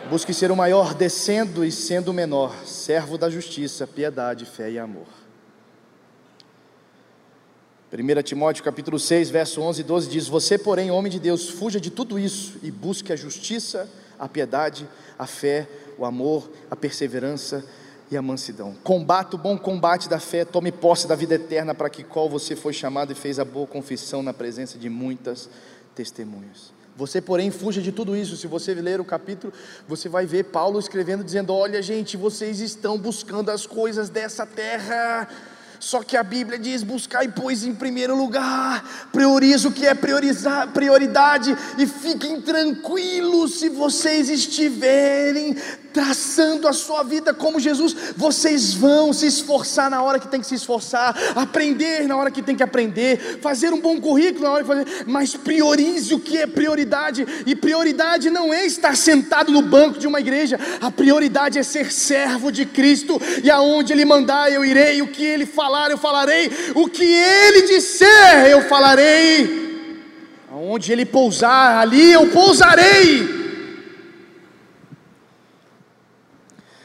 Busque 0.09 0.33
ser 0.33 0.51
o 0.51 0.57
maior, 0.57 0.95
descendo 0.95 1.65
e 1.65 1.71
sendo 1.71 2.09
o 2.11 2.15
menor, 2.15 2.55
servo 2.65 3.19
da 3.19 3.29
justiça, 3.29 3.87
piedade, 3.87 4.47
fé 4.47 4.71
e 4.71 4.79
amor. 4.79 5.07
1 7.93 8.23
Timóteo 8.23 8.65
capítulo 8.65 8.99
6, 8.99 9.31
verso 9.31 9.61
11 9.61 9.81
e 9.81 9.85
12 9.85 10.09
diz: 10.09 10.29
Você, 10.29 10.59
porém, 10.59 10.91
homem 10.91 11.13
de 11.13 11.21
Deus, 11.21 11.49
fuja 11.49 11.81
de 11.81 11.91
tudo 11.91 12.19
isso 12.19 12.59
e 12.63 12.71
busque 12.71 13.13
a 13.13 13.17
justiça, 13.17 13.89
a 14.19 14.29
piedade, 14.29 14.89
a 15.19 15.27
fé, 15.27 15.69
o 15.97 16.05
amor, 16.05 16.51
a 16.71 16.75
perseverança 16.75 17.65
e 18.11 18.17
a 18.17 18.23
mansidão. 18.23 18.75
Combate 18.83 19.37
o 19.37 19.39
bom 19.39 19.57
combate 19.57 20.09
da 20.09 20.19
fé, 20.19 20.45
tome 20.45 20.73
posse 20.73 21.07
da 21.07 21.15
vida 21.15 21.37
eterna 21.37 21.75
para 21.75 21.89
que 21.89 22.03
qual 22.03 22.29
você 22.29 22.57
foi 22.57 22.73
chamado 22.73 23.13
e 23.13 23.15
fez 23.15 23.39
a 23.39 23.45
boa 23.45 23.67
confissão 23.67 24.23
na 24.23 24.35
presença 24.35 24.77
de 24.77 24.91
muitas 24.91 25.49
testemunhas. 25.95 26.74
Você, 26.97 27.21
porém, 27.21 27.51
fuja 27.51 27.83
de 27.83 27.91
tudo 27.91 28.17
isso. 28.17 28.37
Se 28.37 28.47
você 28.47 28.73
ler 28.75 29.01
o 29.01 29.05
capítulo, 29.05 29.53
você 29.89 30.09
vai 30.09 30.27
ver 30.27 30.45
Paulo 30.45 30.79
escrevendo, 30.79 31.25
dizendo: 31.25 31.53
Olha, 31.53 31.83
gente, 31.83 32.17
vocês 32.17 32.61
estão 32.61 32.97
buscando 32.97 33.51
as 33.51 33.67
coisas 33.67 34.09
dessa 34.09 34.47
terra 34.47 35.29
só 35.85 36.03
que 36.03 36.17
a 36.17 36.23
Bíblia 36.23 36.59
diz: 36.59 36.83
buscai, 36.83 37.29
pois, 37.29 37.63
em 37.63 37.75
primeiro 37.75 38.17
lugar, 38.17 39.09
prioriza 39.13 39.69
o 39.69 39.73
que 39.73 39.87
é 39.87 39.95
priorizar, 39.95 40.69
prioridade, 40.69 41.55
e 41.77 41.87
fiquem 41.87 42.41
tranquilos 42.41 43.59
se 43.59 43.69
vocês 43.69 44.31
estiverem 44.31 45.55
traçando 45.93 46.67
a 46.67 46.73
sua 46.73 47.05
vida 47.05 47.33
como 47.33 47.61
Jesus, 47.61 47.95
vocês 48.17 48.75
vão 48.75 49.13
se 49.13 49.27
esforçar 49.27 49.89
na 49.89 50.03
hora 50.03 50.19
que 50.19 50.27
tem 50.27 50.41
que 50.41 50.47
se 50.47 50.57
esforçar, 50.57 51.17
aprender 51.37 52.09
na 52.09 52.17
hora 52.17 52.33
que 52.33 52.43
tem 52.43 52.57
que 52.57 52.65
aprender, 52.65 53.39
fazer 53.41 53.73
um 53.73 53.81
bom 53.81 54.01
currículo 54.01 54.43
na 54.43 54.51
hora 54.51 54.65
que 54.65 54.69
fazer, 54.69 55.05
mas 55.07 55.37
priorize 55.37 56.13
o 56.13 56.19
que 56.19 56.39
é 56.39 56.49
prioridade, 56.49 57.25
e 57.47 57.55
prioridade 57.55 58.29
não 58.29 58.53
é 58.53 58.67
estar 58.67 58.97
sentado 58.97 59.53
no 59.53 59.63
banco 59.63 60.01
de 60.01 60.09
uma 60.09 60.19
igreja, 60.19 60.59
a 60.81 60.91
prioridade 60.91 61.61
é 61.61 61.63
ser 61.63 61.93
servo 61.93 62.51
de 62.51 62.67
Cristo, 62.67 63.21
e 63.45 63.49
aonde 63.49 63.93
Ele 63.93 64.05
mandar 64.05 64.51
eu 64.51 64.65
irei, 64.65 65.01
o 65.01 65.07
que 65.07 65.23
Ele 65.23 65.47
falar 65.47 65.74
eu 65.91 65.99
falarei, 65.99 66.51
o 66.75 66.89
que 66.89 67.05
Ele 67.05 67.63
disser 67.63 68.47
eu 68.51 68.63
falarei, 68.63 70.01
aonde 70.51 70.93
Ele 70.93 71.05
pousar, 71.05 71.81
ali 71.81 72.13
eu 72.13 72.29
pousarei. 72.29 73.45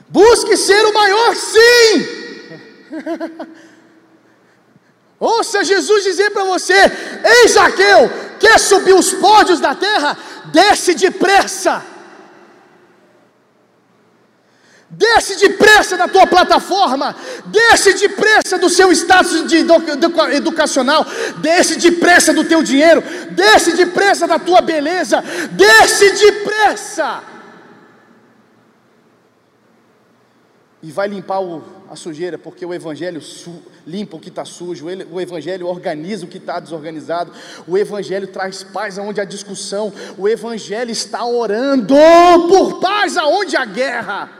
Busque 0.09 0.57
ser 0.57 0.85
o 0.85 0.93
maior, 0.93 1.35
sim. 1.35 2.07
Ouça 5.19 5.63
Jesus 5.63 6.03
dizer 6.03 6.31
para 6.31 6.45
você: 6.45 6.73
Ei, 6.73 7.47
Zaqueu, 7.47 8.09
quer 8.39 8.57
subir 8.59 8.93
os 8.93 9.11
pódios 9.13 9.59
da 9.59 9.75
terra? 9.75 10.17
Desce 10.45 10.95
depressa. 10.95 11.83
Desce 14.91 15.35
depressa 15.35 15.95
da 15.95 16.07
tua 16.07 16.25
plataforma, 16.25 17.15
desce 17.45 17.93
depressa 17.93 18.57
do 18.57 18.67
seu 18.67 18.91
status 18.91 19.45
de 19.47 19.57
educacional, 20.35 21.05
desce 21.37 21.75
depressa 21.75 22.33
do 22.33 22.43
teu 22.43 22.63
dinheiro, 22.63 23.03
desce 23.29 23.73
depressa 23.73 24.27
da 24.27 24.39
tua 24.39 24.61
beleza, 24.61 25.23
desce 25.51 26.11
depressa. 26.13 27.21
e 30.81 30.91
vai 30.91 31.09
limpar 31.09 31.41
o, 31.41 31.61
a 31.89 31.95
sujeira, 31.95 32.37
porque 32.37 32.65
o 32.65 32.73
Evangelho 32.73 33.21
limpa 33.85 34.15
o 34.15 34.19
que 34.19 34.29
está 34.29 34.45
sujo, 34.45 34.85
o, 34.87 35.15
o 35.15 35.21
Evangelho 35.21 35.67
organiza 35.67 36.25
o 36.25 36.27
que 36.27 36.37
está 36.37 36.59
desorganizado, 36.59 37.33
o 37.67 37.77
Evangelho 37.77 38.27
traz 38.27 38.63
paz 38.63 38.97
aonde 38.97 39.19
há 39.19 39.25
discussão, 39.25 39.91
o 40.17 40.27
Evangelho 40.27 40.91
está 40.91 41.25
orando 41.25 41.95
por 42.47 42.79
paz 42.79 43.17
aonde 43.17 43.57
há 43.57 43.65
guerra. 43.65 44.38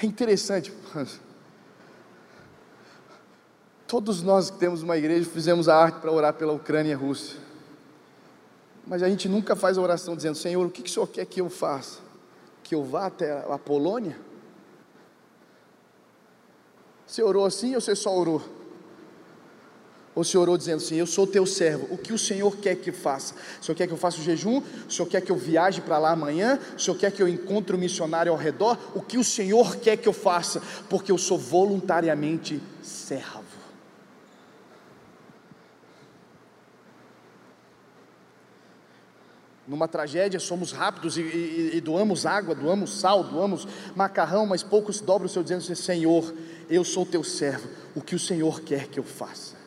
É 0.00 0.06
interessante, 0.06 0.72
todos 3.88 4.22
nós 4.22 4.48
que 4.48 4.58
temos 4.58 4.82
uma 4.82 4.96
igreja 4.96 5.28
fizemos 5.28 5.68
a 5.68 5.76
arte 5.76 6.00
para 6.00 6.12
orar 6.12 6.34
pela 6.34 6.52
Ucrânia 6.52 6.92
e 6.92 6.94
Rússia. 6.94 7.40
Mas 8.86 9.02
a 9.02 9.08
gente 9.08 9.28
nunca 9.28 9.56
faz 9.56 9.76
a 9.76 9.82
oração 9.82 10.14
dizendo: 10.14 10.36
Senhor, 10.36 10.64
o 10.64 10.70
que, 10.70 10.82
que 10.82 10.90
o 10.90 10.92
Senhor 10.92 11.06
quer 11.08 11.26
que 11.26 11.40
eu 11.40 11.50
faça? 11.50 11.98
Que 12.62 12.74
eu 12.74 12.84
vá 12.84 13.06
até 13.06 13.44
a 13.52 13.58
Polônia? 13.58 14.16
Você 17.06 17.22
orou 17.22 17.44
assim 17.44 17.74
ou 17.74 17.80
você 17.80 17.96
só 17.96 18.16
orou? 18.16 18.57
Ou 20.18 20.24
você 20.24 20.36
orou 20.36 20.58
dizendo 20.58 20.78
assim: 20.78 20.96
Eu 20.96 21.06
sou 21.06 21.28
teu 21.28 21.46
servo, 21.46 21.86
o 21.94 21.96
que 21.96 22.12
o 22.12 22.18
Senhor 22.18 22.56
quer 22.56 22.74
que 22.74 22.90
faça? 22.90 23.36
O 23.60 23.64
Senhor 23.64 23.76
quer 23.76 23.86
que 23.86 23.92
eu 23.92 23.96
faça 23.96 24.18
o 24.18 24.20
jejum? 24.20 24.60
O 24.88 24.90
Senhor 24.90 25.06
quer 25.06 25.20
que 25.20 25.30
eu 25.30 25.36
viaje 25.36 25.80
para 25.80 25.96
lá 25.96 26.10
amanhã? 26.10 26.58
O 26.76 26.80
Senhor 26.80 26.96
quer 26.96 27.12
que 27.12 27.22
eu 27.22 27.28
encontre 27.28 27.76
um 27.76 27.78
missionário 27.78 28.32
ao 28.32 28.36
redor? 28.36 28.76
O 28.96 29.00
que 29.00 29.16
o 29.16 29.22
Senhor 29.22 29.76
quer 29.76 29.96
que 29.96 30.08
eu 30.08 30.12
faça? 30.12 30.60
Porque 30.90 31.12
eu 31.12 31.18
sou 31.18 31.38
voluntariamente 31.38 32.60
servo. 32.82 33.44
Numa 39.68 39.86
tragédia, 39.86 40.40
somos 40.40 40.72
rápidos 40.72 41.16
e, 41.16 41.20
e, 41.20 41.70
e, 41.74 41.80
doamos 41.80 42.26
água, 42.26 42.56
doamos 42.56 42.98
sal, 42.98 43.22
doamos 43.22 43.68
macarrão, 43.94 44.46
mas 44.46 44.64
poucos 44.64 45.00
dobram 45.00 45.26
o 45.26 45.28
seu 45.28 45.44
dizendo 45.44 45.60
assim: 45.60 45.76
Senhor, 45.76 46.34
eu 46.68 46.82
sou 46.82 47.06
teu 47.06 47.22
servo, 47.22 47.68
o 47.94 48.00
que 48.00 48.16
o 48.16 48.18
Senhor 48.18 48.62
quer 48.62 48.88
que 48.88 48.98
eu 48.98 49.04
faça? 49.04 49.57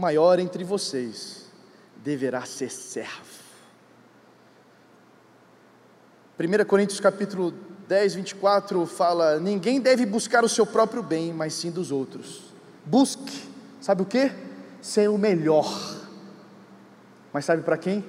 Maior 0.00 0.38
entre 0.40 0.64
vocês 0.64 1.46
deverá 1.96 2.44
ser 2.44 2.70
servo. 2.70 3.40
1 6.38 6.64
Coríntios 6.64 6.98
capítulo 6.98 7.52
10, 7.86 8.14
24 8.14 8.86
fala: 8.86 9.38
Ninguém 9.38 9.80
deve 9.80 10.04
buscar 10.06 10.42
o 10.42 10.48
seu 10.48 10.66
próprio 10.66 11.02
bem, 11.02 11.32
mas 11.32 11.54
sim 11.54 11.70
dos 11.70 11.92
outros. 11.92 12.42
Busque 12.84 13.50
Sabe 13.80 14.02
o 14.02 14.06
que? 14.06 14.30
Ser 14.82 15.08
o 15.08 15.16
melhor. 15.16 15.66
Mas 17.32 17.44
sabe 17.44 17.62
para 17.62 17.78
quem? 17.78 18.04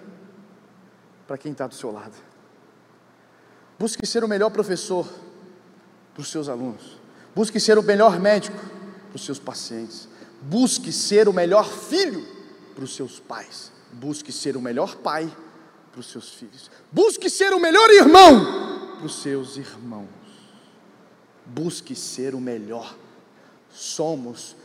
Para 1.26 1.38
quem 1.38 1.54
está 1.54 1.66
do 1.66 1.74
seu 1.74 1.92
lado. 1.92 2.16
Busque 3.80 4.06
ser 4.06 4.24
o 4.24 4.28
melhor 4.28 4.50
professor 4.50 5.08
para 6.14 6.22
os 6.22 6.30
seus 6.30 6.50
alunos. 6.50 7.00
Busque 7.34 7.60
ser 7.60 7.78
o 7.78 7.84
melhor 7.84 8.20
médico 8.20 8.58
para 8.58 9.16
os 9.16 9.26
seus 9.26 9.39
pacientes. 9.39 10.10
Busque 10.42 10.92
ser 10.92 11.30
o 11.30 11.34
melhor 11.34 11.70
filho 11.70 12.26
para 12.74 12.84
os 12.84 12.96
seus 12.96 13.20
pais. 13.20 13.72
Busque 13.94 14.32
ser 14.32 14.58
o 14.58 14.62
melhor 14.62 14.96
pai 14.96 15.32
para 15.92 16.00
os 16.00 16.08
seus 16.08 16.30
filhos. 16.30 16.72
Busque 16.92 17.30
ser 17.30 17.54
o 17.54 17.60
melhor 17.60 17.89
irmão 17.89 18.96
para 18.98 19.06
os 19.06 19.22
seus 19.22 19.58
irmãos. 19.58 20.08
Busque 21.46 21.96
ser 21.96 22.34
o 22.34 22.42
melhor. 22.42 22.96
Somos 23.70 24.56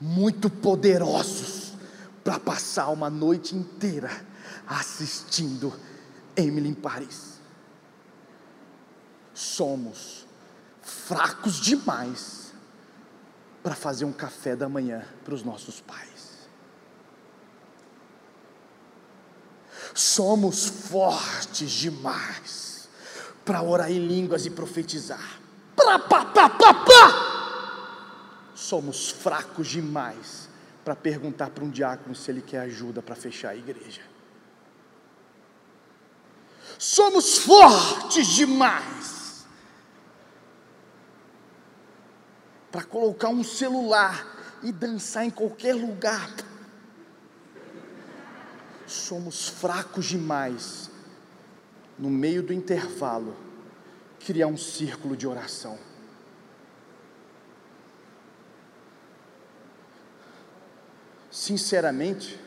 muito 0.00 0.48
poderosos 0.48 1.72
para 2.22 2.38
passar 2.38 2.88
uma 2.88 3.10
noite 3.10 3.56
inteira 3.56 4.10
assistindo 4.66 5.72
Emily 6.36 6.68
em 6.68 6.74
Paris. 6.74 7.34
Somos 9.34 10.26
fracos 10.82 11.60
demais 11.60 12.43
para 13.64 13.74
fazer 13.74 14.04
um 14.04 14.12
café 14.12 14.54
da 14.54 14.68
manhã 14.68 15.04
para 15.24 15.34
os 15.34 15.42
nossos 15.42 15.80
pais. 15.80 16.46
Somos 19.92 20.66
fortes 20.66 21.72
demais 21.72 22.88
para 23.44 23.60
orar 23.60 23.90
em 23.90 24.06
línguas 24.06 24.46
e 24.46 24.50
profetizar. 24.50 25.40
Pra, 25.74 25.98
pá, 25.98 26.24
pá, 26.26 26.48
pá, 26.48 26.74
pá 26.74 27.34
somos 28.54 29.10
fracos 29.10 29.68
demais 29.68 30.48
para 30.84 30.96
perguntar 30.96 31.50
para 31.50 31.64
um 31.64 31.70
diácono 31.70 32.14
se 32.14 32.30
ele 32.30 32.40
quer 32.40 32.60
ajuda 32.60 33.02
para 33.02 33.14
fechar 33.14 33.50
a 33.50 33.56
igreja. 33.56 34.02
Somos 36.78 37.38
fortes 37.38 38.26
demais 38.28 39.23
para 42.74 42.82
colocar 42.82 43.28
um 43.28 43.44
celular 43.44 44.58
e 44.60 44.72
dançar 44.72 45.24
em 45.24 45.30
qualquer 45.30 45.76
lugar. 45.76 46.28
Somos 48.84 49.48
fracos 49.48 50.06
demais 50.06 50.90
no 51.96 52.10
meio 52.10 52.42
do 52.42 52.52
intervalo 52.52 53.36
criar 54.18 54.48
um 54.48 54.56
círculo 54.56 55.16
de 55.16 55.24
oração. 55.24 55.78
sinceramente, 61.30 62.40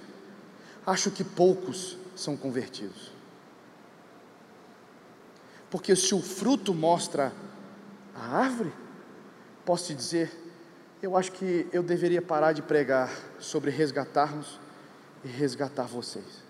acho 0.86 1.12
que 1.12 1.24
poucos 1.24 1.98
são 2.16 2.36
convertidos. 2.36 3.12
Porque 5.70 5.96
se 5.96 6.16
o 6.16 6.22
fruto 6.22 6.74
mostra 6.74 7.32
a 8.16 8.38
árvore, 8.38 8.72
posso 9.68 9.88
te 9.88 9.96
dizer, 9.96 10.32
eu 11.02 11.18
acho 11.18 11.34
que 11.34 11.68
eu 11.74 11.84
deveria 11.84 12.22
parar 12.22 12.54
de 12.54 12.62
pregar 12.62 13.12
sobre 13.38 13.70
resgatarmos 13.70 14.58
e 15.26 15.28
resgatar 15.28 15.84
vocês. 15.84 16.42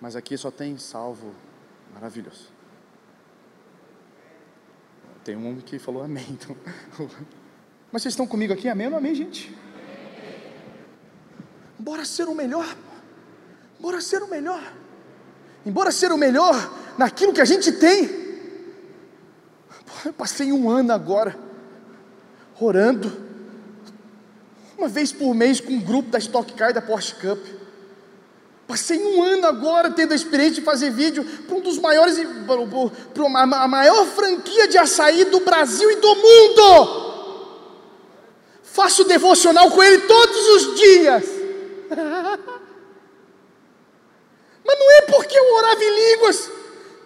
Mas 0.00 0.16
aqui 0.16 0.36
só 0.36 0.50
tem 0.50 0.76
salvo 0.76 1.32
Maravilhoso. 1.94 2.48
Tem 5.22 5.36
um 5.36 5.60
que 5.60 5.78
falou 5.78 6.02
amém. 6.02 6.26
Então. 6.30 6.56
Mas 7.92 8.02
vocês 8.02 8.14
estão 8.14 8.26
comigo 8.26 8.52
aqui? 8.52 8.68
Amém 8.68 8.88
ou 8.88 8.96
amém, 8.96 9.14
gente? 9.14 9.56
Bora 11.78 12.04
ser 12.04 12.24
o 12.24 12.34
melhor. 12.34 12.66
Bora 13.84 14.00
ser 14.00 14.22
o 14.22 14.26
melhor. 14.26 14.62
Embora 15.66 15.92
ser 15.92 16.10
o 16.10 16.16
melhor 16.16 16.54
naquilo 16.96 17.34
que 17.34 17.40
a 17.42 17.44
gente 17.44 17.70
tem. 17.70 18.08
Eu 20.06 20.12
passei 20.14 20.50
um 20.50 20.70
ano 20.70 20.90
agora 20.90 21.38
orando, 22.58 23.12
uma 24.78 24.88
vez 24.88 25.12
por 25.12 25.34
mês 25.34 25.60
com 25.60 25.74
um 25.74 25.80
grupo 25.80 26.08
da 26.08 26.18
Stock 26.18 26.50
Car 26.54 26.70
e 26.70 26.72
da 26.72 26.80
Porsche 26.80 27.14
Cup. 27.16 27.38
Passei 28.66 28.98
um 28.98 29.22
ano 29.22 29.46
agora 29.46 29.90
tendo 29.90 30.12
a 30.12 30.16
experiência 30.16 30.54
de 30.54 30.62
fazer 30.62 30.90
vídeo 30.90 31.22
para 31.46 31.54
um 31.54 31.60
dos 31.60 31.78
maiores, 31.78 32.16
para 33.12 33.26
a 33.26 33.68
maior 33.68 34.06
franquia 34.06 34.66
de 34.66 34.78
açaí 34.78 35.26
do 35.26 35.40
Brasil 35.40 35.90
e 35.90 35.96
do 35.96 36.14
mundo. 36.16 37.02
Faço 38.62 39.04
devocional 39.04 39.70
com 39.70 39.82
ele 39.82 39.98
todos 40.06 40.48
os 40.48 40.74
dias. 40.74 41.24
Mas 44.64 44.78
não 44.78 44.92
é 44.92 45.00
porque 45.02 45.38
eu 45.38 45.54
orava 45.54 45.84
em 45.84 46.12
línguas, 46.12 46.50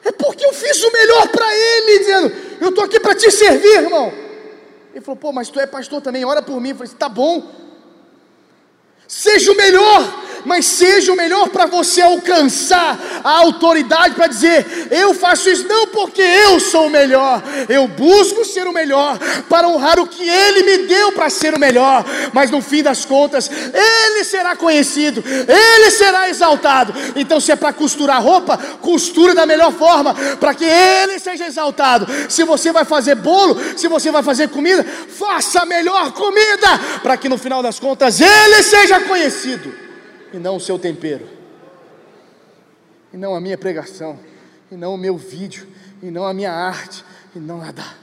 é 0.04 0.12
porque 0.12 0.46
eu 0.46 0.52
fiz 0.52 0.82
o 0.82 0.92
melhor 0.92 1.28
para 1.28 1.56
ele, 1.56 1.98
dizendo: 1.98 2.32
Eu 2.60 2.68
estou 2.68 2.84
aqui 2.84 3.00
para 3.00 3.14
te 3.14 3.30
servir, 3.30 3.82
irmão. 3.82 4.12
Ele 4.94 5.04
falou: 5.04 5.16
Pô, 5.16 5.32
mas 5.32 5.48
tu 5.48 5.58
é 5.58 5.66
pastor 5.66 6.00
também, 6.00 6.24
ora 6.24 6.40
por 6.40 6.60
mim. 6.60 6.70
Eu 6.70 6.76
falei: 6.76 6.92
Tá 6.98 7.08
bom, 7.08 7.50
seja 9.06 9.52
o 9.52 9.56
melhor 9.56 10.27
mas 10.48 10.64
seja 10.64 11.12
o 11.12 11.16
melhor 11.16 11.50
para 11.50 11.66
você 11.66 12.00
alcançar 12.00 12.98
a 13.22 13.30
autoridade 13.38 14.14
para 14.14 14.26
dizer: 14.26 14.88
eu 14.90 15.14
faço 15.14 15.50
isso 15.50 15.68
não 15.68 15.88
porque 15.88 16.22
eu 16.22 16.58
sou 16.58 16.86
o 16.86 16.90
melhor, 16.90 17.42
eu 17.68 17.86
busco 17.86 18.44
ser 18.44 18.66
o 18.66 18.72
melhor 18.72 19.18
para 19.48 19.68
honrar 19.68 20.00
o 20.00 20.06
que 20.06 20.28
Ele 20.28 20.62
me 20.62 20.88
deu 20.88 21.12
para 21.12 21.28
ser 21.28 21.54
o 21.54 21.60
melhor, 21.60 22.04
mas 22.32 22.50
no 22.50 22.62
fim 22.62 22.82
das 22.82 23.04
contas, 23.04 23.50
Ele 23.50 24.24
será 24.24 24.56
conhecido, 24.56 25.22
Ele 25.22 25.90
será 25.90 26.28
exaltado. 26.30 26.94
Então, 27.14 27.38
se 27.38 27.52
é 27.52 27.56
para 27.56 27.72
costurar 27.72 28.22
roupa, 28.22 28.56
costure 28.80 29.34
da 29.34 29.44
melhor 29.44 29.72
forma 29.72 30.14
para 30.40 30.54
que 30.54 30.64
Ele 30.64 31.18
seja 31.18 31.46
exaltado. 31.46 32.06
Se 32.28 32.42
você 32.44 32.72
vai 32.72 32.86
fazer 32.86 33.16
bolo, 33.16 33.60
se 33.76 33.86
você 33.86 34.10
vai 34.10 34.22
fazer 34.22 34.48
comida, 34.48 34.84
faça 34.84 35.60
a 35.60 35.66
melhor 35.66 36.12
comida 36.12 36.80
para 37.02 37.18
que 37.18 37.28
no 37.28 37.36
final 37.36 37.62
das 37.62 37.78
contas 37.78 38.18
Ele 38.20 38.62
seja 38.62 39.00
conhecido 39.00 39.87
e 40.32 40.38
não 40.38 40.56
o 40.56 40.60
seu 40.60 40.78
tempero, 40.78 41.28
e 43.12 43.16
não 43.16 43.34
a 43.34 43.40
minha 43.40 43.56
pregação, 43.56 44.18
e 44.70 44.76
não 44.76 44.94
o 44.94 44.98
meu 44.98 45.16
vídeo, 45.16 45.66
e 46.02 46.10
não 46.10 46.26
a 46.26 46.34
minha 46.34 46.52
arte, 46.52 47.04
e 47.34 47.38
não 47.38 47.58
nadar. 47.58 47.98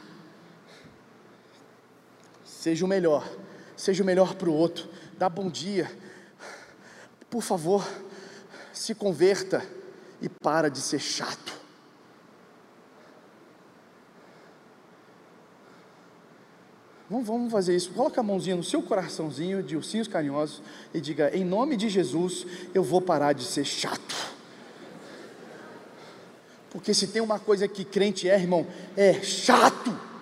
Seja 2.43 2.83
o 2.83 2.87
melhor, 2.87 3.27
seja 3.77 4.01
o 4.01 4.05
melhor 4.05 4.35
para 4.35 4.49
o 4.49 4.53
outro, 4.53 4.89
dá 5.17 5.29
bom 5.29 5.49
dia. 5.49 5.91
Por 7.29 7.41
favor, 7.41 7.87
se 8.73 8.95
converta 8.95 9.63
e 10.21 10.27
para 10.27 10.69
de 10.69 10.79
ser 10.79 10.99
chato. 10.99 11.64
Vamos, 17.09 17.27
vamos 17.27 17.51
fazer 17.51 17.75
isso. 17.75 17.91
Coloca 17.91 18.19
a 18.19 18.23
mãozinha 18.23 18.55
no 18.55 18.63
seu 18.63 18.81
coraçãozinho 18.81 19.61
de 19.61 19.75
ursinhos 19.75 20.07
carinhosos 20.07 20.61
e 20.93 20.99
diga: 20.99 21.35
Em 21.35 21.45
nome 21.45 21.77
de 21.77 21.87
Jesus, 21.87 22.45
eu 22.73 22.83
vou 22.83 23.01
parar 23.01 23.33
de 23.33 23.43
ser 23.43 23.65
chato. 23.65 24.15
Porque 26.71 26.93
se 26.93 27.07
tem 27.07 27.21
uma 27.21 27.39
coisa 27.39 27.67
que 27.67 27.85
crente 27.85 28.27
é, 28.27 28.35
irmão, 28.35 28.65
é 28.97 29.13
chato. 29.21 30.14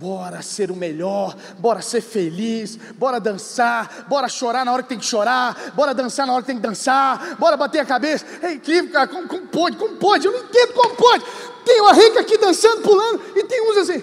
Bora 0.00 0.40
ser 0.40 0.70
o 0.70 0.74
melhor, 0.74 1.36
bora 1.58 1.82
ser 1.82 2.00
feliz, 2.00 2.74
bora 2.94 3.20
dançar, 3.20 4.06
bora 4.08 4.30
chorar 4.30 4.64
na 4.64 4.72
hora 4.72 4.82
que 4.82 4.88
tem 4.88 4.98
que 4.98 5.04
chorar, 5.04 5.72
bora 5.74 5.92
dançar 5.92 6.26
na 6.26 6.32
hora 6.32 6.40
que 6.40 6.46
tem 6.46 6.56
que 6.56 6.62
dançar, 6.62 7.36
bora 7.36 7.54
bater 7.54 7.80
a 7.80 7.84
cabeça. 7.84 8.24
É 8.40 8.52
incrível, 8.52 8.90
cara, 8.90 9.06
como, 9.06 9.28
como 9.28 9.46
pode, 9.48 9.76
como 9.76 9.96
pode? 9.96 10.26
Eu 10.26 10.32
não 10.32 10.40
entendo 10.40 10.72
como 10.72 10.94
pode. 10.94 11.22
Tem 11.66 11.82
uma 11.82 11.92
rica 11.92 12.20
aqui 12.20 12.38
dançando, 12.38 12.80
pulando, 12.80 13.20
e 13.36 13.44
tem 13.44 13.60
uns 13.70 13.76
assim. 13.76 14.02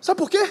Sabe 0.00 0.16
por 0.16 0.30
quê? 0.30 0.48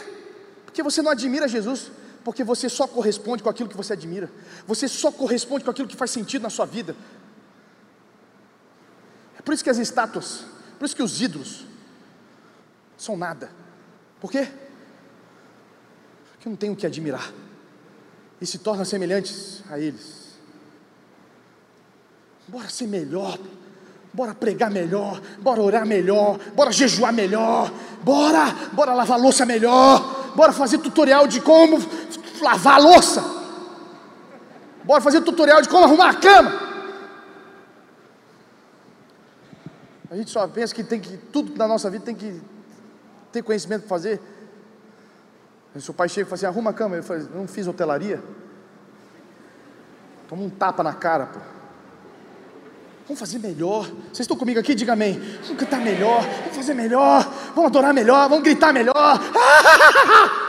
Porque 0.65 0.83
você 0.83 1.01
não 1.01 1.11
admira 1.11 1.47
Jesus, 1.47 1.89
porque 2.25 2.43
você 2.43 2.67
só 2.67 2.87
corresponde 2.87 3.43
com 3.43 3.49
aquilo 3.49 3.69
que 3.69 3.77
você 3.77 3.93
admira, 3.93 4.29
você 4.65 4.87
só 4.87 5.09
corresponde 5.11 5.63
com 5.63 5.69
aquilo 5.69 5.87
que 5.87 5.95
faz 5.95 6.11
sentido 6.11 6.41
na 6.41 6.49
sua 6.49 6.65
vida. 6.65 6.93
Por 9.45 9.53
isso 9.53 9.63
que 9.63 9.69
as 9.69 9.77
estátuas, 9.77 10.43
por 10.79 10.85
isso 10.85 10.95
que 10.95 11.03
os 11.03 11.21
ídolos 11.21 11.65
são 12.97 13.15
nada. 13.15 13.51
Por 14.19 14.31
quê? 14.31 14.49
Porque 16.31 16.49
não 16.49 16.55
tem 16.55 16.71
o 16.71 16.75
que 16.75 16.87
admirar. 16.87 17.31
E 18.41 18.45
se 18.45 18.57
tornam 18.57 18.83
semelhantes 18.83 19.63
a 19.69 19.79
eles. 19.79 20.35
Bora 22.47 22.67
ser 22.69 22.87
melhor. 22.87 23.39
Bora 24.11 24.33
pregar 24.33 24.71
melhor, 24.71 25.21
bora 25.39 25.61
orar 25.61 25.85
melhor, 25.85 26.39
bora 26.55 26.71
jejuar 26.71 27.11
melhor, 27.11 27.69
bora, 28.01 28.45
bora 28.71 28.93
lavar 28.93 29.19
louça 29.19 29.45
melhor, 29.45 30.31
bora 30.33 30.53
fazer 30.53 30.77
tutorial 30.77 31.27
de 31.27 31.41
como 31.41 31.77
lavar 32.41 32.75
a 32.75 32.77
louça, 32.77 33.21
bora 34.85 35.01
fazer 35.01 35.19
tutorial 35.19 35.61
de 35.61 35.67
como 35.67 35.83
arrumar 35.83 36.11
a 36.11 36.13
cama. 36.13 36.64
A 40.09 40.15
gente 40.15 40.29
só 40.29 40.47
pensa 40.47 40.73
que 40.73 40.83
tem 40.83 40.99
que, 40.99 41.17
tudo 41.17 41.57
na 41.57 41.67
nossa 41.67 41.89
vida 41.89 42.05
tem 42.05 42.15
que 42.15 42.41
ter 43.31 43.41
conhecimento 43.43 43.81
para 43.81 43.89
fazer. 43.89 44.21
Aí 45.73 45.81
seu 45.81 45.93
pai 45.93 46.07
chega 46.07 46.27
e 46.27 46.29
fala 46.29 46.35
assim, 46.35 46.45
arruma 46.45 46.69
a 46.69 46.73
cama. 46.73 46.95
Ele 46.95 47.03
fala, 47.03 47.19
não 47.33 47.47
fiz 47.47 47.67
hotelaria. 47.67 48.21
Toma 50.27 50.43
um 50.43 50.49
tapa 50.49 50.83
na 50.83 50.93
cara, 50.93 51.25
pô. 51.27 51.39
Vamos 53.07 53.19
fazer 53.19 53.39
melhor. 53.39 53.85
Vocês 54.05 54.21
estão 54.21 54.37
comigo 54.37 54.59
aqui? 54.59 54.73
Diga 54.73 54.93
amém. 54.93 55.19
Vamos 55.43 55.57
cantar 55.57 55.79
melhor. 55.79 56.21
Vamos 56.21 56.55
fazer 56.55 56.73
melhor. 56.73 57.23
Vamos 57.53 57.65
adorar 57.65 57.93
melhor. 57.93 58.27
Vamos 58.29 58.43
gritar 58.43 58.73
melhor. 58.73 58.95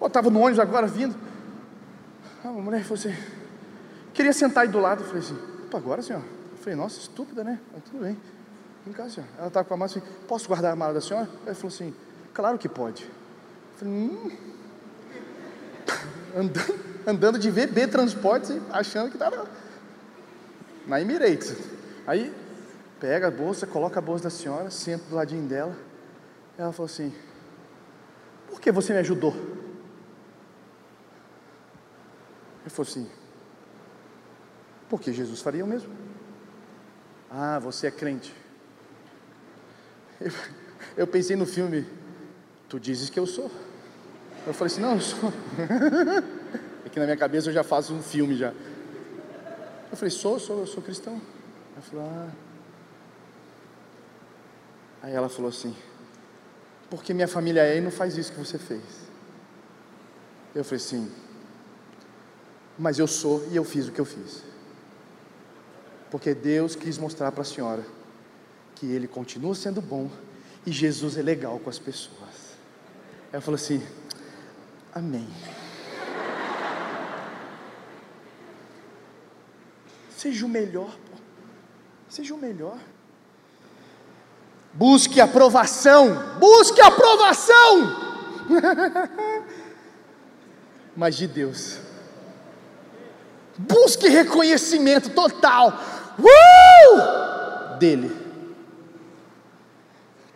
Eu 0.00 0.06
estava 0.08 0.30
no 0.30 0.40
ônibus 0.40 0.58
agora 0.58 0.86
vindo. 0.86 1.14
A 2.44 2.48
mulher 2.48 2.82
falou 2.82 2.98
assim: 2.98 3.14
Queria 4.12 4.32
sentar 4.32 4.64
aí 4.64 4.68
do 4.68 4.78
lado. 4.78 5.02
Eu 5.02 5.06
falei 5.06 5.22
assim, 5.22 5.38
opa, 5.66 5.78
agora 5.78 6.02
senhor. 6.02 6.22
Eu 6.52 6.58
falei, 6.58 6.74
nossa, 6.76 6.98
estúpida, 6.98 7.42
né? 7.42 7.58
Mas 7.72 7.84
tudo 7.84 8.02
bem. 8.02 8.16
Vem 8.84 8.94
cá, 8.94 9.08
senhor. 9.08 9.28
Ela 9.38 9.48
estava 9.48 9.66
com 9.66 9.74
a 9.74 9.76
mala 9.76 9.90
assim, 9.90 10.02
posso 10.26 10.48
guardar 10.48 10.72
a 10.72 10.76
mala 10.76 10.94
da 10.94 11.00
senhora? 11.00 11.28
Ela 11.46 11.54
falou 11.54 11.68
assim, 11.68 11.94
claro 12.34 12.58
que 12.58 12.68
pode. 12.68 13.04
Eu 13.04 13.78
falei, 13.78 13.94
hum. 13.94 14.30
Andando, 16.34 16.80
andando 17.06 17.38
de 17.38 17.50
VB 17.50 17.88
Transportes, 17.88 18.56
achando 18.70 19.10
que 19.10 19.16
estava 19.16 19.46
na 20.86 21.00
Emirates. 21.00 21.54
Aí, 22.06 22.34
pega 22.98 23.28
a 23.28 23.30
bolsa, 23.30 23.66
coloca 23.66 23.98
a 23.98 24.02
bolsa 24.02 24.24
da 24.24 24.30
senhora, 24.30 24.70
senta 24.70 25.04
do 25.10 25.14
ladinho 25.14 25.46
dela. 25.46 25.76
Ela 26.56 26.72
falou 26.72 26.86
assim, 26.86 27.12
por 28.48 28.60
que 28.60 28.72
você 28.72 28.92
me 28.92 29.00
ajudou? 29.00 29.34
Ele 32.62 32.70
falou 32.70 32.88
assim, 32.88 33.08
porque 34.92 35.10
Jesus 35.10 35.40
faria 35.40 35.64
o 35.64 35.66
mesmo. 35.66 35.90
Ah, 37.30 37.58
você 37.58 37.86
é 37.86 37.90
crente. 37.90 38.30
Eu, 40.20 40.30
eu 40.98 41.06
pensei 41.06 41.34
no 41.34 41.46
filme, 41.46 41.86
tu 42.68 42.78
dizes 42.78 43.08
que 43.08 43.18
eu 43.18 43.26
sou. 43.26 43.50
Eu 44.46 44.52
falei 44.52 44.70
assim, 44.70 44.82
não, 44.82 44.96
eu 44.96 45.00
sou. 45.00 45.32
Aqui 46.84 46.98
na 46.98 47.06
minha 47.06 47.16
cabeça 47.16 47.48
eu 47.48 47.54
já 47.54 47.64
faço 47.64 47.94
um 47.94 48.02
filme 48.02 48.36
já. 48.36 48.52
Eu 49.90 49.96
falei, 49.96 50.10
sou, 50.10 50.38
sou, 50.38 50.66
sou 50.66 50.82
cristão. 50.82 51.18
Ela 51.72 51.80
falou, 51.80 52.04
ah. 52.04 52.30
Aí 55.04 55.14
ela 55.14 55.30
falou 55.30 55.48
assim, 55.48 55.74
porque 56.90 57.14
minha 57.14 57.28
família 57.28 57.62
é 57.62 57.78
e 57.78 57.80
não 57.80 57.90
faz 57.90 58.18
isso 58.18 58.30
que 58.30 58.38
você 58.38 58.58
fez. 58.58 58.82
Eu 60.54 60.62
falei 60.62 60.84
assim, 60.84 61.10
mas 62.78 62.98
eu 62.98 63.06
sou 63.06 63.42
e 63.50 63.56
eu 63.56 63.64
fiz 63.64 63.88
o 63.88 63.92
que 63.92 63.98
eu 63.98 64.04
fiz 64.04 64.51
porque 66.12 66.34
Deus 66.34 66.76
quis 66.76 66.98
mostrar 66.98 67.32
para 67.32 67.40
a 67.40 67.44
senhora 67.44 67.82
que 68.74 68.84
Ele 68.84 69.08
continua 69.08 69.54
sendo 69.54 69.80
bom 69.80 70.10
e 70.66 70.70
Jesus 70.70 71.16
é 71.16 71.22
legal 71.22 71.58
com 71.58 71.70
as 71.70 71.78
pessoas. 71.78 72.52
Ela 73.32 73.40
falou 73.40 73.54
assim: 73.54 73.82
Amém. 74.94 75.26
Seja 80.10 80.44
o 80.44 80.48
melhor, 80.50 80.90
pô. 80.90 81.16
Seja 82.10 82.34
o 82.34 82.38
melhor. 82.38 82.78
Busque 84.74 85.18
aprovação, 85.18 86.36
busque 86.38 86.82
aprovação. 86.82 87.96
Mas 90.94 91.16
de 91.16 91.26
Deus. 91.26 91.78
Busque 93.56 94.08
reconhecimento 94.08 95.10
total 95.10 95.91
uh! 96.18 97.78
dele. 97.78 98.22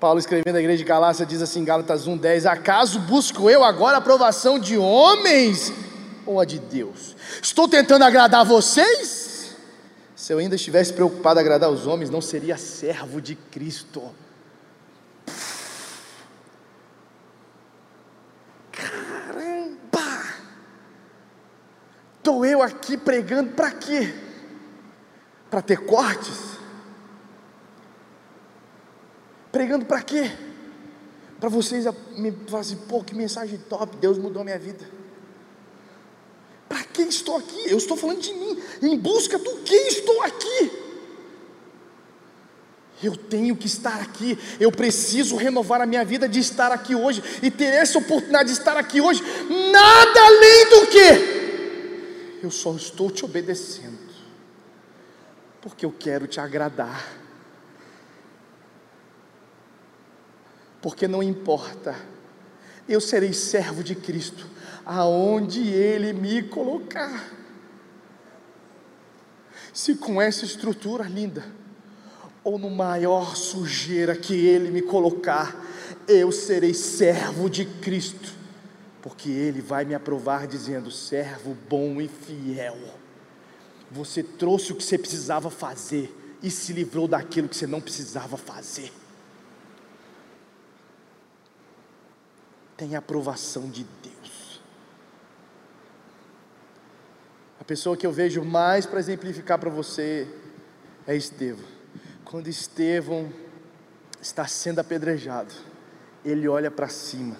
Paulo 0.00 0.18
escrevendo 0.18 0.56
a 0.56 0.60
igreja 0.60 0.78
de 0.78 0.84
Galácia 0.84 1.24
diz 1.24 1.40
assim, 1.40 1.64
Gálatas 1.64 2.06
1:10, 2.06 2.44
acaso 2.50 3.00
busco 3.00 3.48
eu 3.48 3.64
agora 3.64 3.96
a 3.96 3.98
aprovação 3.98 4.58
de 4.58 4.76
homens 4.76 5.72
ou 6.26 6.40
a 6.40 6.44
de 6.44 6.58
Deus? 6.58 7.16
Estou 7.42 7.66
tentando 7.66 8.02
agradar 8.02 8.44
vocês? 8.44 9.56
Se 10.14 10.32
eu 10.32 10.38
ainda 10.38 10.56
estivesse 10.56 10.92
preocupado 10.92 11.38
em 11.38 11.42
agradar 11.42 11.70
os 11.70 11.86
homens, 11.86 12.10
não 12.10 12.20
seria 12.20 12.56
servo 12.56 13.20
de 13.20 13.36
Cristo. 13.36 14.02
Caramba! 18.72 20.24
Estou 22.18 22.44
eu 22.44 22.60
aqui 22.60 22.96
pregando 22.96 23.52
para 23.52 23.70
quê? 23.70 24.25
Para 25.50 25.62
ter 25.62 25.78
cortes? 25.78 26.56
Pregando 29.52 29.86
para 29.86 30.02
quê? 30.02 30.30
Para 31.40 31.48
vocês 31.48 31.84
me 32.16 32.32
falarem 32.32 32.60
assim, 32.60 32.76
pô, 32.88 33.02
que 33.02 33.14
mensagem 33.14 33.58
top, 33.68 33.96
Deus 33.96 34.18
mudou 34.18 34.42
a 34.42 34.44
minha 34.44 34.58
vida. 34.58 34.88
Para 36.68 36.82
que 36.84 37.02
estou 37.02 37.36
aqui? 37.36 37.70
Eu 37.70 37.78
estou 37.78 37.96
falando 37.96 38.20
de 38.20 38.32
mim. 38.34 38.60
Em 38.82 38.98
busca 38.98 39.38
do 39.38 39.56
que 39.58 39.74
estou 39.74 40.22
aqui? 40.22 40.86
Eu 43.02 43.16
tenho 43.16 43.54
que 43.54 43.66
estar 43.66 44.00
aqui, 44.00 44.38
eu 44.58 44.72
preciso 44.72 45.36
renovar 45.36 45.82
a 45.82 45.86
minha 45.86 46.02
vida 46.02 46.26
de 46.26 46.40
estar 46.40 46.72
aqui 46.72 46.94
hoje 46.94 47.22
e 47.42 47.50
ter 47.50 47.66
essa 47.66 47.98
oportunidade 47.98 48.50
de 48.50 48.58
estar 48.58 48.76
aqui 48.78 49.02
hoje, 49.02 49.22
nada 49.70 50.20
além 50.20 50.70
do 50.70 50.86
que 50.86 51.36
eu 52.42 52.50
só 52.50 52.74
estou 52.74 53.10
te 53.10 53.22
obedecendo 53.22 53.95
porque 55.66 55.84
eu 55.84 55.90
quero 55.90 56.28
te 56.28 56.38
agradar. 56.38 57.04
Porque 60.80 61.08
não 61.08 61.20
importa, 61.20 61.96
eu 62.88 63.00
serei 63.00 63.32
servo 63.32 63.82
de 63.82 63.96
Cristo, 63.96 64.46
aonde 64.84 65.68
Ele 65.68 66.12
me 66.12 66.40
colocar. 66.44 67.32
Se 69.72 69.96
com 69.96 70.22
essa 70.22 70.44
estrutura 70.44 71.02
linda, 71.02 71.44
ou 72.44 72.60
no 72.60 72.70
maior 72.70 73.34
sujeira 73.34 74.14
que 74.14 74.34
Ele 74.46 74.70
me 74.70 74.82
colocar, 74.82 75.60
eu 76.06 76.30
serei 76.30 76.74
servo 76.74 77.50
de 77.50 77.64
Cristo, 77.64 78.32
porque 79.02 79.28
Ele 79.28 79.60
vai 79.60 79.84
me 79.84 79.96
aprovar 79.96 80.46
dizendo: 80.46 80.92
servo 80.92 81.56
bom 81.68 82.00
e 82.00 82.06
fiel. 82.06 82.78
Você 83.90 84.22
trouxe 84.22 84.72
o 84.72 84.76
que 84.76 84.82
você 84.82 84.98
precisava 84.98 85.50
fazer 85.50 86.14
e 86.42 86.50
se 86.50 86.72
livrou 86.72 87.06
daquilo 87.06 87.48
que 87.48 87.56
você 87.56 87.66
não 87.66 87.80
precisava 87.80 88.36
fazer. 88.36 88.92
Tem 92.76 92.94
a 92.94 92.98
aprovação 92.98 93.70
de 93.70 93.86
Deus. 94.02 94.60
A 97.60 97.64
pessoa 97.64 97.96
que 97.96 98.06
eu 98.06 98.12
vejo 98.12 98.44
mais 98.44 98.86
para 98.86 99.00
exemplificar 99.00 99.58
para 99.58 99.70
você 99.70 100.28
é 101.06 101.16
Estevão. 101.16 101.64
Quando 102.24 102.48
Estevão 102.48 103.32
está 104.20 104.46
sendo 104.46 104.80
apedrejado, 104.80 105.54
ele 106.24 106.48
olha 106.48 106.70
para 106.70 106.88
cima 106.88 107.36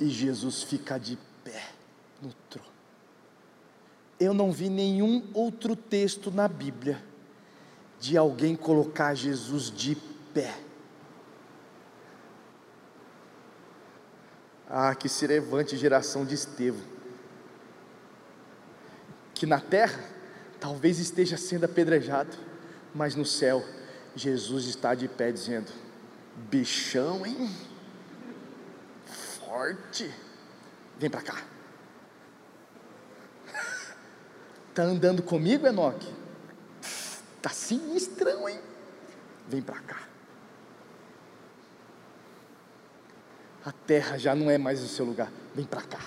e 0.00 0.08
Jesus 0.08 0.62
fica 0.62 0.98
de 0.98 1.18
pé. 1.44 1.77
Eu 4.18 4.34
não 4.34 4.50
vi 4.50 4.68
nenhum 4.68 5.22
outro 5.32 5.76
texto 5.76 6.30
na 6.30 6.48
Bíblia 6.48 7.02
de 8.00 8.16
alguém 8.16 8.56
colocar 8.56 9.14
Jesus 9.14 9.70
de 9.70 9.96
pé. 10.32 10.54
Ah, 14.68 14.94
que 14.94 15.08
se 15.08 15.26
levante 15.26 15.76
geração 15.76 16.24
de 16.26 16.34
Estevão, 16.34 16.82
que 19.34 19.46
na 19.46 19.60
terra 19.60 20.04
talvez 20.60 20.98
esteja 20.98 21.38
sendo 21.38 21.64
apedrejado, 21.64 22.36
mas 22.94 23.14
no 23.14 23.24
céu 23.24 23.64
Jesus 24.14 24.66
está 24.66 24.94
de 24.94 25.08
pé 25.08 25.32
dizendo: 25.32 25.72
bichão, 26.50 27.24
hein? 27.24 27.50
Forte, 29.06 30.12
vem 30.98 31.08
para 31.08 31.22
cá. 31.22 31.42
Tá 34.78 34.84
andando 34.84 35.24
comigo, 35.24 35.66
Enoque? 35.66 36.06
Tá 37.42 37.50
sinistrão, 37.50 38.48
hein? 38.48 38.60
Vem 39.48 39.60
para 39.60 39.80
cá. 39.80 40.06
A 43.64 43.72
terra 43.72 44.16
já 44.16 44.36
não 44.36 44.48
é 44.48 44.56
mais 44.56 44.80
o 44.80 44.86
seu 44.86 45.04
lugar. 45.04 45.32
Vem 45.52 45.64
para 45.64 45.82
cá. 45.82 45.98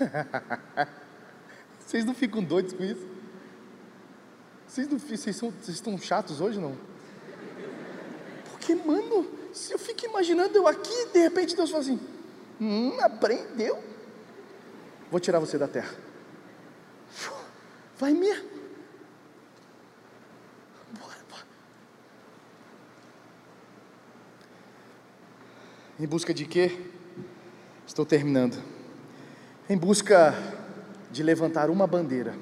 Vocês 1.78 2.06
não 2.06 2.14
ficam 2.14 2.42
doidos 2.42 2.72
com 2.72 2.82
isso? 2.82 3.06
Vocês, 4.66 4.88
não, 4.88 4.98
vocês, 4.98 5.36
são, 5.36 5.50
vocês 5.50 5.76
estão 5.76 5.98
chatos 5.98 6.40
hoje, 6.40 6.58
não? 6.58 6.74
Porque, 8.50 8.74
mano, 8.74 9.30
se 9.52 9.74
eu 9.74 9.78
fico 9.78 10.06
imaginando 10.06 10.56
eu 10.56 10.66
aqui, 10.66 11.08
de 11.12 11.18
repente 11.18 11.54
Deus 11.54 11.68
fala 11.68 11.82
assim: 11.82 12.00
Hum, 12.58 12.98
aprendeu. 13.02 13.78
Vou 15.10 15.20
tirar 15.20 15.38
você 15.38 15.58
da 15.58 15.68
terra. 15.68 16.13
Vai 17.98 18.12
mesmo. 18.12 18.48
Bora, 20.98 21.18
bora. 21.30 21.46
Em 25.98 26.06
busca 26.06 26.34
de 26.34 26.44
quê? 26.44 26.76
Estou 27.86 28.04
terminando. 28.04 28.60
Em 29.68 29.76
busca 29.76 30.34
de 31.10 31.22
levantar 31.22 31.70
uma 31.70 31.86
bandeira. 31.86 32.34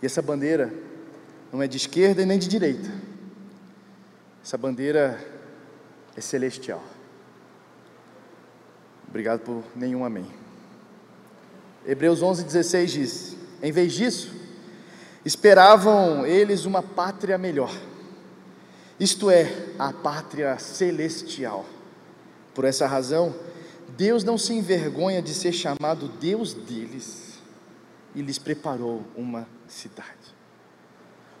E 0.00 0.06
essa 0.06 0.22
bandeira 0.22 0.72
não 1.52 1.62
é 1.62 1.66
de 1.66 1.76
esquerda 1.76 2.22
e 2.22 2.26
nem 2.26 2.38
de 2.38 2.48
direita. 2.48 2.90
Essa 4.42 4.56
bandeira 4.56 5.22
é 6.16 6.20
celestial. 6.20 6.82
Obrigado 9.08 9.40
por 9.40 9.62
nenhum 9.74 10.04
amém. 10.04 10.26
Hebreus 11.86 12.22
11:16 12.22 12.86
diz: 12.86 13.37
Em 13.62 13.72
vez 13.72 13.92
disso, 13.92 14.32
esperavam 15.24 16.24
eles 16.26 16.64
uma 16.64 16.82
pátria 16.82 17.36
melhor. 17.36 17.74
Isto 18.98 19.30
é, 19.30 19.52
a 19.78 19.92
pátria 19.92 20.58
celestial. 20.58 21.64
Por 22.54 22.64
essa 22.64 22.86
razão, 22.86 23.34
Deus 23.96 24.24
não 24.24 24.36
se 24.36 24.52
envergonha 24.52 25.22
de 25.22 25.32
ser 25.32 25.52
chamado 25.52 26.08
Deus 26.20 26.52
deles 26.52 27.38
e 28.14 28.22
lhes 28.22 28.38
preparou 28.38 29.02
uma 29.16 29.46
cidade. 29.66 30.08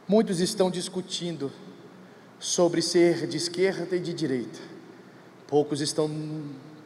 Muitos 0.06 0.40
estão 0.40 0.70
discutindo 0.70 1.52
sobre 2.38 2.80
ser 2.80 3.26
de 3.26 3.36
esquerda 3.36 3.96
e 3.96 4.00
de 4.00 4.12
direita. 4.12 4.60
Poucos 5.46 5.80
estão, 5.80 6.10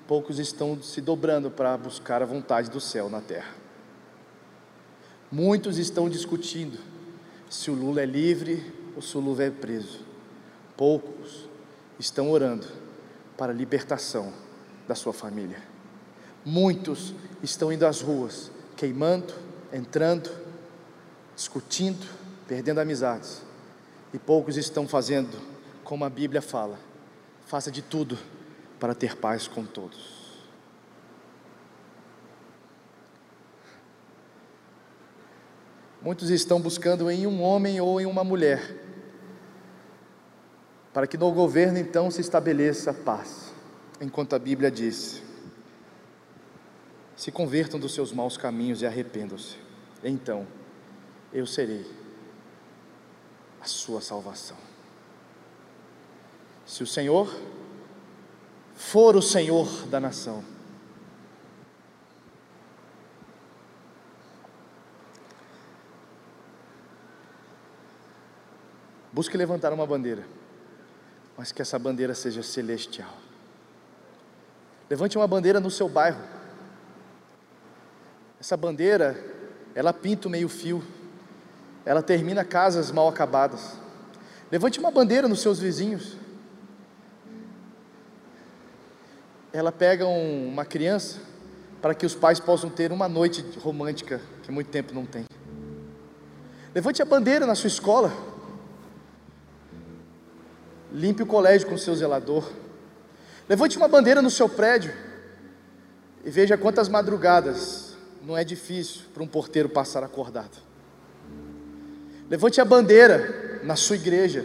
poucos 0.06 0.38
estão 0.38 0.82
se 0.82 1.00
dobrando 1.00 1.50
para 1.50 1.76
buscar 1.76 2.22
a 2.22 2.26
vontade 2.26 2.70
do 2.70 2.80
céu 2.80 3.08
na 3.08 3.20
terra. 3.20 3.61
Muitos 5.32 5.78
estão 5.78 6.10
discutindo 6.10 6.78
se 7.48 7.70
o 7.70 7.74
Lula 7.74 8.02
é 8.02 8.06
livre 8.06 8.70
ou 8.94 9.00
se 9.00 9.16
o 9.16 9.20
Lula 9.20 9.44
é 9.44 9.50
preso. 9.50 10.00
Poucos 10.76 11.48
estão 11.98 12.30
orando 12.30 12.66
para 13.34 13.50
a 13.50 13.54
libertação 13.54 14.30
da 14.86 14.94
sua 14.94 15.14
família. 15.14 15.62
Muitos 16.44 17.14
estão 17.42 17.72
indo 17.72 17.86
às 17.86 18.02
ruas, 18.02 18.50
queimando, 18.76 19.32
entrando, 19.72 20.30
discutindo, 21.34 22.06
perdendo 22.46 22.80
amizades 22.80 23.40
e 24.12 24.18
poucos 24.18 24.58
estão 24.58 24.86
fazendo 24.86 25.40
como 25.82 26.04
a 26.04 26.10
Bíblia 26.10 26.42
fala: 26.42 26.78
faça 27.46 27.70
de 27.70 27.80
tudo 27.80 28.18
para 28.78 28.94
ter 28.94 29.16
paz 29.16 29.48
com 29.48 29.64
todos. 29.64 30.21
Muitos 36.02 36.30
estão 36.30 36.60
buscando 36.60 37.08
em 37.08 37.26
um 37.28 37.40
homem 37.42 37.80
ou 37.80 38.00
em 38.00 38.06
uma 38.06 38.24
mulher, 38.24 38.74
para 40.92 41.06
que 41.06 41.16
no 41.16 41.30
governo 41.30 41.78
então 41.78 42.10
se 42.10 42.20
estabeleça 42.20 42.92
paz, 42.92 43.52
enquanto 44.00 44.34
a 44.34 44.38
Bíblia 44.38 44.68
diz: 44.68 45.22
se 47.14 47.30
convertam 47.30 47.78
dos 47.78 47.94
seus 47.94 48.12
maus 48.12 48.36
caminhos 48.36 48.82
e 48.82 48.86
arrependam-se, 48.86 49.56
então 50.02 50.44
eu 51.32 51.46
serei 51.46 51.86
a 53.60 53.64
sua 53.64 54.00
salvação. 54.00 54.56
Se 56.66 56.82
o 56.82 56.86
Senhor 56.86 57.32
for 58.74 59.14
o 59.14 59.22
Senhor 59.22 59.86
da 59.86 60.00
nação, 60.00 60.42
busque 69.12 69.36
levantar 69.36 69.72
uma 69.72 69.86
bandeira, 69.86 70.24
mas 71.36 71.52
que 71.52 71.62
essa 71.62 71.78
bandeira 71.78 72.14
seja 72.14 72.42
celestial. 72.42 73.12
Levante 74.88 75.16
uma 75.16 75.26
bandeira 75.26 75.60
no 75.60 75.70
seu 75.70 75.88
bairro. 75.88 76.22
Essa 78.40 78.56
bandeira, 78.56 79.16
ela 79.74 79.92
pinta 79.92 80.28
o 80.28 80.30
meio-fio 80.30 80.82
ela 81.84 82.02
termina 82.02 82.44
casas 82.44 82.90
mal 82.90 83.08
acabadas. 83.08 83.76
Levante 84.50 84.78
uma 84.78 84.90
bandeira 84.90 85.26
nos 85.26 85.40
seus 85.40 85.58
vizinhos. 85.58 86.16
Ela 89.52 89.72
pega 89.72 90.06
um, 90.06 90.48
uma 90.48 90.64
criança 90.64 91.18
para 91.80 91.94
que 91.94 92.06
os 92.06 92.14
pais 92.14 92.38
possam 92.38 92.70
ter 92.70 92.92
uma 92.92 93.08
noite 93.08 93.44
romântica 93.58 94.20
que 94.42 94.52
muito 94.52 94.70
tempo 94.70 94.94
não 94.94 95.04
tem. 95.04 95.24
Levante 96.74 97.02
a 97.02 97.04
bandeira 97.04 97.46
na 97.46 97.54
sua 97.54 97.68
escola. 97.68 98.31
Limpe 100.92 101.22
o 101.22 101.26
colégio 101.26 101.68
com 101.68 101.76
seu 101.78 101.94
zelador. 101.94 102.50
Levante 103.48 103.76
uma 103.76 103.88
bandeira 103.88 104.20
no 104.20 104.30
seu 104.30 104.48
prédio. 104.48 104.92
E 106.24 106.30
veja 106.30 106.56
quantas 106.56 106.88
madrugadas 106.88 107.96
não 108.24 108.36
é 108.36 108.44
difícil 108.44 109.02
para 109.12 109.22
um 109.22 109.26
porteiro 109.26 109.68
passar 109.68 110.04
acordado. 110.04 110.56
Levante 112.30 112.60
a 112.60 112.64
bandeira 112.64 113.60
na 113.64 113.76
sua 113.76 113.96
igreja 113.96 114.44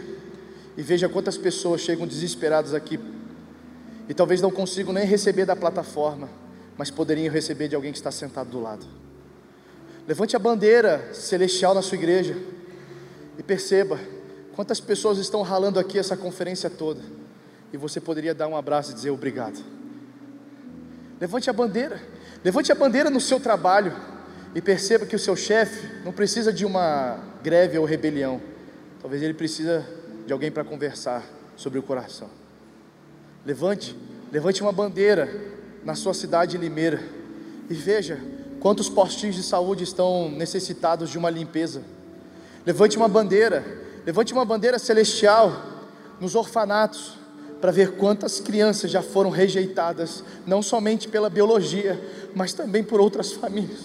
e 0.76 0.82
veja 0.82 1.08
quantas 1.08 1.36
pessoas 1.36 1.80
chegam 1.80 2.06
desesperadas 2.06 2.74
aqui 2.74 2.98
e 4.08 4.14
talvez 4.14 4.40
não 4.40 4.50
consigam 4.50 4.92
nem 4.92 5.04
receber 5.04 5.44
da 5.44 5.54
plataforma, 5.54 6.28
mas 6.76 6.90
poderiam 6.90 7.32
receber 7.32 7.68
de 7.68 7.76
alguém 7.76 7.92
que 7.92 7.98
está 7.98 8.10
sentado 8.10 8.50
do 8.50 8.60
lado. 8.60 8.86
Levante 10.06 10.34
a 10.34 10.38
bandeira 10.38 11.12
celestial 11.12 11.74
na 11.74 11.82
sua 11.82 11.96
igreja 11.96 12.36
e 13.36 13.42
perceba 13.42 13.98
quantas 14.58 14.80
pessoas 14.80 15.18
estão 15.18 15.40
ralando 15.42 15.78
aqui 15.78 16.00
essa 16.00 16.16
conferência 16.16 16.68
toda 16.68 17.00
e 17.72 17.76
você 17.76 18.00
poderia 18.00 18.34
dar 18.34 18.48
um 18.48 18.56
abraço 18.56 18.90
e 18.90 18.94
dizer 18.94 19.10
obrigado. 19.10 19.62
Levante 21.20 21.48
a 21.48 21.52
bandeira, 21.52 22.02
levante 22.42 22.72
a 22.72 22.74
bandeira 22.74 23.08
no 23.08 23.20
seu 23.20 23.38
trabalho 23.38 23.94
e 24.56 24.60
perceba 24.60 25.06
que 25.06 25.14
o 25.14 25.18
seu 25.18 25.36
chefe 25.36 26.02
não 26.04 26.12
precisa 26.12 26.52
de 26.52 26.66
uma 26.66 27.20
greve 27.40 27.78
ou 27.78 27.84
rebelião, 27.84 28.40
Talvez 29.00 29.22
ele 29.22 29.32
precisa 29.32 29.86
de 30.26 30.32
alguém 30.32 30.50
para 30.50 30.64
conversar 30.64 31.24
sobre 31.56 31.78
o 31.78 31.82
coração. 31.84 32.28
Levante, 33.46 33.96
levante 34.32 34.60
uma 34.60 34.72
bandeira 34.72 35.40
na 35.84 35.94
sua 35.94 36.12
cidade 36.12 36.50
de 36.50 36.58
Limeira 36.58 37.00
e 37.70 37.74
veja 37.74 38.18
quantos 38.58 38.88
postinhos 38.88 39.36
de 39.36 39.44
saúde 39.44 39.84
estão 39.84 40.28
necessitados 40.28 41.10
de 41.10 41.16
uma 41.16 41.30
limpeza. 41.30 41.80
Levante 42.66 42.96
uma 42.96 43.06
bandeira, 43.06 43.86
levante 44.08 44.32
uma 44.32 44.42
bandeira 44.46 44.78
celestial 44.78 45.52
nos 46.18 46.34
orfanatos 46.34 47.18
para 47.60 47.70
ver 47.70 47.90
quantas 47.90 48.40
crianças 48.40 48.90
já 48.90 49.02
foram 49.02 49.28
rejeitadas, 49.28 50.24
não 50.46 50.62
somente 50.62 51.06
pela 51.06 51.28
biologia, 51.28 52.02
mas 52.34 52.54
também 52.54 52.82
por 52.82 53.02
outras 53.02 53.32
famílias. 53.32 53.80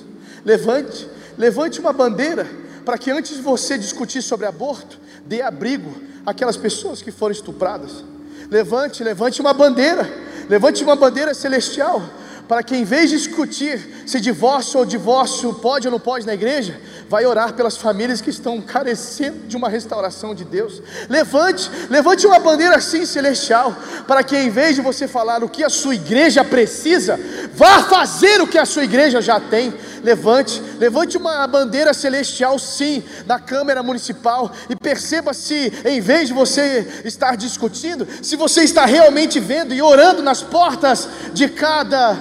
Levante, 0.45 1.09
levante 1.37 1.81
uma 1.81 1.91
bandeira 1.91 2.49
para 2.85 2.97
que 2.97 3.11
antes 3.11 3.35
de 3.35 3.41
você 3.41 3.77
discutir 3.77 4.21
sobre 4.21 4.45
aborto, 4.45 4.97
dê 5.25 5.41
abrigo 5.41 5.93
àquelas 6.25 6.55
pessoas 6.55 7.01
que 7.01 7.11
foram 7.11 7.33
estupradas. 7.33 8.05
Levante, 8.49 9.03
levante 9.03 9.41
uma 9.41 9.53
bandeira, 9.53 10.09
levante 10.47 10.85
uma 10.85 10.95
bandeira 10.95 11.33
celestial 11.33 12.01
para 12.47 12.63
que 12.63 12.77
em 12.77 12.85
vez 12.85 13.09
de 13.09 13.17
discutir 13.17 14.02
se 14.05 14.19
divórcio 14.19 14.79
ou 14.79 14.85
divórcio 14.85 15.53
pode 15.53 15.87
ou 15.87 15.91
não 15.91 15.99
pode 15.99 16.25
na 16.25 16.33
igreja, 16.33 16.79
vai 17.09 17.25
orar 17.25 17.53
pelas 17.53 17.77
famílias 17.77 18.21
que 18.21 18.29
estão 18.29 18.59
carecendo 18.61 19.47
de 19.47 19.55
uma 19.55 19.69
restauração 19.69 20.33
de 20.33 20.43
Deus. 20.43 20.81
Levante, 21.09 21.69
levante 21.89 22.25
uma 22.25 22.39
bandeira 22.39 22.77
assim 22.77 23.05
celestial, 23.05 23.75
para 24.07 24.23
que 24.23 24.35
em 24.35 24.49
vez 24.49 24.75
de 24.75 24.81
você 24.81 25.07
falar 25.07 25.43
o 25.43 25.49
que 25.49 25.63
a 25.63 25.69
sua 25.69 25.95
igreja 25.95 26.43
precisa, 26.43 27.19
vá 27.53 27.83
fazer 27.83 28.41
o 28.41 28.47
que 28.47 28.57
a 28.57 28.65
sua 28.65 28.83
igreja 28.83 29.21
já 29.21 29.39
tem. 29.39 29.73
Levante, 30.03 30.61
levante 30.79 31.17
uma 31.17 31.47
bandeira 31.47 31.93
celestial 31.93 32.59
sim 32.59 33.01
na 33.25 33.39
Câmara 33.39 33.81
Municipal 33.81 34.51
e 34.69 34.75
perceba 34.75 35.33
se 35.33 35.71
em 35.85 36.01
vez 36.01 36.27
de 36.27 36.33
você 36.33 37.01
estar 37.05 37.37
discutindo, 37.37 38.05
se 38.21 38.35
você 38.35 38.63
está 38.63 38.85
realmente 38.85 39.39
vendo 39.39 39.73
e 39.73 39.81
orando 39.81 40.21
nas 40.21 40.41
portas 40.41 41.07
de 41.33 41.47
cada 41.47 42.17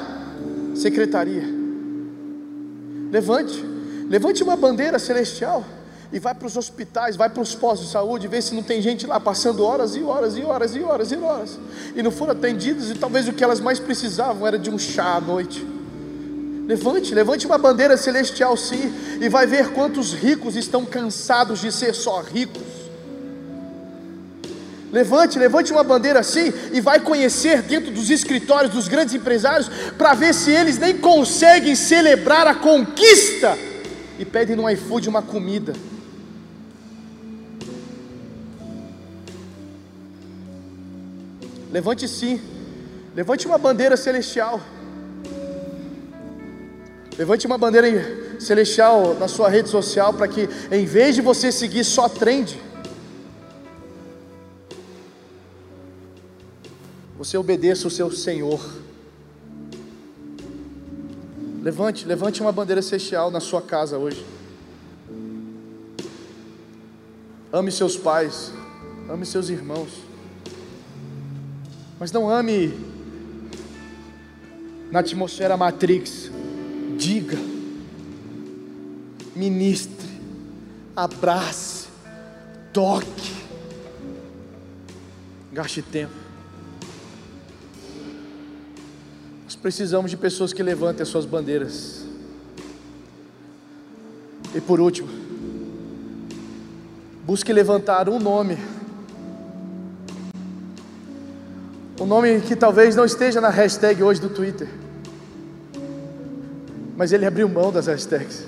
secretaria. 0.74 1.61
Levante, 3.12 3.62
levante 4.08 4.42
uma 4.42 4.56
bandeira 4.56 4.98
celestial 4.98 5.62
e 6.10 6.18
vai 6.18 6.34
para 6.34 6.46
os 6.46 6.56
hospitais, 6.56 7.14
vai 7.14 7.28
para 7.28 7.42
os 7.42 7.54
postos 7.54 7.88
de 7.88 7.92
saúde, 7.92 8.26
vê 8.26 8.40
se 8.40 8.54
não 8.54 8.62
tem 8.62 8.80
gente 8.80 9.06
lá 9.06 9.20
passando 9.20 9.62
horas 9.62 9.94
e 9.94 10.02
horas 10.02 10.34
e 10.34 10.42
horas 10.42 10.74
e 10.74 10.80
horas 10.82 11.12
e 11.12 11.16
horas 11.16 11.58
e 11.94 12.02
não 12.02 12.10
foram 12.10 12.32
atendidas 12.32 12.88
e 12.88 12.94
talvez 12.94 13.28
o 13.28 13.34
que 13.34 13.44
elas 13.44 13.60
mais 13.60 13.78
precisavam 13.78 14.46
era 14.46 14.58
de 14.58 14.70
um 14.70 14.78
chá 14.78 15.16
à 15.16 15.20
noite. 15.20 15.62
Levante, 16.66 17.14
levante 17.14 17.44
uma 17.44 17.58
bandeira 17.58 17.98
celestial 17.98 18.56
sim 18.56 18.90
e 19.20 19.28
vai 19.28 19.46
ver 19.46 19.72
quantos 19.74 20.14
ricos 20.14 20.56
estão 20.56 20.86
cansados 20.86 21.60
de 21.60 21.70
ser 21.70 21.94
só 21.94 22.22
ricos 22.22 22.82
Levante, 24.93 25.38
levante 25.38 25.72
uma 25.72 25.82
bandeira 25.82 26.20
assim 26.20 26.53
e 26.70 26.78
vai 26.78 27.01
conhecer 27.01 27.62
dentro 27.62 27.90
dos 27.90 28.11
escritórios 28.11 28.74
dos 28.74 28.88
grandes 28.88 29.14
empresários 29.14 29.70
para 29.97 30.12
ver 30.12 30.34
se 30.34 30.51
eles 30.51 30.76
nem 30.76 30.99
conseguem 30.99 31.74
celebrar 31.74 32.47
a 32.47 32.55
conquista 32.55 33.57
e 34.18 34.24
pedem 34.26 34.55
no 34.55 34.68
iFood 34.68 35.09
uma 35.09 35.22
comida. 35.22 35.72
Levante 41.72 42.07
sim, 42.07 42.38
levante 43.16 43.47
uma 43.47 43.57
bandeira 43.57 43.97
celestial. 43.97 44.61
Levante 47.16 47.47
uma 47.47 47.57
bandeira 47.57 47.88
celestial 48.38 49.16
na 49.18 49.26
sua 49.26 49.49
rede 49.49 49.70
social 49.70 50.12
para 50.12 50.28
que, 50.28 50.47
em 50.70 50.84
vez 50.84 51.14
de 51.14 51.22
você 51.22 51.51
seguir 51.51 51.84
só 51.84 52.11
trend, 52.11 52.61
você 57.24 57.38
obedeça 57.38 57.86
o 57.86 57.90
seu 57.90 58.10
Senhor. 58.10 58.60
Levante, 61.62 62.04
levante 62.04 62.40
uma 62.40 62.50
bandeira 62.50 62.82
celestial 62.82 63.30
na 63.30 63.38
sua 63.38 63.62
casa 63.62 63.96
hoje. 63.96 64.26
Ame 67.52 67.70
seus 67.70 67.96
pais, 67.96 68.52
ame 69.08 69.24
seus 69.24 69.50
irmãos. 69.50 69.90
Mas 72.00 72.10
não 72.10 72.28
ame 72.28 72.74
na 74.90 74.98
atmosfera 74.98 75.56
Matrix. 75.56 76.28
Diga, 76.98 77.38
ministre, 79.36 80.08
abrace, 80.96 81.86
toque, 82.72 83.32
gaste 85.52 85.82
tempo. 85.82 86.21
Precisamos 89.62 90.10
de 90.10 90.16
pessoas 90.16 90.52
que 90.52 90.62
levantem 90.62 91.02
as 91.02 91.08
suas 91.08 91.24
bandeiras. 91.24 92.04
E 94.52 94.60
por 94.60 94.80
último, 94.80 95.08
busque 97.24 97.52
levantar 97.52 98.08
um 98.08 98.18
nome. 98.18 98.58
Um 102.00 102.06
nome 102.06 102.40
que 102.40 102.56
talvez 102.56 102.96
não 102.96 103.04
esteja 103.04 103.40
na 103.40 103.48
hashtag 103.48 104.02
hoje 104.02 104.20
do 104.20 104.28
Twitter. 104.28 104.68
Mas 106.96 107.12
ele 107.12 107.24
abriu 107.24 107.48
mão 107.48 107.70
das 107.70 107.86
hashtags. 107.86 108.44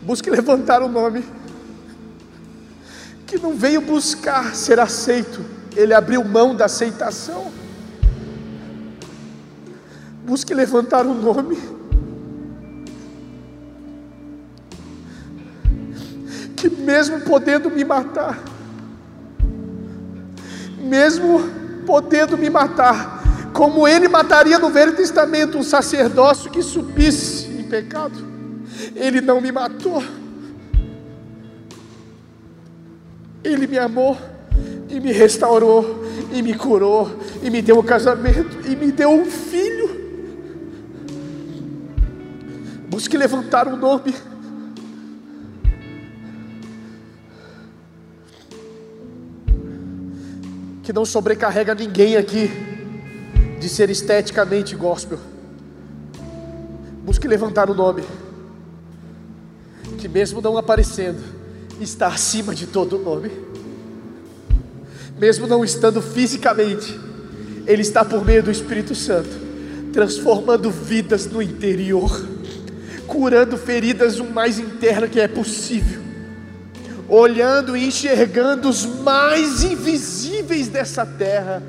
Busque 0.00 0.30
levantar 0.30 0.80
um 0.82 0.88
nome 0.88 1.24
que 3.26 3.36
não 3.36 3.56
veio 3.56 3.80
buscar 3.80 4.54
ser 4.54 4.78
aceito, 4.78 5.44
ele 5.74 5.92
abriu 5.92 6.22
mão 6.22 6.54
da 6.54 6.66
aceitação. 6.66 7.65
Busque 10.26 10.52
levantar 10.52 11.06
o 11.06 11.10
um 11.10 11.14
nome. 11.14 11.56
Que 16.56 16.68
mesmo 16.68 17.20
podendo 17.20 17.70
me 17.70 17.84
matar, 17.84 18.42
mesmo 20.80 21.40
podendo 21.86 22.36
me 22.36 22.50
matar, 22.50 23.22
como 23.52 23.86
ele 23.86 24.08
mataria 24.08 24.58
no 24.58 24.68
Velho 24.68 24.96
Testamento 24.96 25.58
um 25.58 25.62
sacerdócio 25.62 26.50
que 26.50 26.60
subisse 26.60 27.46
em 27.46 27.62
pecado, 27.62 28.18
ele 28.96 29.20
não 29.20 29.40
me 29.40 29.52
matou. 29.52 30.02
Ele 33.44 33.68
me 33.68 33.78
amou 33.78 34.18
e 34.88 34.98
me 34.98 35.12
restaurou 35.12 36.04
e 36.32 36.42
me 36.42 36.54
curou 36.54 37.10
e 37.42 37.48
me 37.48 37.62
deu 37.62 37.78
um 37.78 37.82
casamento 37.82 38.68
e 38.68 38.74
me 38.74 38.90
deu 38.90 39.10
um 39.10 39.24
filho. 39.24 39.65
Busque 42.96 43.14
levantar 43.14 43.68
um 43.68 43.76
nome. 43.76 44.14
Que 50.82 50.94
não 50.94 51.04
sobrecarrega 51.04 51.74
ninguém 51.74 52.16
aqui 52.16 52.50
de 53.60 53.68
ser 53.68 53.90
esteticamente 53.90 54.74
gospel. 54.74 55.18
Busque 57.04 57.28
levantar 57.28 57.68
o 57.68 57.74
nome. 57.74 58.02
Que 59.98 60.08
mesmo 60.08 60.40
não 60.40 60.56
aparecendo, 60.56 61.22
está 61.78 62.06
acima 62.06 62.54
de 62.54 62.66
todo 62.66 62.98
nome. 62.98 63.30
Mesmo 65.18 65.46
não 65.46 65.62
estando 65.62 66.00
fisicamente, 66.00 66.98
Ele 67.66 67.82
está 67.82 68.02
por 68.02 68.24
meio 68.24 68.42
do 68.42 68.50
Espírito 68.50 68.94
Santo, 68.94 69.28
transformando 69.92 70.70
vidas 70.70 71.26
no 71.26 71.42
interior 71.42 72.35
curando 73.06 73.56
feridas 73.56 74.18
o 74.18 74.24
mais 74.24 74.58
interna 74.58 75.08
que 75.08 75.20
é 75.20 75.28
possível, 75.28 76.02
olhando 77.08 77.76
e 77.76 77.86
enxergando 77.86 78.68
os 78.68 78.84
mais 78.84 79.62
invisíveis 79.62 80.68
dessa 80.68 81.06
terra, 81.06 81.62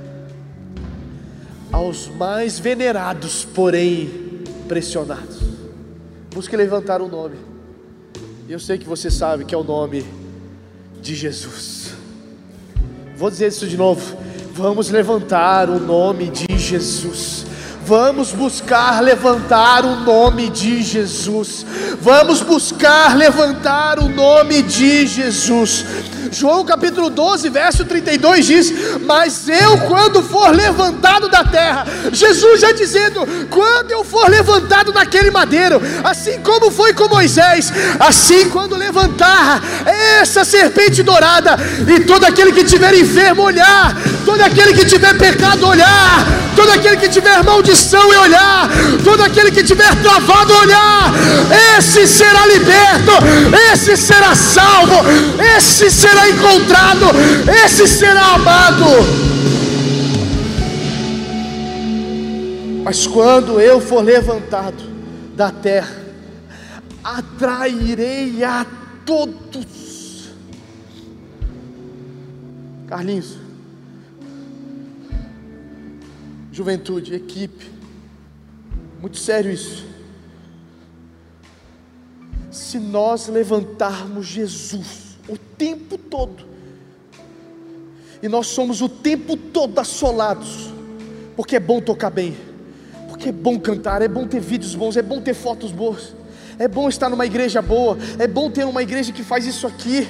aos 1.71 2.07
mais 2.07 2.59
venerados, 2.59 3.45
porém 3.45 4.43
pressionados. 4.67 5.39
Busque 6.33 6.55
levantar 6.55 7.01
o 7.01 7.07
nome. 7.07 7.35
Eu 8.47 8.59
sei 8.59 8.77
que 8.77 8.87
você 8.87 9.11
sabe 9.11 9.43
que 9.45 9.53
é 9.53 9.57
o 9.57 9.63
nome 9.63 10.05
de 11.01 11.15
Jesus. 11.15 11.93
Vou 13.15 13.29
dizer 13.29 13.47
isso 13.47 13.67
de 13.67 13.75
novo. 13.75 14.17
Vamos 14.53 14.89
levantar 14.89 15.69
o 15.69 15.79
nome 15.79 16.29
de 16.29 16.57
Jesus. 16.57 17.45
Vamos 17.87 18.33
buscar 18.33 19.01
levantar 19.01 19.85
o 19.85 19.95
nome 20.01 20.49
de 20.49 20.83
Jesus. 20.83 21.65
Vamos 22.01 22.41
buscar 22.41 23.15
levantar 23.15 23.97
o 23.97 24.09
nome 24.09 24.61
de 24.61 25.07
Jesus. 25.07 25.85
João 26.29 26.65
capítulo 26.65 27.09
12, 27.09 27.47
verso 27.47 27.85
32 27.85 28.45
diz: 28.45 28.73
Mas 29.05 29.47
eu, 29.47 29.77
quando 29.87 30.21
for 30.21 30.53
levantado 30.53 31.29
da 31.29 31.45
terra, 31.45 31.85
Jesus 32.11 32.59
já 32.59 32.73
dizendo: 32.73 33.25
Quando 33.49 33.91
eu 33.91 34.03
for 34.03 34.29
levantado 34.29 34.91
naquele 34.91 35.31
madeiro, 35.31 35.81
assim 36.03 36.41
como 36.41 36.69
foi 36.69 36.93
com 36.93 37.07
Moisés, 37.07 37.71
assim 38.01 38.49
quando 38.49 38.75
levantar 38.75 39.63
essa 40.19 40.43
serpente 40.43 41.01
dourada, 41.03 41.57
e 41.87 42.01
todo 42.01 42.25
aquele 42.25 42.51
que 42.51 42.65
tiver 42.65 42.93
enfermo 42.95 43.43
olhar, 43.43 43.95
todo 44.25 44.41
aquele 44.41 44.73
que 44.73 44.85
tiver 44.85 45.17
pecado 45.17 45.65
olhar, 45.65 46.25
todo 46.53 46.71
aquele 46.71 46.97
que 46.97 47.07
tiver 47.07 47.43
maldição 47.77 48.11
e 48.11 48.17
olhar, 48.17 48.69
todo 49.03 49.21
aquele 49.21 49.51
que 49.51 49.63
tiver 49.63 49.95
travado 50.01 50.53
olhar, 50.53 51.13
esse 51.77 52.07
será 52.07 52.45
liberto, 52.47 53.11
esse 53.71 53.95
será 53.95 54.35
salvo, 54.35 54.95
esse 55.55 55.91
será 55.91 56.27
encontrado, 56.27 57.05
esse 57.63 57.87
será 57.87 58.33
amado. 58.33 58.85
Mas 62.83 63.05
quando 63.05 63.59
eu 63.59 63.79
for 63.79 64.03
levantado 64.03 64.83
da 65.35 65.51
terra, 65.51 65.95
atrairei 67.03 68.43
a 68.43 68.65
todos. 69.05 70.31
Carlinhos, 72.87 73.46
juventude, 76.57 77.13
equipe, 77.13 77.69
muito 78.99 79.17
sério 79.17 79.51
isso. 79.51 79.85
Se 82.49 82.79
nós 82.79 83.27
levantarmos 83.27 84.25
Jesus 84.25 85.19
o 85.29 85.37
tempo 85.37 85.99
todo, 85.99 86.47
e 88.23 88.27
nós 88.27 88.47
somos 88.47 88.81
o 88.81 88.89
tempo 88.89 89.37
todo 89.37 89.77
assolados, 89.77 90.73
porque 91.35 91.57
é 91.57 91.59
bom 91.59 91.79
tocar 91.79 92.09
bem, 92.09 92.35
porque 93.07 93.29
é 93.29 93.31
bom 93.31 93.59
cantar, 93.59 94.01
é 94.01 94.07
bom 94.07 94.25
ter 94.25 94.39
vídeos 94.39 94.73
bons, 94.73 94.97
é 94.97 95.03
bom 95.03 95.21
ter 95.21 95.35
fotos 95.35 95.71
boas, 95.71 96.15
é 96.57 96.67
bom 96.67 96.89
estar 96.89 97.07
numa 97.07 97.27
igreja 97.27 97.61
boa, 97.61 97.99
é 98.17 98.25
bom 98.25 98.49
ter 98.49 98.65
uma 98.65 98.81
igreja 98.81 99.11
que 99.11 99.21
faz 99.21 99.45
isso 99.45 99.67
aqui. 99.67 100.07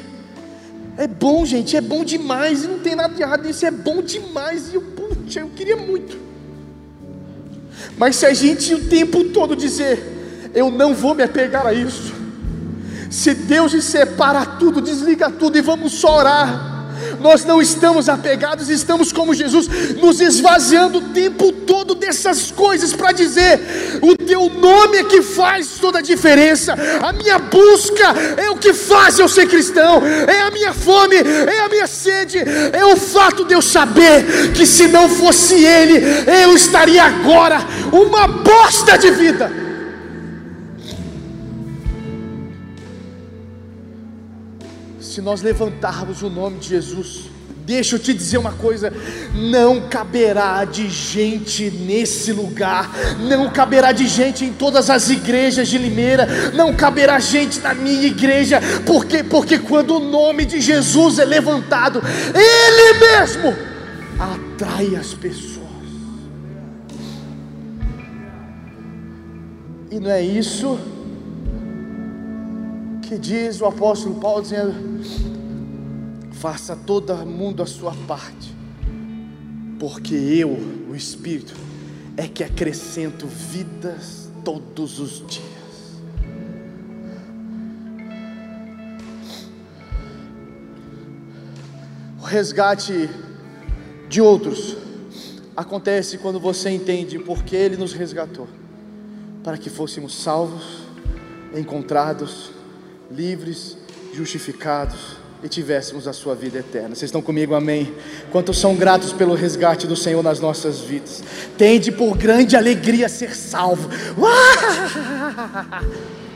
É 0.97 1.07
bom, 1.07 1.45
gente, 1.45 1.75
é 1.75 1.81
bom 1.81 2.05
demais, 2.05 2.63
e 2.63 2.67
não 2.67 2.79
tem 2.79 2.95
nada 2.95 3.13
de 3.13 3.21
errado 3.21 3.43
nisso, 3.43 3.65
é 3.65 3.71
bom 3.71 4.01
demais, 4.01 4.71
e 4.71 4.75
eu, 4.75 4.81
puxa, 4.81 5.41
eu 5.41 5.49
queria 5.49 5.75
muito. 5.75 6.26
Mas 7.97 8.15
se 8.15 8.25
a 8.25 8.33
gente 8.33 8.73
o 8.73 8.85
tempo 8.85 9.25
todo 9.25 9.55
dizer, 9.55 10.51
eu 10.53 10.69
não 10.69 10.93
vou 10.93 11.15
me 11.15 11.23
apegar 11.23 11.65
a 11.65 11.73
isso, 11.73 12.13
se 13.09 13.33
Deus 13.33 13.71
separa 13.83 14.45
tudo, 14.45 14.81
desliga 14.81 15.29
tudo 15.29 15.57
e 15.57 15.61
vamos 15.61 15.93
só 15.93 16.17
orar 16.17 16.76
nós 17.19 17.43
não 17.45 17.61
estamos 17.61 18.09
apegados, 18.09 18.69
estamos 18.69 19.11
como 19.11 19.33
Jesus, 19.33 19.67
nos 19.95 20.19
esvaziando 20.21 20.99
o 20.99 21.09
tempo 21.09 21.51
todo 21.51 21.95
dessas 21.95 22.51
coisas 22.51 22.93
para 22.93 23.11
dizer: 23.11 23.59
o 24.01 24.15
teu 24.15 24.49
nome 24.49 24.97
é 24.97 25.03
que 25.03 25.21
faz 25.21 25.77
toda 25.79 25.99
a 25.99 26.01
diferença, 26.01 26.75
a 27.01 27.13
minha 27.13 27.39
busca 27.39 28.13
é 28.37 28.49
o 28.49 28.57
que 28.57 28.73
faz 28.73 29.19
eu 29.19 29.27
ser 29.27 29.47
cristão, 29.47 30.01
é 30.05 30.41
a 30.41 30.51
minha 30.51 30.73
fome, 30.73 31.15
é 31.15 31.59
a 31.61 31.69
minha 31.69 31.87
sede, 31.87 32.39
é 32.39 32.85
o 32.85 32.95
fato 32.95 33.45
de 33.45 33.53
eu 33.53 33.61
saber 33.61 34.51
que 34.53 34.65
se 34.65 34.87
não 34.87 35.09
fosse 35.09 35.55
Ele, 35.55 36.01
eu 36.43 36.55
estaria 36.55 37.03
agora 37.03 37.59
uma 37.91 38.27
bosta 38.27 38.97
de 38.97 39.11
vida. 39.11 39.66
Se 45.17 45.21
nós 45.21 45.41
levantarmos 45.41 46.21
o 46.21 46.29
nome 46.29 46.59
de 46.59 46.69
Jesus, 46.69 47.23
deixa 47.65 47.95
eu 47.95 47.99
te 47.99 48.13
dizer 48.13 48.37
uma 48.37 48.51
coisa: 48.51 48.93
não 49.33 49.81
caberá 49.89 50.63
de 50.63 50.87
gente 50.87 51.71
nesse 51.71 52.31
lugar, 52.31 52.91
não 53.27 53.49
caberá 53.49 53.91
de 53.91 54.07
gente 54.07 54.45
em 54.45 54.53
todas 54.53 54.91
as 54.91 55.09
igrejas 55.09 55.69
de 55.69 55.79
Limeira, 55.79 56.27
não 56.53 56.71
caberá 56.71 57.17
gente 57.17 57.59
na 57.61 57.73
minha 57.73 58.05
igreja, 58.05 58.61
porque 58.85 59.23
porque 59.23 59.57
quando 59.57 59.95
o 59.95 59.99
nome 59.99 60.45
de 60.45 60.61
Jesus 60.61 61.17
é 61.17 61.25
levantado, 61.25 61.99
Ele 62.35 62.99
mesmo 62.99 63.55
atrai 64.19 64.95
as 64.95 65.15
pessoas. 65.15 65.65
E 69.89 69.99
não 69.99 70.11
é 70.11 70.21
isso 70.21 70.77
que 73.07 73.17
diz 73.17 73.61
o 73.61 73.65
apóstolo 73.65 74.15
Paulo 74.15 74.41
dizendo: 74.41 74.73
faça 76.33 76.75
todo 76.75 77.15
mundo 77.25 77.63
a 77.63 77.65
sua 77.65 77.93
parte, 78.05 78.53
porque 79.79 80.13
eu, 80.13 80.49
o 80.89 80.95
Espírito, 80.95 81.53
é 82.17 82.27
que 82.27 82.43
acrescento 82.43 83.25
vidas 83.25 84.29
todos 84.43 84.99
os 84.99 85.25
dias. 85.25 85.47
O 92.19 92.25
resgate 92.25 93.09
de 94.09 94.21
outros 94.21 94.75
acontece 95.55 96.17
quando 96.17 96.41
você 96.41 96.69
entende 96.69 97.17
porque 97.17 97.55
Ele 97.55 97.77
nos 97.77 97.93
resgatou 97.93 98.49
para 99.43 99.57
que 99.57 99.69
fôssemos 99.69 100.13
salvos, 100.13 100.81
encontrados 101.55 102.56
livres, 103.11 103.77
justificados 104.13 105.17
e 105.43 105.47
tivéssemos 105.47 106.07
a 106.07 106.13
sua 106.13 106.33
vida 106.33 106.57
eterna. 106.59 106.89
Vocês 106.89 107.03
estão 107.03 107.21
comigo, 107.21 107.53
amém? 107.53 107.93
Quantos 108.31 108.57
são 108.57 108.75
gratos 108.75 109.13
pelo 109.13 109.35
resgate 109.35 109.85
do 109.85 109.95
Senhor 109.95 110.23
nas 110.23 110.39
nossas 110.39 110.79
vidas? 110.79 111.23
Tende 111.57 111.91
por 111.91 112.17
grande 112.17 112.55
alegria 112.55 113.07
ser 113.07 113.35
salvo. 113.35 113.89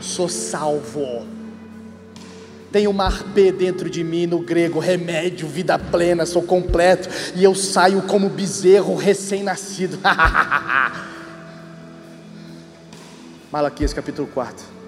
Sou 0.00 0.28
salvo. 0.28 1.26
Tenho 2.70 2.92
mar 2.92 3.24
P 3.34 3.52
dentro 3.52 3.90
de 3.90 4.02
mim, 4.02 4.26
no 4.26 4.38
grego, 4.38 4.78
remédio, 4.78 5.46
vida 5.46 5.78
plena, 5.78 6.24
sou 6.24 6.42
completo, 6.42 7.06
e 7.34 7.44
eu 7.44 7.54
saio 7.54 8.00
como 8.02 8.30
bezerro 8.30 8.96
recém-nascido. 8.96 9.98
Malaquias 13.52 13.92
capítulo 13.92 14.26
4. 14.32 14.81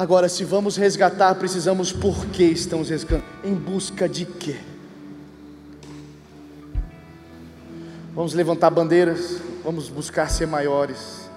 Agora, 0.00 0.30
se 0.30 0.46
vamos 0.46 0.78
resgatar, 0.78 1.34
precisamos 1.34 1.92
por 1.92 2.24
que 2.28 2.44
estamos 2.44 2.88
resgatando? 2.88 3.22
Em 3.44 3.54
busca 3.54 4.08
de 4.08 4.24
quê? 4.24 4.56
Vamos 8.14 8.32
levantar 8.32 8.70
bandeiras, 8.70 9.42
vamos 9.62 9.90
buscar 9.90 10.30
ser 10.30 10.46
maiores, 10.46 11.28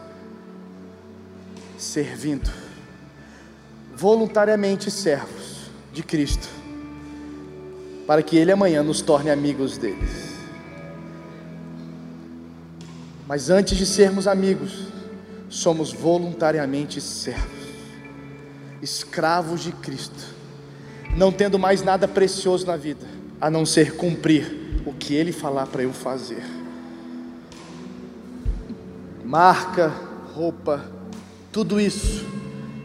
servindo, 1.78 2.50
voluntariamente 3.98 4.90
servos 4.90 5.70
de 5.92 6.02
Cristo, 6.02 6.48
para 8.08 8.24
que 8.24 8.38
Ele 8.38 8.54
amanhã 8.54 8.82
nos 8.82 9.02
torne 9.02 9.30
amigos 9.30 9.78
deles. 9.78 10.38
Mas 13.28 13.50
antes 13.50 13.78
de 13.78 13.86
sermos 13.86 14.26
amigos, 14.26 14.88
somos 15.50 15.92
voluntariamente 15.92 17.02
servos 17.02 17.63
escravos 18.84 19.62
de 19.62 19.72
Cristo, 19.72 20.36
não 21.16 21.32
tendo 21.32 21.58
mais 21.58 21.82
nada 21.82 22.06
precioso 22.06 22.68
na 22.68 22.76
vida, 22.76 23.06
a 23.40 23.50
não 23.50 23.66
ser 23.66 23.96
cumprir 23.96 24.82
o 24.86 24.94
que 24.94 25.16
Ele 25.16 25.32
falar 25.32 25.68
para 25.68 25.84
eu 25.84 25.94
fazer. 25.94 26.44
Marca, 29.24 29.88
roupa, 30.34 30.86
tudo 31.52 31.80
isso 31.80 32.26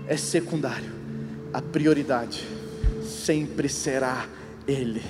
é 0.07 0.17
secundário. 0.17 0.93
A 1.53 1.61
prioridade 1.61 2.47
sempre 3.03 3.69
será 3.69 4.27
Ele. 4.69 5.03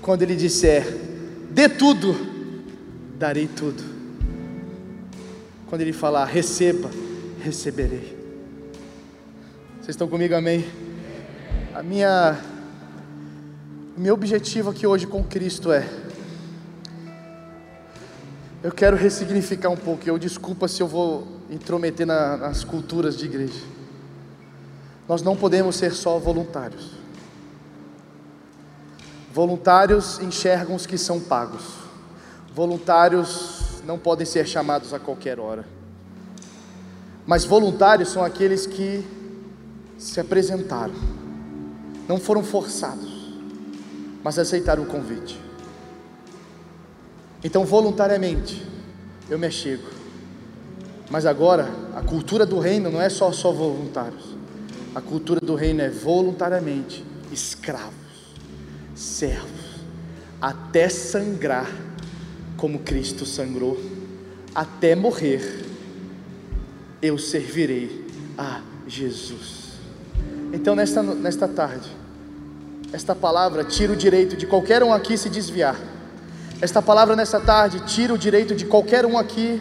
Quando 0.00 0.22
Ele 0.22 0.36
disser, 0.36 0.86
dê 1.50 1.68
tudo, 1.68 2.14
darei 3.18 3.48
tudo. 3.48 3.82
Quando 5.66 5.80
Ele 5.80 5.92
falar, 5.92 6.26
receba, 6.26 6.88
receberei. 7.42 8.13
Vocês 9.84 9.96
estão 9.96 10.08
comigo, 10.08 10.34
amém? 10.34 10.64
A 11.74 11.82
minha, 11.82 12.40
o 13.94 14.00
meu 14.00 14.14
objetivo 14.14 14.70
aqui 14.70 14.86
hoje 14.86 15.06
com 15.06 15.22
Cristo 15.22 15.70
é, 15.70 15.86
eu 18.62 18.72
quero 18.72 18.96
ressignificar 18.96 19.68
um 19.68 19.76
pouco. 19.76 20.08
Eu 20.08 20.18
desculpa 20.18 20.68
se 20.68 20.82
eu 20.82 20.88
vou 20.88 21.28
intrometer 21.50 22.06
na, 22.06 22.38
nas 22.38 22.64
culturas 22.64 23.14
de 23.14 23.26
igreja. 23.26 23.60
Nós 25.06 25.20
não 25.20 25.36
podemos 25.36 25.76
ser 25.76 25.92
só 25.92 26.18
voluntários. 26.18 26.92
Voluntários 29.34 30.18
enxergam 30.18 30.76
os 30.76 30.86
que 30.86 30.96
são 30.96 31.20
pagos. 31.20 31.62
Voluntários 32.54 33.82
não 33.84 33.98
podem 33.98 34.24
ser 34.24 34.48
chamados 34.48 34.94
a 34.94 34.98
qualquer 34.98 35.38
hora. 35.38 35.66
Mas 37.26 37.44
voluntários 37.44 38.08
são 38.08 38.24
aqueles 38.24 38.66
que 38.66 39.22
se 39.98 40.20
apresentaram, 40.20 40.94
não 42.08 42.18
foram 42.18 42.42
forçados, 42.42 43.34
mas 44.22 44.38
aceitaram 44.38 44.82
o 44.82 44.86
convite. 44.86 45.40
Então, 47.42 47.64
voluntariamente, 47.64 48.66
eu 49.28 49.38
me 49.38 49.46
achego. 49.46 49.86
Mas 51.10 51.26
agora, 51.26 51.68
a 51.94 52.02
cultura 52.02 52.46
do 52.46 52.58
reino 52.58 52.90
não 52.90 53.00
é 53.00 53.08
só 53.08 53.30
só 53.32 53.52
voluntários. 53.52 54.34
A 54.94 55.00
cultura 55.00 55.40
do 55.40 55.54
reino 55.54 55.82
é 55.82 55.90
voluntariamente 55.90 57.04
escravos, 57.30 57.92
servos, 58.94 59.84
até 60.40 60.88
sangrar 60.88 61.70
como 62.56 62.78
Cristo 62.78 63.26
sangrou, 63.26 63.78
até 64.54 64.94
morrer. 64.94 65.66
Eu 67.02 67.18
servirei 67.18 68.06
a 68.38 68.62
Jesus. 68.86 69.73
Então, 70.54 70.76
nesta, 70.76 71.02
nesta 71.02 71.48
tarde, 71.48 71.90
esta 72.92 73.12
palavra 73.12 73.64
tira 73.64 73.92
o 73.92 73.96
direito 73.96 74.36
de 74.36 74.46
qualquer 74.46 74.84
um 74.84 74.92
aqui 74.92 75.18
se 75.18 75.28
desviar. 75.28 75.76
Esta 76.60 76.80
palavra 76.80 77.16
nessa 77.16 77.40
tarde 77.40 77.80
tira 77.80 78.14
o 78.14 78.18
direito 78.18 78.54
de 78.54 78.64
qualquer 78.64 79.04
um 79.04 79.18
aqui 79.18 79.60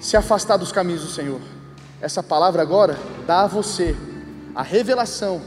se 0.00 0.16
afastar 0.16 0.56
dos 0.56 0.72
caminhos 0.72 1.02
do 1.02 1.08
Senhor. 1.08 1.40
Essa 2.00 2.20
palavra 2.20 2.62
agora 2.62 2.98
dá 3.28 3.42
a 3.42 3.46
você 3.46 3.94
a 4.56 4.62
revelação 4.62 5.40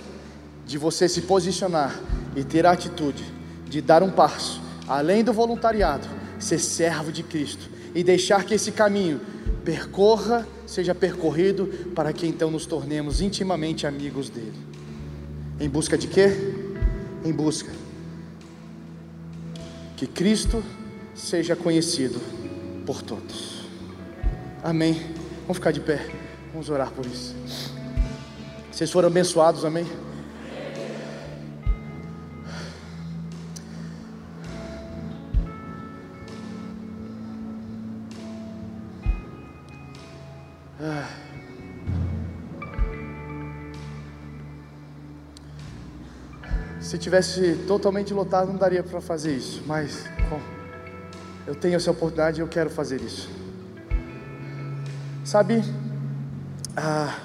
de 0.65 0.77
você 0.77 1.09
se 1.09 1.23
posicionar 1.23 1.93
e 2.33 2.45
ter 2.45 2.65
a 2.65 2.71
atitude 2.71 3.25
de 3.65 3.81
dar 3.81 4.01
um 4.03 4.09
passo 4.09 4.61
além 4.87 5.21
do 5.21 5.33
voluntariado, 5.33 6.07
ser 6.39 6.59
servo 6.59 7.11
de 7.11 7.23
Cristo 7.23 7.69
e 7.93 8.05
deixar 8.05 8.45
que 8.45 8.53
esse 8.53 8.71
caminho 8.71 9.19
percorra, 9.65 10.47
seja 10.67 10.93
percorrido 10.93 11.65
para 11.95 12.13
que 12.13 12.27
então 12.27 12.51
nos 12.51 12.67
tornemos 12.67 13.21
intimamente 13.21 13.87
amigos 13.87 14.29
dele. 14.29 14.53
Em 15.59 15.67
busca 15.67 15.97
de 15.97 16.07
quê? 16.07 16.27
Em 17.25 17.31
busca 17.31 17.71
que 19.95 20.05
Cristo 20.05 20.63
seja 21.15 21.55
conhecido 21.55 22.21
por 22.85 23.01
todos. 23.01 23.65
Amém. 24.63 24.93
Vamos 25.41 25.57
ficar 25.57 25.71
de 25.71 25.79
pé. 25.79 26.05
Vamos 26.53 26.69
orar 26.69 26.91
por 26.91 27.05
isso. 27.05 27.35
Vocês 28.71 28.91
foram 28.91 29.07
abençoados, 29.07 29.65
amém? 29.65 29.87
Se 46.87 46.97
tivesse 46.97 47.65
totalmente 47.67 48.13
lotado, 48.13 48.47
não 48.47 48.55
daria 48.55 48.81
para 48.81 49.01
fazer 49.01 49.35
isso, 49.35 49.61
mas 49.67 50.05
bom, 50.29 50.39
eu 51.45 51.53
tenho 51.53 51.75
essa 51.75 51.91
oportunidade 51.91 52.39
e 52.39 52.41
eu 52.41 52.47
quero 52.47 52.69
fazer 52.69 53.01
isso. 53.01 53.29
Sabe, 55.25 55.61
ah, 56.77 57.19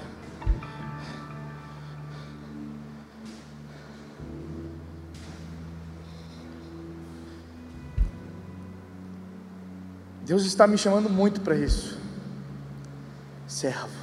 Deus 10.27 10.45
está 10.45 10.67
me 10.67 10.77
chamando 10.77 11.09
muito 11.09 11.41
para 11.41 11.55
isso, 11.55 12.01
servo. 13.47 14.02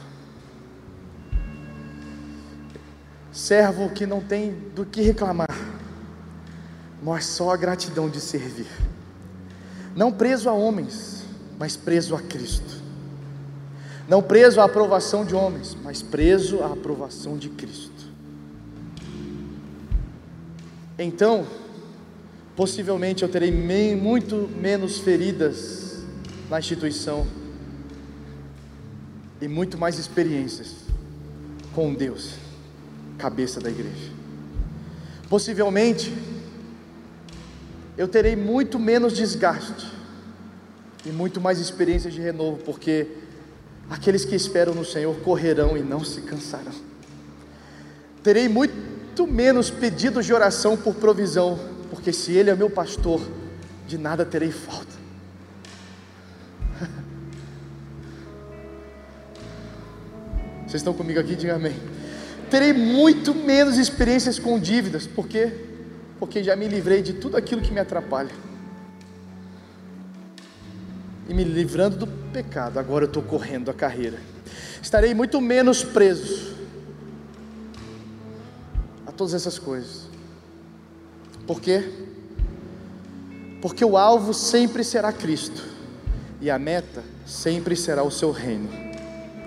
Servo 3.39 3.89
que 3.89 4.05
não 4.05 4.19
tem 4.19 4.51
do 4.75 4.85
que 4.85 5.01
reclamar, 5.01 5.57
mas 7.01 7.25
só 7.25 7.51
a 7.51 7.57
gratidão 7.57 8.09
de 8.09 8.19
servir. 8.19 8.67
Não 9.95 10.11
preso 10.11 10.49
a 10.49 10.53
homens, 10.53 11.23
mas 11.57 11.77
preso 11.77 12.15
a 12.15 12.21
Cristo. 12.21 12.83
Não 14.09 14.21
preso 14.21 14.59
à 14.59 14.65
aprovação 14.65 15.23
de 15.23 15.33
homens, 15.33 15.75
mas 15.83 16.01
preso 16.01 16.61
à 16.61 16.73
aprovação 16.73 17.37
de 17.37 17.49
Cristo. 17.49 18.07
Então, 20.97 21.47
possivelmente 22.57 23.23
eu 23.23 23.29
terei 23.29 23.51
muito 23.51 24.49
menos 24.59 24.99
feridas 24.99 26.03
na 26.49 26.59
instituição 26.59 27.25
e 29.39 29.47
muito 29.47 29.77
mais 29.77 29.97
experiências 29.97 30.75
com 31.73 31.93
Deus 31.93 32.48
cabeça 33.19 33.59
da 33.59 33.69
igreja. 33.69 34.11
Possivelmente, 35.29 36.11
eu 37.97 38.07
terei 38.07 38.35
muito 38.35 38.79
menos 38.79 39.13
desgaste 39.13 39.85
e 41.05 41.09
muito 41.09 41.39
mais 41.39 41.59
experiência 41.59 42.09
de 42.09 42.19
renovo, 42.19 42.57
porque 42.63 43.07
aqueles 43.89 44.25
que 44.25 44.35
esperam 44.35 44.73
no 44.73 44.85
Senhor 44.85 45.15
correrão 45.19 45.77
e 45.77 45.83
não 45.83 46.03
se 46.03 46.21
cansarão. 46.21 46.73
Terei 48.23 48.47
muito 48.47 49.27
menos 49.27 49.69
pedidos 49.69 50.25
de 50.25 50.33
oração 50.33 50.75
por 50.77 50.95
provisão, 50.95 51.59
porque 51.91 52.11
se 52.13 52.31
Ele 52.31 52.49
é 52.49 52.55
meu 52.55 52.69
pastor, 52.69 53.21
de 53.85 53.97
nada 53.97 54.25
terei 54.25 54.51
falta. 54.51 54.97
Vocês 60.65 60.75
estão 60.75 60.93
comigo 60.93 61.19
aqui? 61.19 61.35
Diga 61.35 61.55
amém 61.55 61.99
terei 62.49 62.73
muito 62.73 63.33
menos 63.33 63.77
experiências 63.77 64.39
com 64.39 64.59
dívidas, 64.59 65.05
por 65.07 65.27
quê? 65.27 65.53
Porque 66.19 66.43
já 66.43 66.55
me 66.55 66.67
livrei 66.67 67.01
de 67.01 67.13
tudo 67.13 67.37
aquilo 67.37 67.61
que 67.61 67.71
me 67.71 67.79
atrapalha. 67.79 68.31
E 71.27 71.33
me 71.33 71.43
livrando 71.43 71.97
do 71.97 72.07
pecado, 72.07 72.79
agora 72.79 73.05
eu 73.05 73.07
estou 73.07 73.21
correndo 73.21 73.69
a 73.69 73.73
carreira. 73.73 74.19
Estarei 74.81 75.13
muito 75.13 75.39
menos 75.39 75.83
preso 75.83 76.55
a 79.05 79.11
todas 79.11 79.33
essas 79.33 79.59
coisas. 79.59 80.07
Por 81.45 81.61
quê? 81.61 81.83
Porque 83.61 83.83
o 83.83 83.97
alvo 83.97 84.33
sempre 84.33 84.83
será 84.83 85.11
Cristo 85.11 85.63
e 86.41 86.49
a 86.49 86.57
meta 86.57 87.03
sempre 87.25 87.75
será 87.75 88.03
o 88.03 88.11
seu 88.11 88.31
reino. 88.31 88.69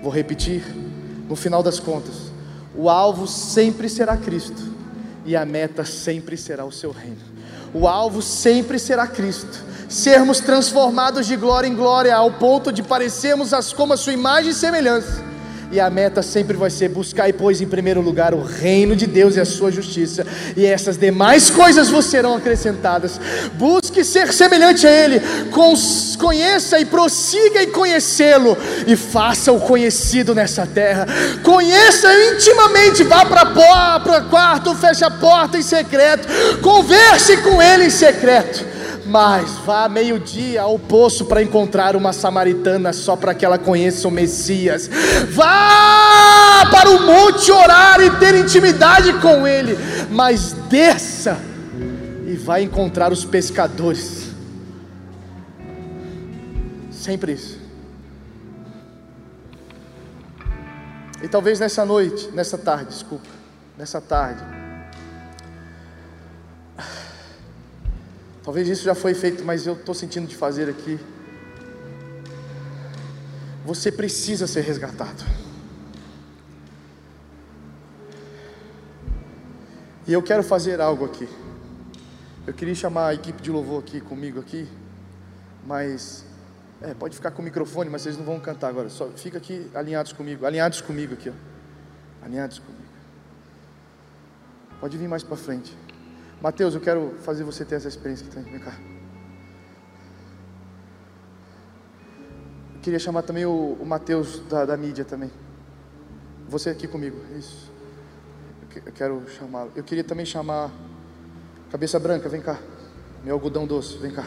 Vou 0.01 0.11
repetir, 0.11 0.63
no 1.27 1.35
final 1.35 1.63
das 1.63 1.79
contas, 1.79 2.32
o 2.75 2.89
alvo 2.89 3.27
sempre 3.27 3.87
será 3.89 4.17
Cristo 4.17 4.61
e 5.25 5.35
a 5.35 5.45
meta 5.45 5.85
sempre 5.85 6.37
será 6.37 6.65
o 6.65 6.71
seu 6.71 6.91
reino. 6.91 7.21
O 7.73 7.87
alvo 7.87 8.21
sempre 8.21 8.77
será 8.77 9.07
Cristo. 9.07 9.63
Sermos 9.89 10.39
transformados 10.39 11.27
de 11.27 11.35
glória 11.35 11.67
em 11.67 11.75
glória 11.75 12.15
ao 12.15 12.31
ponto 12.31 12.71
de 12.71 12.83
parecermos 12.83 13.53
as, 13.53 13.71
como 13.73 13.93
a 13.93 13.97
sua 13.97 14.13
imagem 14.13 14.51
e 14.51 14.55
semelhança 14.55 15.32
e 15.73 15.79
a 15.79 15.89
meta 15.89 16.21
sempre 16.21 16.55
vai 16.55 16.69
ser 16.69 16.87
buscar 16.87 17.27
e 17.27 17.33
pois 17.33 17.59
em 17.59 17.65
primeiro 17.65 17.99
lugar 17.99 18.31
o 18.35 18.43
reino 18.43 18.95
de 18.95 19.07
Deus 19.07 19.35
e 19.35 19.39
a 19.39 19.45
sua 19.45 19.71
justiça, 19.71 20.23
e 20.55 20.63
essas 20.63 20.97
demais 20.97 21.49
coisas 21.49 21.89
vos 21.89 22.05
serão 22.05 22.35
acrescentadas. 22.35 23.19
Busque 23.53 24.03
ser 24.03 24.31
semelhante 24.31 24.85
a 24.85 24.91
Ele, 24.91 25.19
conheça 26.19 26.79
e 26.79 26.85
prossiga 26.85 27.63
em 27.63 27.71
conhecê-lo, 27.71 28.55
e 28.85 28.95
faça-o 28.95 29.59
conhecido 29.61 30.35
nessa 30.35 30.67
terra. 30.67 31.07
Conheça 31.41 32.07
intimamente, 32.35 33.03
vá 33.03 33.25
para 33.25 33.49
o 33.49 34.29
quarto, 34.29 34.75
feche 34.75 35.03
a 35.03 35.09
porta 35.09 35.57
em 35.57 35.63
secreto, 35.63 36.27
converse 36.61 37.37
com 37.37 37.59
Ele 37.59 37.85
em 37.85 37.89
secreto 37.89 38.72
mas 39.13 39.59
vá 39.59 39.87
meio-dia 39.87 40.63
ao 40.63 40.79
poço 40.79 41.25
para 41.25 41.43
encontrar 41.43 41.95
uma 41.95 42.11
samaritana 42.11 42.91
só 42.91 43.15
para 43.15 43.35
que 43.35 43.45
ela 43.45 43.59
conheça 43.59 44.07
o 44.07 44.11
Messias. 44.11 44.89
Vá 45.29 46.65
para 46.71 46.89
o 46.89 47.05
monte 47.05 47.51
orar 47.51 48.01
e 48.01 48.09
ter 48.17 48.33
intimidade 48.33 49.13
com 49.19 49.45
ele, 49.45 49.77
mas 50.09 50.53
desça 50.67 51.37
e 52.25 52.33
vai 52.33 52.63
encontrar 52.63 53.11
os 53.11 53.23
pescadores. 53.23 54.31
Sempre 56.89 57.33
isso. 57.33 57.59
E 61.21 61.27
talvez 61.27 61.59
nessa 61.59 61.85
noite, 61.85 62.31
nessa 62.33 62.57
tarde, 62.57 62.85
desculpa, 62.85 63.29
nessa 63.77 64.01
tarde, 64.01 64.43
Talvez 68.43 68.67
isso 68.67 68.83
já 68.83 68.93
foi 68.93 69.13
feito, 69.13 69.43
mas 69.45 69.65
eu 69.65 69.73
estou 69.73 69.95
sentindo 69.95 70.27
de 70.27 70.35
fazer 70.35 70.69
aqui. 70.69 70.99
Você 73.65 73.89
precisa 73.91 74.45
ser 74.45 74.61
resgatado. 74.61 75.23
E 80.05 80.11
eu 80.11 80.21
quero 80.21 80.43
fazer 80.43 80.81
algo 80.81 81.05
aqui. 81.05 81.29
Eu 82.45 82.53
queria 82.53 82.75
chamar 82.75 83.07
a 83.07 83.13
equipe 83.13 83.41
de 83.41 83.49
louvor 83.49 83.81
aqui 83.81 84.01
comigo 84.01 84.37
aqui, 84.37 84.67
mas 85.65 86.25
é, 86.81 86.93
pode 86.93 87.15
ficar 87.15 87.31
com 87.31 87.41
o 87.41 87.45
microfone, 87.45 87.89
mas 87.89 88.01
vocês 88.01 88.17
não 88.17 88.25
vão 88.25 88.37
cantar 88.37 88.67
agora. 88.67 88.89
Só 88.89 89.07
fica 89.11 89.37
aqui 89.37 89.71
alinhados 89.73 90.11
comigo, 90.11 90.45
alinhados 90.45 90.81
comigo 90.81 91.13
aqui, 91.13 91.29
ó. 91.29 91.33
Alinhados 92.25 92.59
comigo. 92.59 92.83
Pode 94.81 94.97
vir 94.97 95.07
mais 95.07 95.23
para 95.23 95.37
frente. 95.37 95.73
Mateus, 96.43 96.75
eu 96.75 96.81
quero 96.81 97.15
fazer 97.21 97.45
você 97.45 97.63
ter 97.63 97.75
essa 97.75 97.87
experiência 97.87 98.27
aqui. 98.27 98.37
Vem 98.37 98.59
cá. 98.59 98.77
Eu 102.75 102.81
queria 102.81 102.99
chamar 102.99 103.21
também 103.21 103.45
o, 103.45 103.77
o 103.79 103.85
Mateus 103.85 104.39
da, 104.39 104.65
da 104.65 104.75
mídia 104.75 105.05
também. 105.05 105.31
Você 106.49 106.69
aqui 106.69 106.85
comigo. 106.85 107.15
Isso. 107.33 107.71
Eu 108.85 108.91
quero 108.91 109.23
chamá-lo. 109.29 109.71
Eu 109.73 109.85
queria 109.85 110.03
também 110.03 110.25
chamar 110.25 110.69
Cabeça 111.71 111.97
Branca, 111.97 112.27
vem 112.27 112.41
cá. 112.41 112.59
Meu 113.23 113.35
algodão 113.35 113.65
doce, 113.65 113.97
vem 113.99 114.11
cá. 114.11 114.25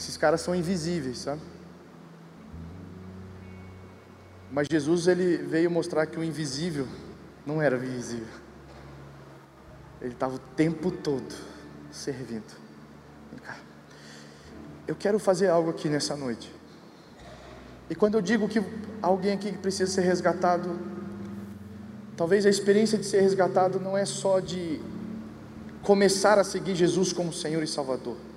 Esses 0.00 0.16
caras 0.16 0.40
são 0.40 0.54
invisíveis, 0.54 1.18
sabe? 1.18 1.42
Mas 4.50 4.66
Jesus 4.66 5.06
ele 5.06 5.36
veio 5.36 5.70
mostrar 5.70 6.06
que 6.06 6.18
o 6.18 6.24
invisível 6.24 6.88
não 7.44 7.60
era 7.60 7.76
visível. 7.76 8.34
Ele 10.00 10.14
estava 10.14 10.36
o 10.36 10.38
tempo 10.38 10.90
todo 10.90 11.34
servindo. 11.92 12.50
Vem 13.30 13.40
cá. 13.40 13.58
Eu 14.88 14.96
quero 14.96 15.18
fazer 15.18 15.48
algo 15.48 15.68
aqui 15.68 15.86
nessa 15.86 16.16
noite. 16.16 16.50
E 17.90 17.94
quando 17.94 18.14
eu 18.14 18.22
digo 18.22 18.48
que 18.48 18.62
alguém 19.02 19.34
aqui 19.34 19.52
precisa 19.52 19.92
ser 19.92 20.00
resgatado, 20.00 20.80
talvez 22.16 22.46
a 22.46 22.48
experiência 22.48 22.96
de 22.96 23.04
ser 23.04 23.20
resgatado 23.20 23.78
não 23.78 23.98
é 23.98 24.06
só 24.06 24.40
de 24.40 24.80
começar 25.82 26.38
a 26.38 26.44
seguir 26.44 26.74
Jesus 26.74 27.12
como 27.12 27.34
Senhor 27.34 27.62
e 27.62 27.66
Salvador 27.66 28.29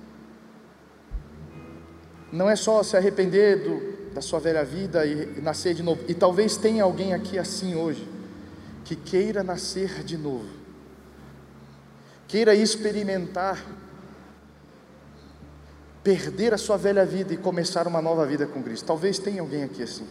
não 2.34 2.50
é 2.50 2.56
só 2.56 2.82
se 2.82 2.96
arrepender 2.96 3.62
do, 3.62 4.12
da 4.12 4.20
sua 4.20 4.40
velha 4.40 4.64
vida 4.64 5.06
e, 5.06 5.38
e 5.38 5.40
nascer 5.40 5.72
de 5.72 5.84
novo. 5.84 6.02
E 6.08 6.14
talvez 6.14 6.56
tenha 6.56 6.82
alguém 6.82 7.14
aqui 7.14 7.38
assim 7.38 7.76
hoje, 7.76 8.08
que 8.84 8.96
queira 8.96 9.44
nascer 9.44 10.02
de 10.02 10.18
novo, 10.18 10.48
queira 12.26 12.52
experimentar, 12.52 13.64
perder 16.02 16.52
a 16.52 16.58
sua 16.58 16.76
velha 16.76 17.06
vida 17.06 17.32
e 17.32 17.36
começar 17.36 17.86
uma 17.86 18.02
nova 18.02 18.26
vida 18.26 18.46
com 18.48 18.62
Cristo. 18.62 18.84
Talvez 18.84 19.16
tenha 19.18 19.40
alguém 19.40 19.62
aqui 19.62 19.82
assim. 19.84 20.06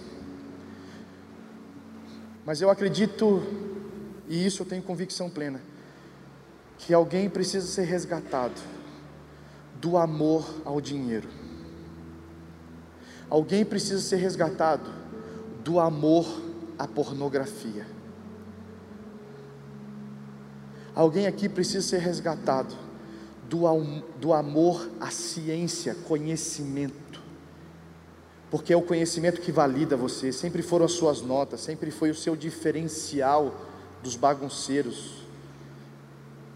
Mas 2.46 2.62
eu 2.62 2.70
acredito, 2.70 3.44
e 4.30 4.46
isso 4.46 4.64
eu 4.64 4.66
tenho 4.66 4.82
convicção 4.82 5.30
plena, 5.30 5.62
que 6.78 6.94
alguém 6.94 7.30
precisa 7.30 7.68
ser 7.68 7.84
resgatado 7.84 8.60
do 9.76 9.98
amor 9.98 10.62
ao 10.64 10.80
dinheiro. 10.80 11.43
Alguém 13.30 13.66
precisa 13.66 14.02
ser 14.02 14.18
resgatado 14.18 14.90
do 15.64 15.80
amor 15.80 16.26
à 16.78 16.88
pornografia. 16.88 17.86
Alguém 20.96 21.26
aqui 21.26 21.50
precisa 21.50 21.82
ser 21.82 22.00
resgatado 22.00 22.76
do, 23.50 23.64
do 24.20 24.34
amor 24.34 24.90
à 25.00 25.10
ciência, 25.10 25.96
conhecimento. 26.08 27.22
Porque 28.52 28.72
é 28.72 28.78
o 28.78 28.82
conhecimento 28.82 29.42
que 29.42 29.52
valida 29.52 29.98
você, 29.98 30.32
sempre 30.32 30.62
foram 30.62 30.86
as 30.86 30.92
suas 30.92 31.22
notas, 31.22 31.62
sempre 31.62 31.90
foi 31.90 32.12
o 32.12 32.16
seu 32.16 32.36
diferencial 32.36 33.56
dos 34.04 34.16
bagunceiros, 34.16 35.24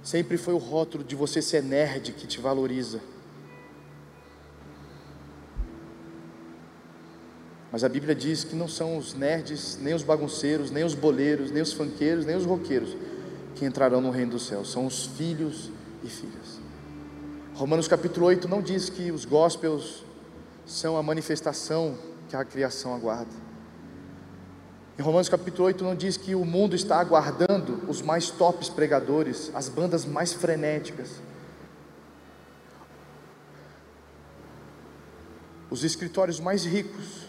sempre 0.03 0.37
foi 0.37 0.53
o 0.53 0.57
rótulo 0.57 1.03
de 1.03 1.15
você 1.15 1.41
ser 1.41 1.63
nerd 1.63 2.11
que 2.11 2.27
te 2.27 2.39
valoriza. 2.39 3.01
Mas 7.71 7.83
a 7.83 7.89
Bíblia 7.89 8.15
diz 8.15 8.43
que 8.43 8.55
não 8.55 8.67
são 8.67 8.97
os 8.97 9.13
nerds, 9.13 9.77
nem 9.81 9.93
os 9.93 10.03
bagunceiros, 10.03 10.71
nem 10.71 10.83
os 10.83 10.93
boleiros, 10.93 11.51
nem 11.51 11.61
os 11.61 11.73
fanqueiros, 11.73 12.25
nem 12.25 12.35
os 12.35 12.45
roqueiros 12.45 12.95
que 13.55 13.65
entrarão 13.65 13.99
no 13.99 14.11
reino 14.11 14.31
dos 14.31 14.45
céus, 14.45 14.71
são 14.71 14.85
os 14.85 15.05
filhos 15.05 15.71
e 16.03 16.07
filhas. 16.07 16.59
Romanos 17.55 17.87
capítulo 17.87 18.27
8 18.27 18.47
não 18.47 18.61
diz 18.61 18.89
que 18.89 19.11
os 19.11 19.25
gospels 19.25 20.03
são 20.65 20.95
a 20.95 21.03
manifestação 21.03 21.97
que 22.29 22.35
a 22.35 22.45
criação 22.45 22.93
aguarda. 22.93 23.31
Em 24.97 25.01
Romanos 25.01 25.27
capítulo 25.27 25.65
8 25.65 25.83
não 25.83 25.95
diz 25.95 26.17
que 26.17 26.35
o 26.35 26.45
mundo 26.45 26.75
está 26.75 26.99
aguardando 26.99 27.81
os 27.87 28.01
mais 28.01 28.29
tops 28.29 28.69
pregadores, 28.69 29.51
as 29.53 29.69
bandas 29.69 30.05
mais 30.05 30.33
frenéticas. 30.33 31.09
Os 35.69 35.83
escritórios 35.83 36.39
mais 36.39 36.63
ricos 36.63 37.26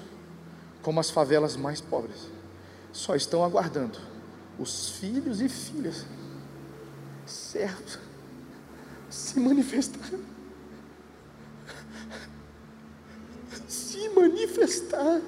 como 0.83 1.01
as 1.01 1.11
favelas 1.11 1.57
mais 1.57 1.81
pobres, 1.81 2.29
só 2.93 3.15
estão 3.15 3.45
aguardando 3.45 3.99
os 4.59 4.91
filhos 4.91 5.41
e 5.41 5.49
filhas, 5.49 6.05
servos, 7.27 7.99
se 9.09 9.39
manifestar. 9.39 10.11
Se 13.69 14.09
manifestar. 14.11 15.21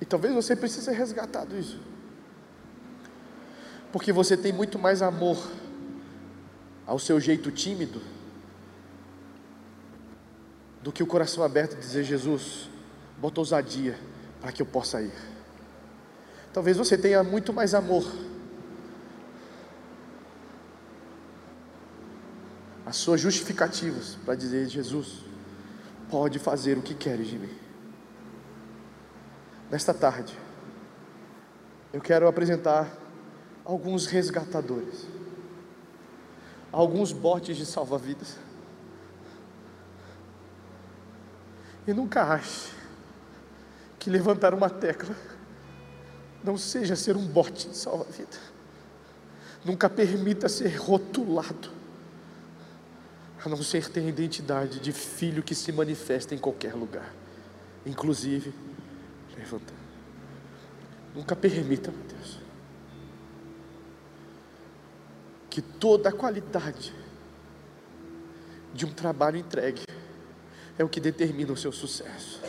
E 0.00 0.04
talvez 0.04 0.34
você 0.34 0.54
precise 0.54 0.84
ser 0.84 0.92
resgatado 0.92 1.56
isso 1.56 1.94
porque 3.94 4.12
você 4.12 4.36
tem 4.36 4.52
muito 4.52 4.76
mais 4.76 5.02
amor 5.02 5.38
ao 6.84 6.98
seu 6.98 7.20
jeito 7.20 7.52
tímido 7.52 8.02
do 10.82 10.90
que 10.90 11.00
o 11.00 11.06
coração 11.06 11.44
aberto 11.44 11.78
dizer: 11.78 12.02
Jesus, 12.02 12.68
bota 13.20 13.38
ousadia 13.38 13.96
para 14.40 14.50
que 14.50 14.60
eu 14.60 14.66
possa 14.66 15.00
ir. 15.00 15.14
Talvez 16.52 16.76
você 16.76 16.98
tenha 16.98 17.22
muito 17.22 17.52
mais 17.52 17.72
amor. 17.72 18.04
As 22.84 22.96
suas 22.96 23.20
justificativas 23.20 24.18
para 24.24 24.34
dizer: 24.34 24.68
Jesus, 24.68 25.20
pode 26.10 26.40
fazer 26.40 26.76
o 26.76 26.82
que 26.82 26.96
queres 26.96 27.28
de 27.28 27.38
mim. 27.38 27.56
Nesta 29.70 29.94
tarde, 29.94 30.36
eu 31.92 32.00
quero 32.00 32.26
apresentar 32.26 33.03
alguns 33.64 34.06
resgatadores, 34.06 35.06
alguns 36.70 37.12
botes 37.12 37.56
de 37.56 37.64
salva-vidas. 37.64 38.36
E 41.86 41.92
nunca 41.92 42.24
ache 42.24 42.72
que 43.98 44.10
levantar 44.10 44.52
uma 44.54 44.68
tecla 44.68 45.14
não 46.42 46.58
seja 46.58 46.94
ser 46.94 47.16
um 47.16 47.26
bote 47.26 47.68
de 47.68 47.76
salva-vida. 47.76 48.36
Nunca 49.64 49.88
permita 49.88 50.46
ser 50.46 50.76
rotulado, 50.76 51.70
a 53.42 53.48
não 53.48 53.62
ser 53.62 53.88
ter 53.88 54.00
a 54.00 54.08
identidade 54.08 54.78
de 54.78 54.92
filho 54.92 55.42
que 55.42 55.54
se 55.54 55.72
manifesta 55.72 56.34
em 56.34 56.38
qualquer 56.38 56.74
lugar, 56.74 57.14
inclusive 57.86 58.52
levantando. 59.38 59.84
Nunca 61.14 61.34
permita, 61.34 61.90
meu 61.90 62.02
Deus, 62.02 62.43
que 65.54 65.62
toda 65.62 66.08
a 66.08 66.12
qualidade 66.12 66.92
de 68.72 68.84
um 68.84 68.92
trabalho 68.92 69.36
entregue 69.36 69.84
é 70.76 70.82
o 70.82 70.88
que 70.88 70.98
determina 70.98 71.52
o 71.52 71.56
seu 71.56 71.70
sucesso. 71.70 72.40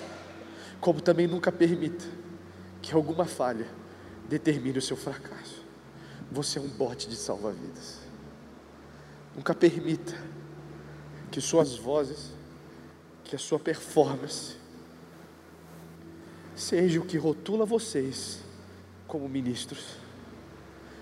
Como 0.82 1.00
também 1.00 1.28
nunca 1.28 1.52
permita 1.52 2.04
que 2.82 2.96
alguma 2.96 3.26
falha 3.26 3.68
determine 4.28 4.80
o 4.80 4.82
seu 4.82 4.98
fracasso. 4.98 5.64
Você 6.32 6.58
é 6.58 6.62
um 6.64 6.68
bote 6.68 7.08
de 7.08 7.16
salva-vidas. 7.16 8.00
Nunca 9.36 9.54
permita 9.54 10.20
que 11.30 11.40
suas 11.40 11.78
vozes, 11.78 12.32
que 13.24 13.36
a 13.36 13.40
sua 13.40 13.60
performance 13.60 14.56
seja 16.56 17.00
o 17.00 17.06
que 17.06 17.20
rotula 17.20 17.68
vocês 17.68 18.40
como 19.08 19.30
ministros. 19.30 20.05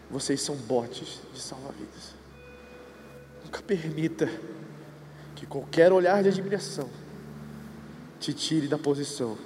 Vocês 0.09 0.41
são 0.41 0.55
botes 0.55 1.19
de 1.34 1.39
salva-vidas. 1.39 2.13
Nunca 3.43 3.61
permita 3.61 4.27
que 5.35 5.45
qualquer 5.45 5.91
olhar 5.91 6.21
de 6.21 6.30
admiração 6.30 6.89
te 8.19 8.34
tire 8.34 8.67
da 8.67 8.77
posição 8.77 9.38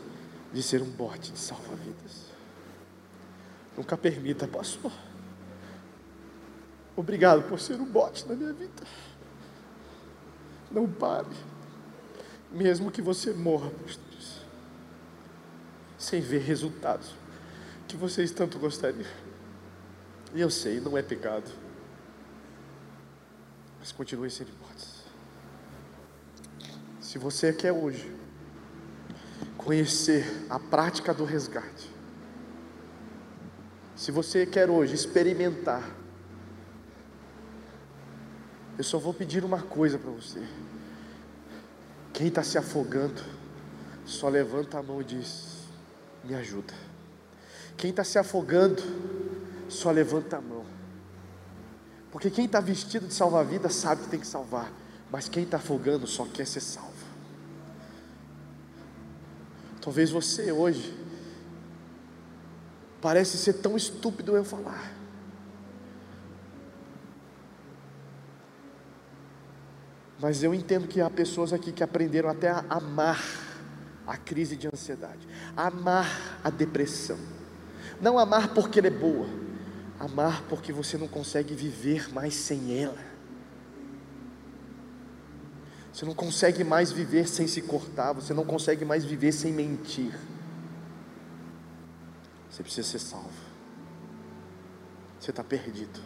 de 0.54 0.62
ser 0.62 0.82
um 0.82 0.90
bote 0.90 1.32
de 1.32 1.40
salva-vidas. 1.40 2.28
Nunca 3.76 3.98
permita, 3.98 4.48
pastor. 4.48 4.92
Obrigado 6.96 7.44
por 7.48 7.60
ser 7.60 7.80
um 7.80 7.86
bote 7.86 8.28
na 8.28 8.36
minha 8.36 8.54
vida. 8.54 8.84
Não 10.72 10.88
pare, 10.90 11.28
mesmo 12.52 12.92
que 12.92 13.02
você 13.02 13.34
morra, 13.34 13.70
pastores. 13.70 14.42
sem 15.98 16.22
ver 16.22 16.42
resultados 16.42 17.16
que 17.88 17.96
vocês 17.96 18.32
tanto 18.32 18.60
gostariam. 18.60 19.06
E 20.34 20.42
eu 20.42 20.50
sei, 20.50 20.80
não 20.80 20.98
é 20.98 21.02
pecado, 21.02 21.50
mas 23.80 23.92
continue 23.92 24.30
sendo 24.30 24.50
hipótese. 24.50 24.98
Se 27.00 27.18
você 27.18 27.54
quer 27.54 27.72
hoje 27.72 28.14
conhecer 29.56 30.26
a 30.50 30.60
prática 30.60 31.14
do 31.14 31.24
resgate, 31.24 31.90
se 33.96 34.12
você 34.12 34.46
quer 34.46 34.70
hoje 34.70 34.94
experimentar, 34.94 35.84
eu 38.78 38.84
só 38.84 39.00
vou 39.00 39.14
pedir 39.14 39.44
uma 39.44 39.62
coisa 39.64 39.98
para 39.98 40.12
você. 40.12 40.46
Quem 42.14 42.28
está 42.28 42.44
se 42.44 42.58
afogando, 42.58 43.22
só 44.06 44.30
levanta 44.30 44.78
a 44.78 44.84
mão 44.84 45.02
e 45.02 45.04
diz: 45.04 45.64
Me 46.24 46.36
ajuda. 46.36 46.74
Quem 47.76 47.90
está 47.90 48.04
se 48.04 48.20
afogando, 48.20 48.84
só 49.70 49.92
levanta 49.92 50.38
a 50.38 50.42
mão. 50.42 50.66
Porque 52.12 52.30
quem 52.30 52.46
está 52.46 52.60
vestido 52.60 53.08
de 53.08 53.14
salva-vida 53.14 53.70
sabe 53.70 54.04
que 54.04 54.10
tem 54.10 54.20
que 54.20 54.28
salvar, 54.28 54.72
mas 55.12 55.28
quem 55.30 55.44
está 55.44 55.58
afogando 55.58 56.08
só 56.08 56.26
quer 56.26 56.46
ser 56.46 56.62
salvo. 56.62 56.94
Talvez 59.82 60.12
você 60.12 60.52
hoje 60.52 60.98
parece 63.02 63.38
ser 63.38 63.54
tão 63.54 63.78
estúpido 63.78 64.36
eu 64.36 64.44
falar. 64.44 64.92
Mas 70.20 70.42
eu 70.42 70.54
entendo 70.54 70.88
que 70.88 71.00
há 71.00 71.10
pessoas 71.10 71.54
aqui 71.54 71.72
que 71.72 71.84
aprenderam 71.84 72.30
até 72.30 72.50
a 72.50 72.66
amar 72.70 73.24
a 74.08 74.18
crise 74.18 74.56
de 74.56 74.68
ansiedade, 74.68 75.28
amar 75.56 76.40
a 76.44 76.50
depressão. 76.50 77.18
Não 78.02 78.18
amar 78.18 78.54
porque 78.54 78.80
ela 78.80 78.88
é 78.88 78.92
boa, 78.92 79.28
amar 80.00 80.44
porque 80.44 80.72
você 80.72 80.98
não 80.98 81.08
consegue 81.08 81.54
viver 81.54 82.12
mais 82.14 82.34
sem 82.34 82.82
ela. 82.82 83.18
Você 85.92 86.06
não 86.06 86.14
consegue 86.14 86.64
mais 86.64 86.92
viver 86.92 87.28
sem 87.28 87.48
se 87.48 87.62
cortar, 87.62 88.14
você 88.14 88.34
não 88.34 88.46
consegue 88.46 88.86
mais 88.86 89.04
viver 89.04 89.32
sem 89.32 89.52
mentir. 89.52 90.14
Você 92.50 92.62
precisa 92.62 92.88
ser 92.88 93.00
salvo. 93.00 93.32
Você 95.20 95.32
está 95.32 95.44
perdido. 95.44 96.00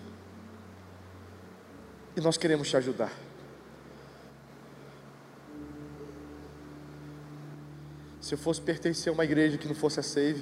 E 2.16 2.22
nós 2.22 2.38
queremos 2.38 2.70
te 2.70 2.78
ajudar. 2.78 3.12
Se 8.22 8.34
eu 8.34 8.38
fosse 8.38 8.62
pertencer 8.62 9.10
a 9.10 9.14
uma 9.14 9.26
igreja 9.26 9.58
que 9.58 9.68
não 9.68 9.76
fosse 9.76 10.00
a 10.00 10.04
Save, 10.04 10.42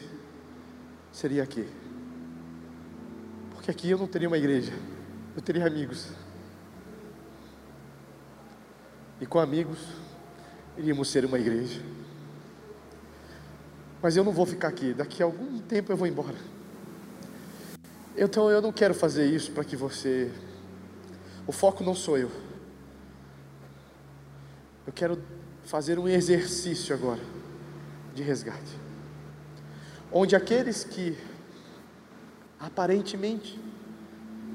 seria 1.11 1.41
aqui. 1.41 1.67
Porque 3.69 3.85
aqui 3.85 3.91
eu 3.91 3.99
não 3.99 4.07
teria 4.07 4.27
uma 4.27 4.37
igreja, 4.37 4.73
eu 5.35 5.41
teria 5.43 5.63
amigos. 5.67 6.07
E 9.21 9.27
com 9.27 9.37
amigos, 9.37 9.77
iríamos 10.75 11.07
ser 11.07 11.23
uma 11.23 11.37
igreja. 11.37 11.79
Mas 14.01 14.17
eu 14.17 14.23
não 14.23 14.31
vou 14.31 14.47
ficar 14.47 14.69
aqui, 14.69 14.91
daqui 14.91 15.21
a 15.21 15.27
algum 15.27 15.59
tempo 15.59 15.91
eu 15.91 15.97
vou 15.97 16.07
embora. 16.07 16.35
Então 18.17 18.49
eu 18.49 18.59
não 18.59 18.71
quero 18.71 18.95
fazer 18.95 19.27
isso 19.27 19.51
para 19.51 19.63
que 19.63 19.75
você. 19.75 20.31
O 21.45 21.51
foco 21.51 21.83
não 21.83 21.93
sou 21.93 22.17
eu. 22.17 22.31
Eu 24.87 24.93
quero 24.93 25.21
fazer 25.63 25.99
um 25.99 26.07
exercício 26.07 26.95
agora 26.95 27.21
de 28.15 28.23
resgate. 28.23 28.79
Onde 30.11 30.35
aqueles 30.35 30.83
que 30.83 31.15
aparentemente 32.59 33.59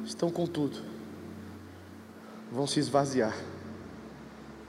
estão 0.04 0.30
com 0.30 0.46
tudo, 0.46 0.78
vão 2.52 2.66
se 2.66 2.80
esvaziar, 2.80 3.36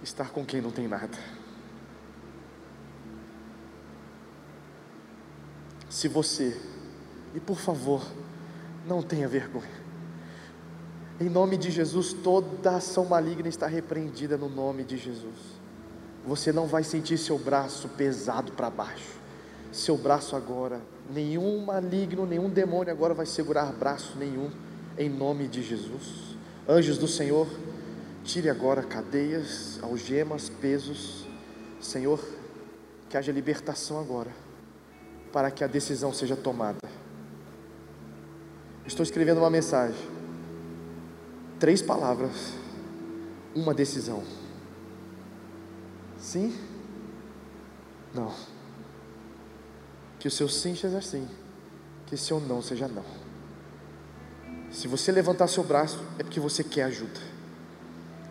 estar 0.02 0.30
com 0.30 0.46
quem 0.46 0.62
não 0.62 0.72
tem 0.72 0.88
nada. 0.88 1.18
Se 5.90 6.08
você, 6.08 6.60
e 7.34 7.40
por 7.40 7.58
favor, 7.58 8.02
não 8.88 9.02
tenha 9.02 9.28
vergonha, 9.28 9.86
em 11.20 11.30
nome 11.30 11.58
de 11.58 11.72
Jesus, 11.72 12.14
toda 12.14 12.76
ação 12.76 13.06
maligna 13.06 13.48
está 13.48 13.68
repreendida 13.68 14.38
no 14.38 14.50
nome 14.50 14.84
de 14.84 14.98
Jesus 14.98 15.56
você 16.26 16.52
não 16.52 16.66
vai 16.66 16.84
sentir 16.84 17.18
seu 17.18 17.38
braço 17.38 17.88
pesado 17.90 18.52
para 18.54 18.70
baixo. 18.70 19.20
Seu 19.72 19.96
braço 19.96 20.36
agora, 20.36 20.82
nenhum 21.10 21.64
maligno, 21.64 22.26
nenhum 22.26 22.50
demônio 22.50 22.92
agora 22.92 23.14
vai 23.14 23.26
segurar 23.26 23.72
braço 23.72 24.18
nenhum, 24.18 24.50
em 24.98 25.10
nome 25.10 25.48
de 25.48 25.62
Jesus. 25.62 26.36
Anjos 26.68 26.98
do 26.98 27.08
Senhor, 27.08 27.48
tire 28.24 28.50
agora 28.50 28.82
cadeias, 28.84 29.80
algemas, 29.82 30.50
pesos. 30.50 31.26
Senhor, 31.80 32.20
que 33.10 33.18
haja 33.18 33.32
libertação 33.32 34.00
agora, 34.00 34.32
para 35.32 35.52
que 35.52 35.64
a 35.64 35.68
decisão 35.68 36.12
seja 36.12 36.36
tomada. 36.36 36.80
Estou 38.86 39.04
escrevendo 39.04 39.38
uma 39.40 39.50
mensagem, 39.50 40.00
três 41.60 41.82
palavras, 41.82 42.54
uma 43.56 43.74
decisão. 43.74 44.24
Sim? 46.18 46.56
Não. 48.14 48.34
Que 50.26 50.30
o 50.30 50.32
seu 50.32 50.50
sim 50.50 50.76
seja 50.76 51.00
sim, 51.04 51.28
que 52.08 52.16
o 52.16 52.18
seu 52.18 52.40
não 52.40 52.60
seja 52.60 52.88
não. 52.88 53.06
Se 54.72 54.88
você 54.88 55.12
levantar 55.12 55.46
seu 55.46 55.64
braço, 55.64 56.04
é 56.18 56.24
porque 56.24 56.40
você 56.40 56.64
quer 56.64 56.82
ajuda. 56.86 57.20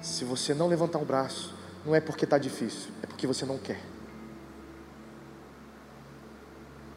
Se 0.02 0.24
você 0.24 0.52
não 0.52 0.66
levantar 0.66 0.98
o 0.98 1.04
braço, 1.04 1.54
não 1.86 1.94
é 1.94 2.00
porque 2.00 2.24
está 2.24 2.36
difícil, 2.36 2.90
é 3.00 3.06
porque 3.06 3.28
você 3.28 3.46
não 3.46 3.58
quer. 3.58 3.80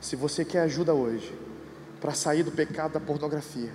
Se 0.01 0.15
você 0.15 0.43
quer 0.43 0.61
ajuda 0.61 0.95
hoje, 0.95 1.31
para 2.01 2.15
sair 2.15 2.41
do 2.41 2.51
pecado 2.51 2.93
da 2.93 2.99
pornografia, 2.99 3.71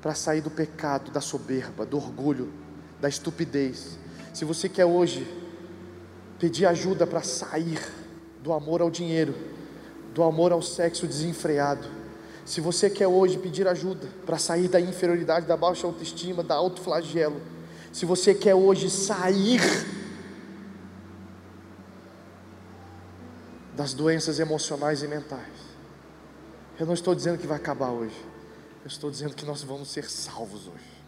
para 0.00 0.14
sair 0.14 0.40
do 0.40 0.50
pecado 0.50 1.10
da 1.10 1.20
soberba, 1.20 1.84
do 1.84 1.98
orgulho, 1.98 2.50
da 2.98 3.10
estupidez, 3.10 3.98
se 4.32 4.46
você 4.46 4.70
quer 4.70 4.86
hoje 4.86 5.28
pedir 6.38 6.64
ajuda 6.64 7.06
para 7.06 7.20
sair 7.22 7.78
do 8.42 8.54
amor 8.54 8.80
ao 8.80 8.90
dinheiro, 8.90 9.59
do 10.14 10.22
amor 10.22 10.52
ao 10.52 10.62
sexo 10.62 11.06
desenfreado. 11.06 11.86
Se 12.44 12.60
você 12.60 12.90
quer 12.90 13.06
hoje 13.06 13.38
pedir 13.38 13.68
ajuda 13.68 14.08
para 14.26 14.38
sair 14.38 14.68
da 14.68 14.80
inferioridade, 14.80 15.46
da 15.46 15.56
baixa 15.56 15.86
autoestima, 15.86 16.42
da 16.42 16.54
autoflagelo, 16.54 17.40
se 17.92 18.04
você 18.04 18.34
quer 18.34 18.54
hoje 18.54 18.90
sair 18.90 19.60
das 23.76 23.94
doenças 23.94 24.38
emocionais 24.38 25.02
e 25.02 25.08
mentais, 25.08 25.70
eu 26.78 26.86
não 26.86 26.94
estou 26.94 27.14
dizendo 27.14 27.38
que 27.38 27.46
vai 27.46 27.56
acabar 27.56 27.90
hoje, 27.90 28.16
eu 28.82 28.88
estou 28.88 29.10
dizendo 29.10 29.34
que 29.34 29.44
nós 29.44 29.62
vamos 29.62 29.90
ser 29.90 30.10
salvos 30.10 30.66
hoje. 30.66 31.00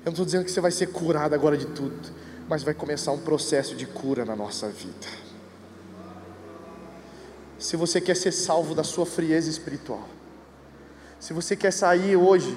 Eu 0.00 0.06
não 0.06 0.12
estou 0.12 0.24
dizendo 0.24 0.44
que 0.44 0.50
você 0.50 0.60
vai 0.60 0.70
ser 0.70 0.88
curado 0.88 1.34
agora 1.34 1.56
de 1.56 1.66
tudo 1.66 2.24
mas 2.48 2.62
vai 2.62 2.74
começar 2.74 3.12
um 3.12 3.18
processo 3.18 3.74
de 3.74 3.86
cura 3.86 4.24
na 4.24 4.36
nossa 4.36 4.68
vida. 4.68 5.23
Se 7.64 7.78
você 7.78 7.98
quer 7.98 8.14
ser 8.14 8.30
salvo 8.30 8.74
da 8.74 8.84
sua 8.84 9.06
frieza 9.06 9.48
espiritual, 9.48 10.06
se 11.18 11.32
você 11.32 11.56
quer 11.56 11.70
sair 11.70 12.14
hoje 12.14 12.54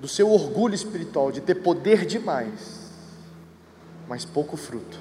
do 0.00 0.08
seu 0.08 0.30
orgulho 0.30 0.74
espiritual 0.74 1.30
de 1.30 1.42
ter 1.42 1.56
poder 1.56 2.06
demais, 2.06 2.90
mas 4.08 4.24
pouco 4.24 4.56
fruto, 4.56 4.98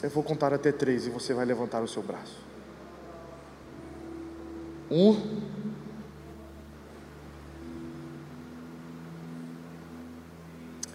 eu 0.00 0.08
vou 0.10 0.22
contar 0.22 0.54
até 0.54 0.70
três 0.70 1.08
e 1.08 1.10
você 1.10 1.34
vai 1.34 1.44
levantar 1.44 1.82
o 1.82 1.88
seu 1.88 2.00
braço. 2.00 2.38
Um, 4.88 5.40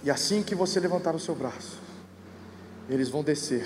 E 0.02 0.10
assim 0.10 0.42
que 0.42 0.56
você 0.56 0.80
levantar 0.80 1.14
o 1.14 1.20
seu 1.20 1.36
braço, 1.36 1.87
eles 2.90 3.10
vão 3.10 3.24
descer 3.24 3.66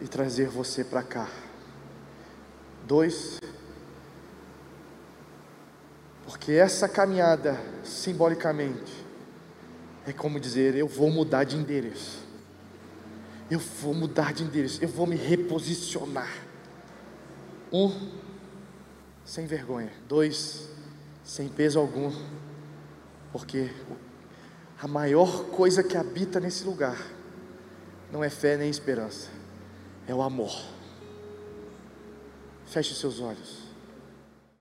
e 0.00 0.08
trazer 0.08 0.48
você 0.48 0.82
para 0.84 1.02
cá. 1.02 1.28
Dois, 2.86 3.38
porque 6.24 6.52
essa 6.52 6.88
caminhada, 6.88 7.60
simbolicamente, 7.84 8.92
é 10.06 10.12
como 10.12 10.38
dizer: 10.38 10.74
eu 10.74 10.86
vou 10.86 11.10
mudar 11.10 11.44
de 11.44 11.56
endereço, 11.56 12.24
eu 13.50 13.58
vou 13.58 13.92
mudar 13.92 14.32
de 14.32 14.44
endereço, 14.44 14.82
eu 14.82 14.88
vou 14.88 15.06
me 15.06 15.16
reposicionar. 15.16 16.44
Um, 17.72 18.10
sem 19.24 19.44
vergonha. 19.44 19.90
Dois, 20.08 20.68
sem 21.24 21.48
peso 21.48 21.80
algum, 21.80 22.12
porque 23.32 23.68
a 24.80 24.86
maior 24.86 25.46
coisa 25.46 25.82
que 25.82 25.96
habita 25.96 26.38
nesse 26.38 26.64
lugar 26.64 27.15
não 28.12 28.22
é 28.22 28.30
fé 28.30 28.56
nem 28.56 28.70
esperança, 28.70 29.28
é 30.06 30.14
o 30.14 30.22
amor. 30.22 30.54
Feche 32.66 32.94
seus 32.94 33.20
olhos. 33.20 33.66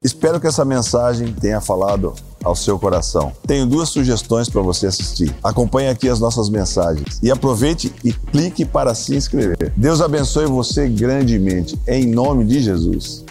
Espero 0.04 0.40
que 0.40 0.46
essa 0.46 0.64
mensagem 0.64 1.34
tenha 1.34 1.60
falado 1.60 2.14
ao 2.44 2.56
seu 2.56 2.78
coração. 2.78 3.34
Tenho 3.48 3.66
duas 3.66 3.90
sugestões 3.90 4.48
para 4.48 4.62
você 4.62 4.86
assistir. 4.86 5.36
Acompanhe 5.44 5.90
aqui 5.90 6.08
as 6.08 6.20
nossas 6.20 6.48
mensagens 6.48 7.20
e 7.24 7.32
aproveite 7.32 7.92
e 8.04 8.14
clique 8.14 8.64
para 8.64 8.94
se 8.94 9.16
inscrever. 9.16 9.74
Deus 9.76 10.02
abençoe 10.02 10.46
você 10.46 10.88
grandemente, 10.88 11.76
em 11.88 12.06
nome 12.06 12.46
de 12.46 12.60
Jesus. 12.60 13.25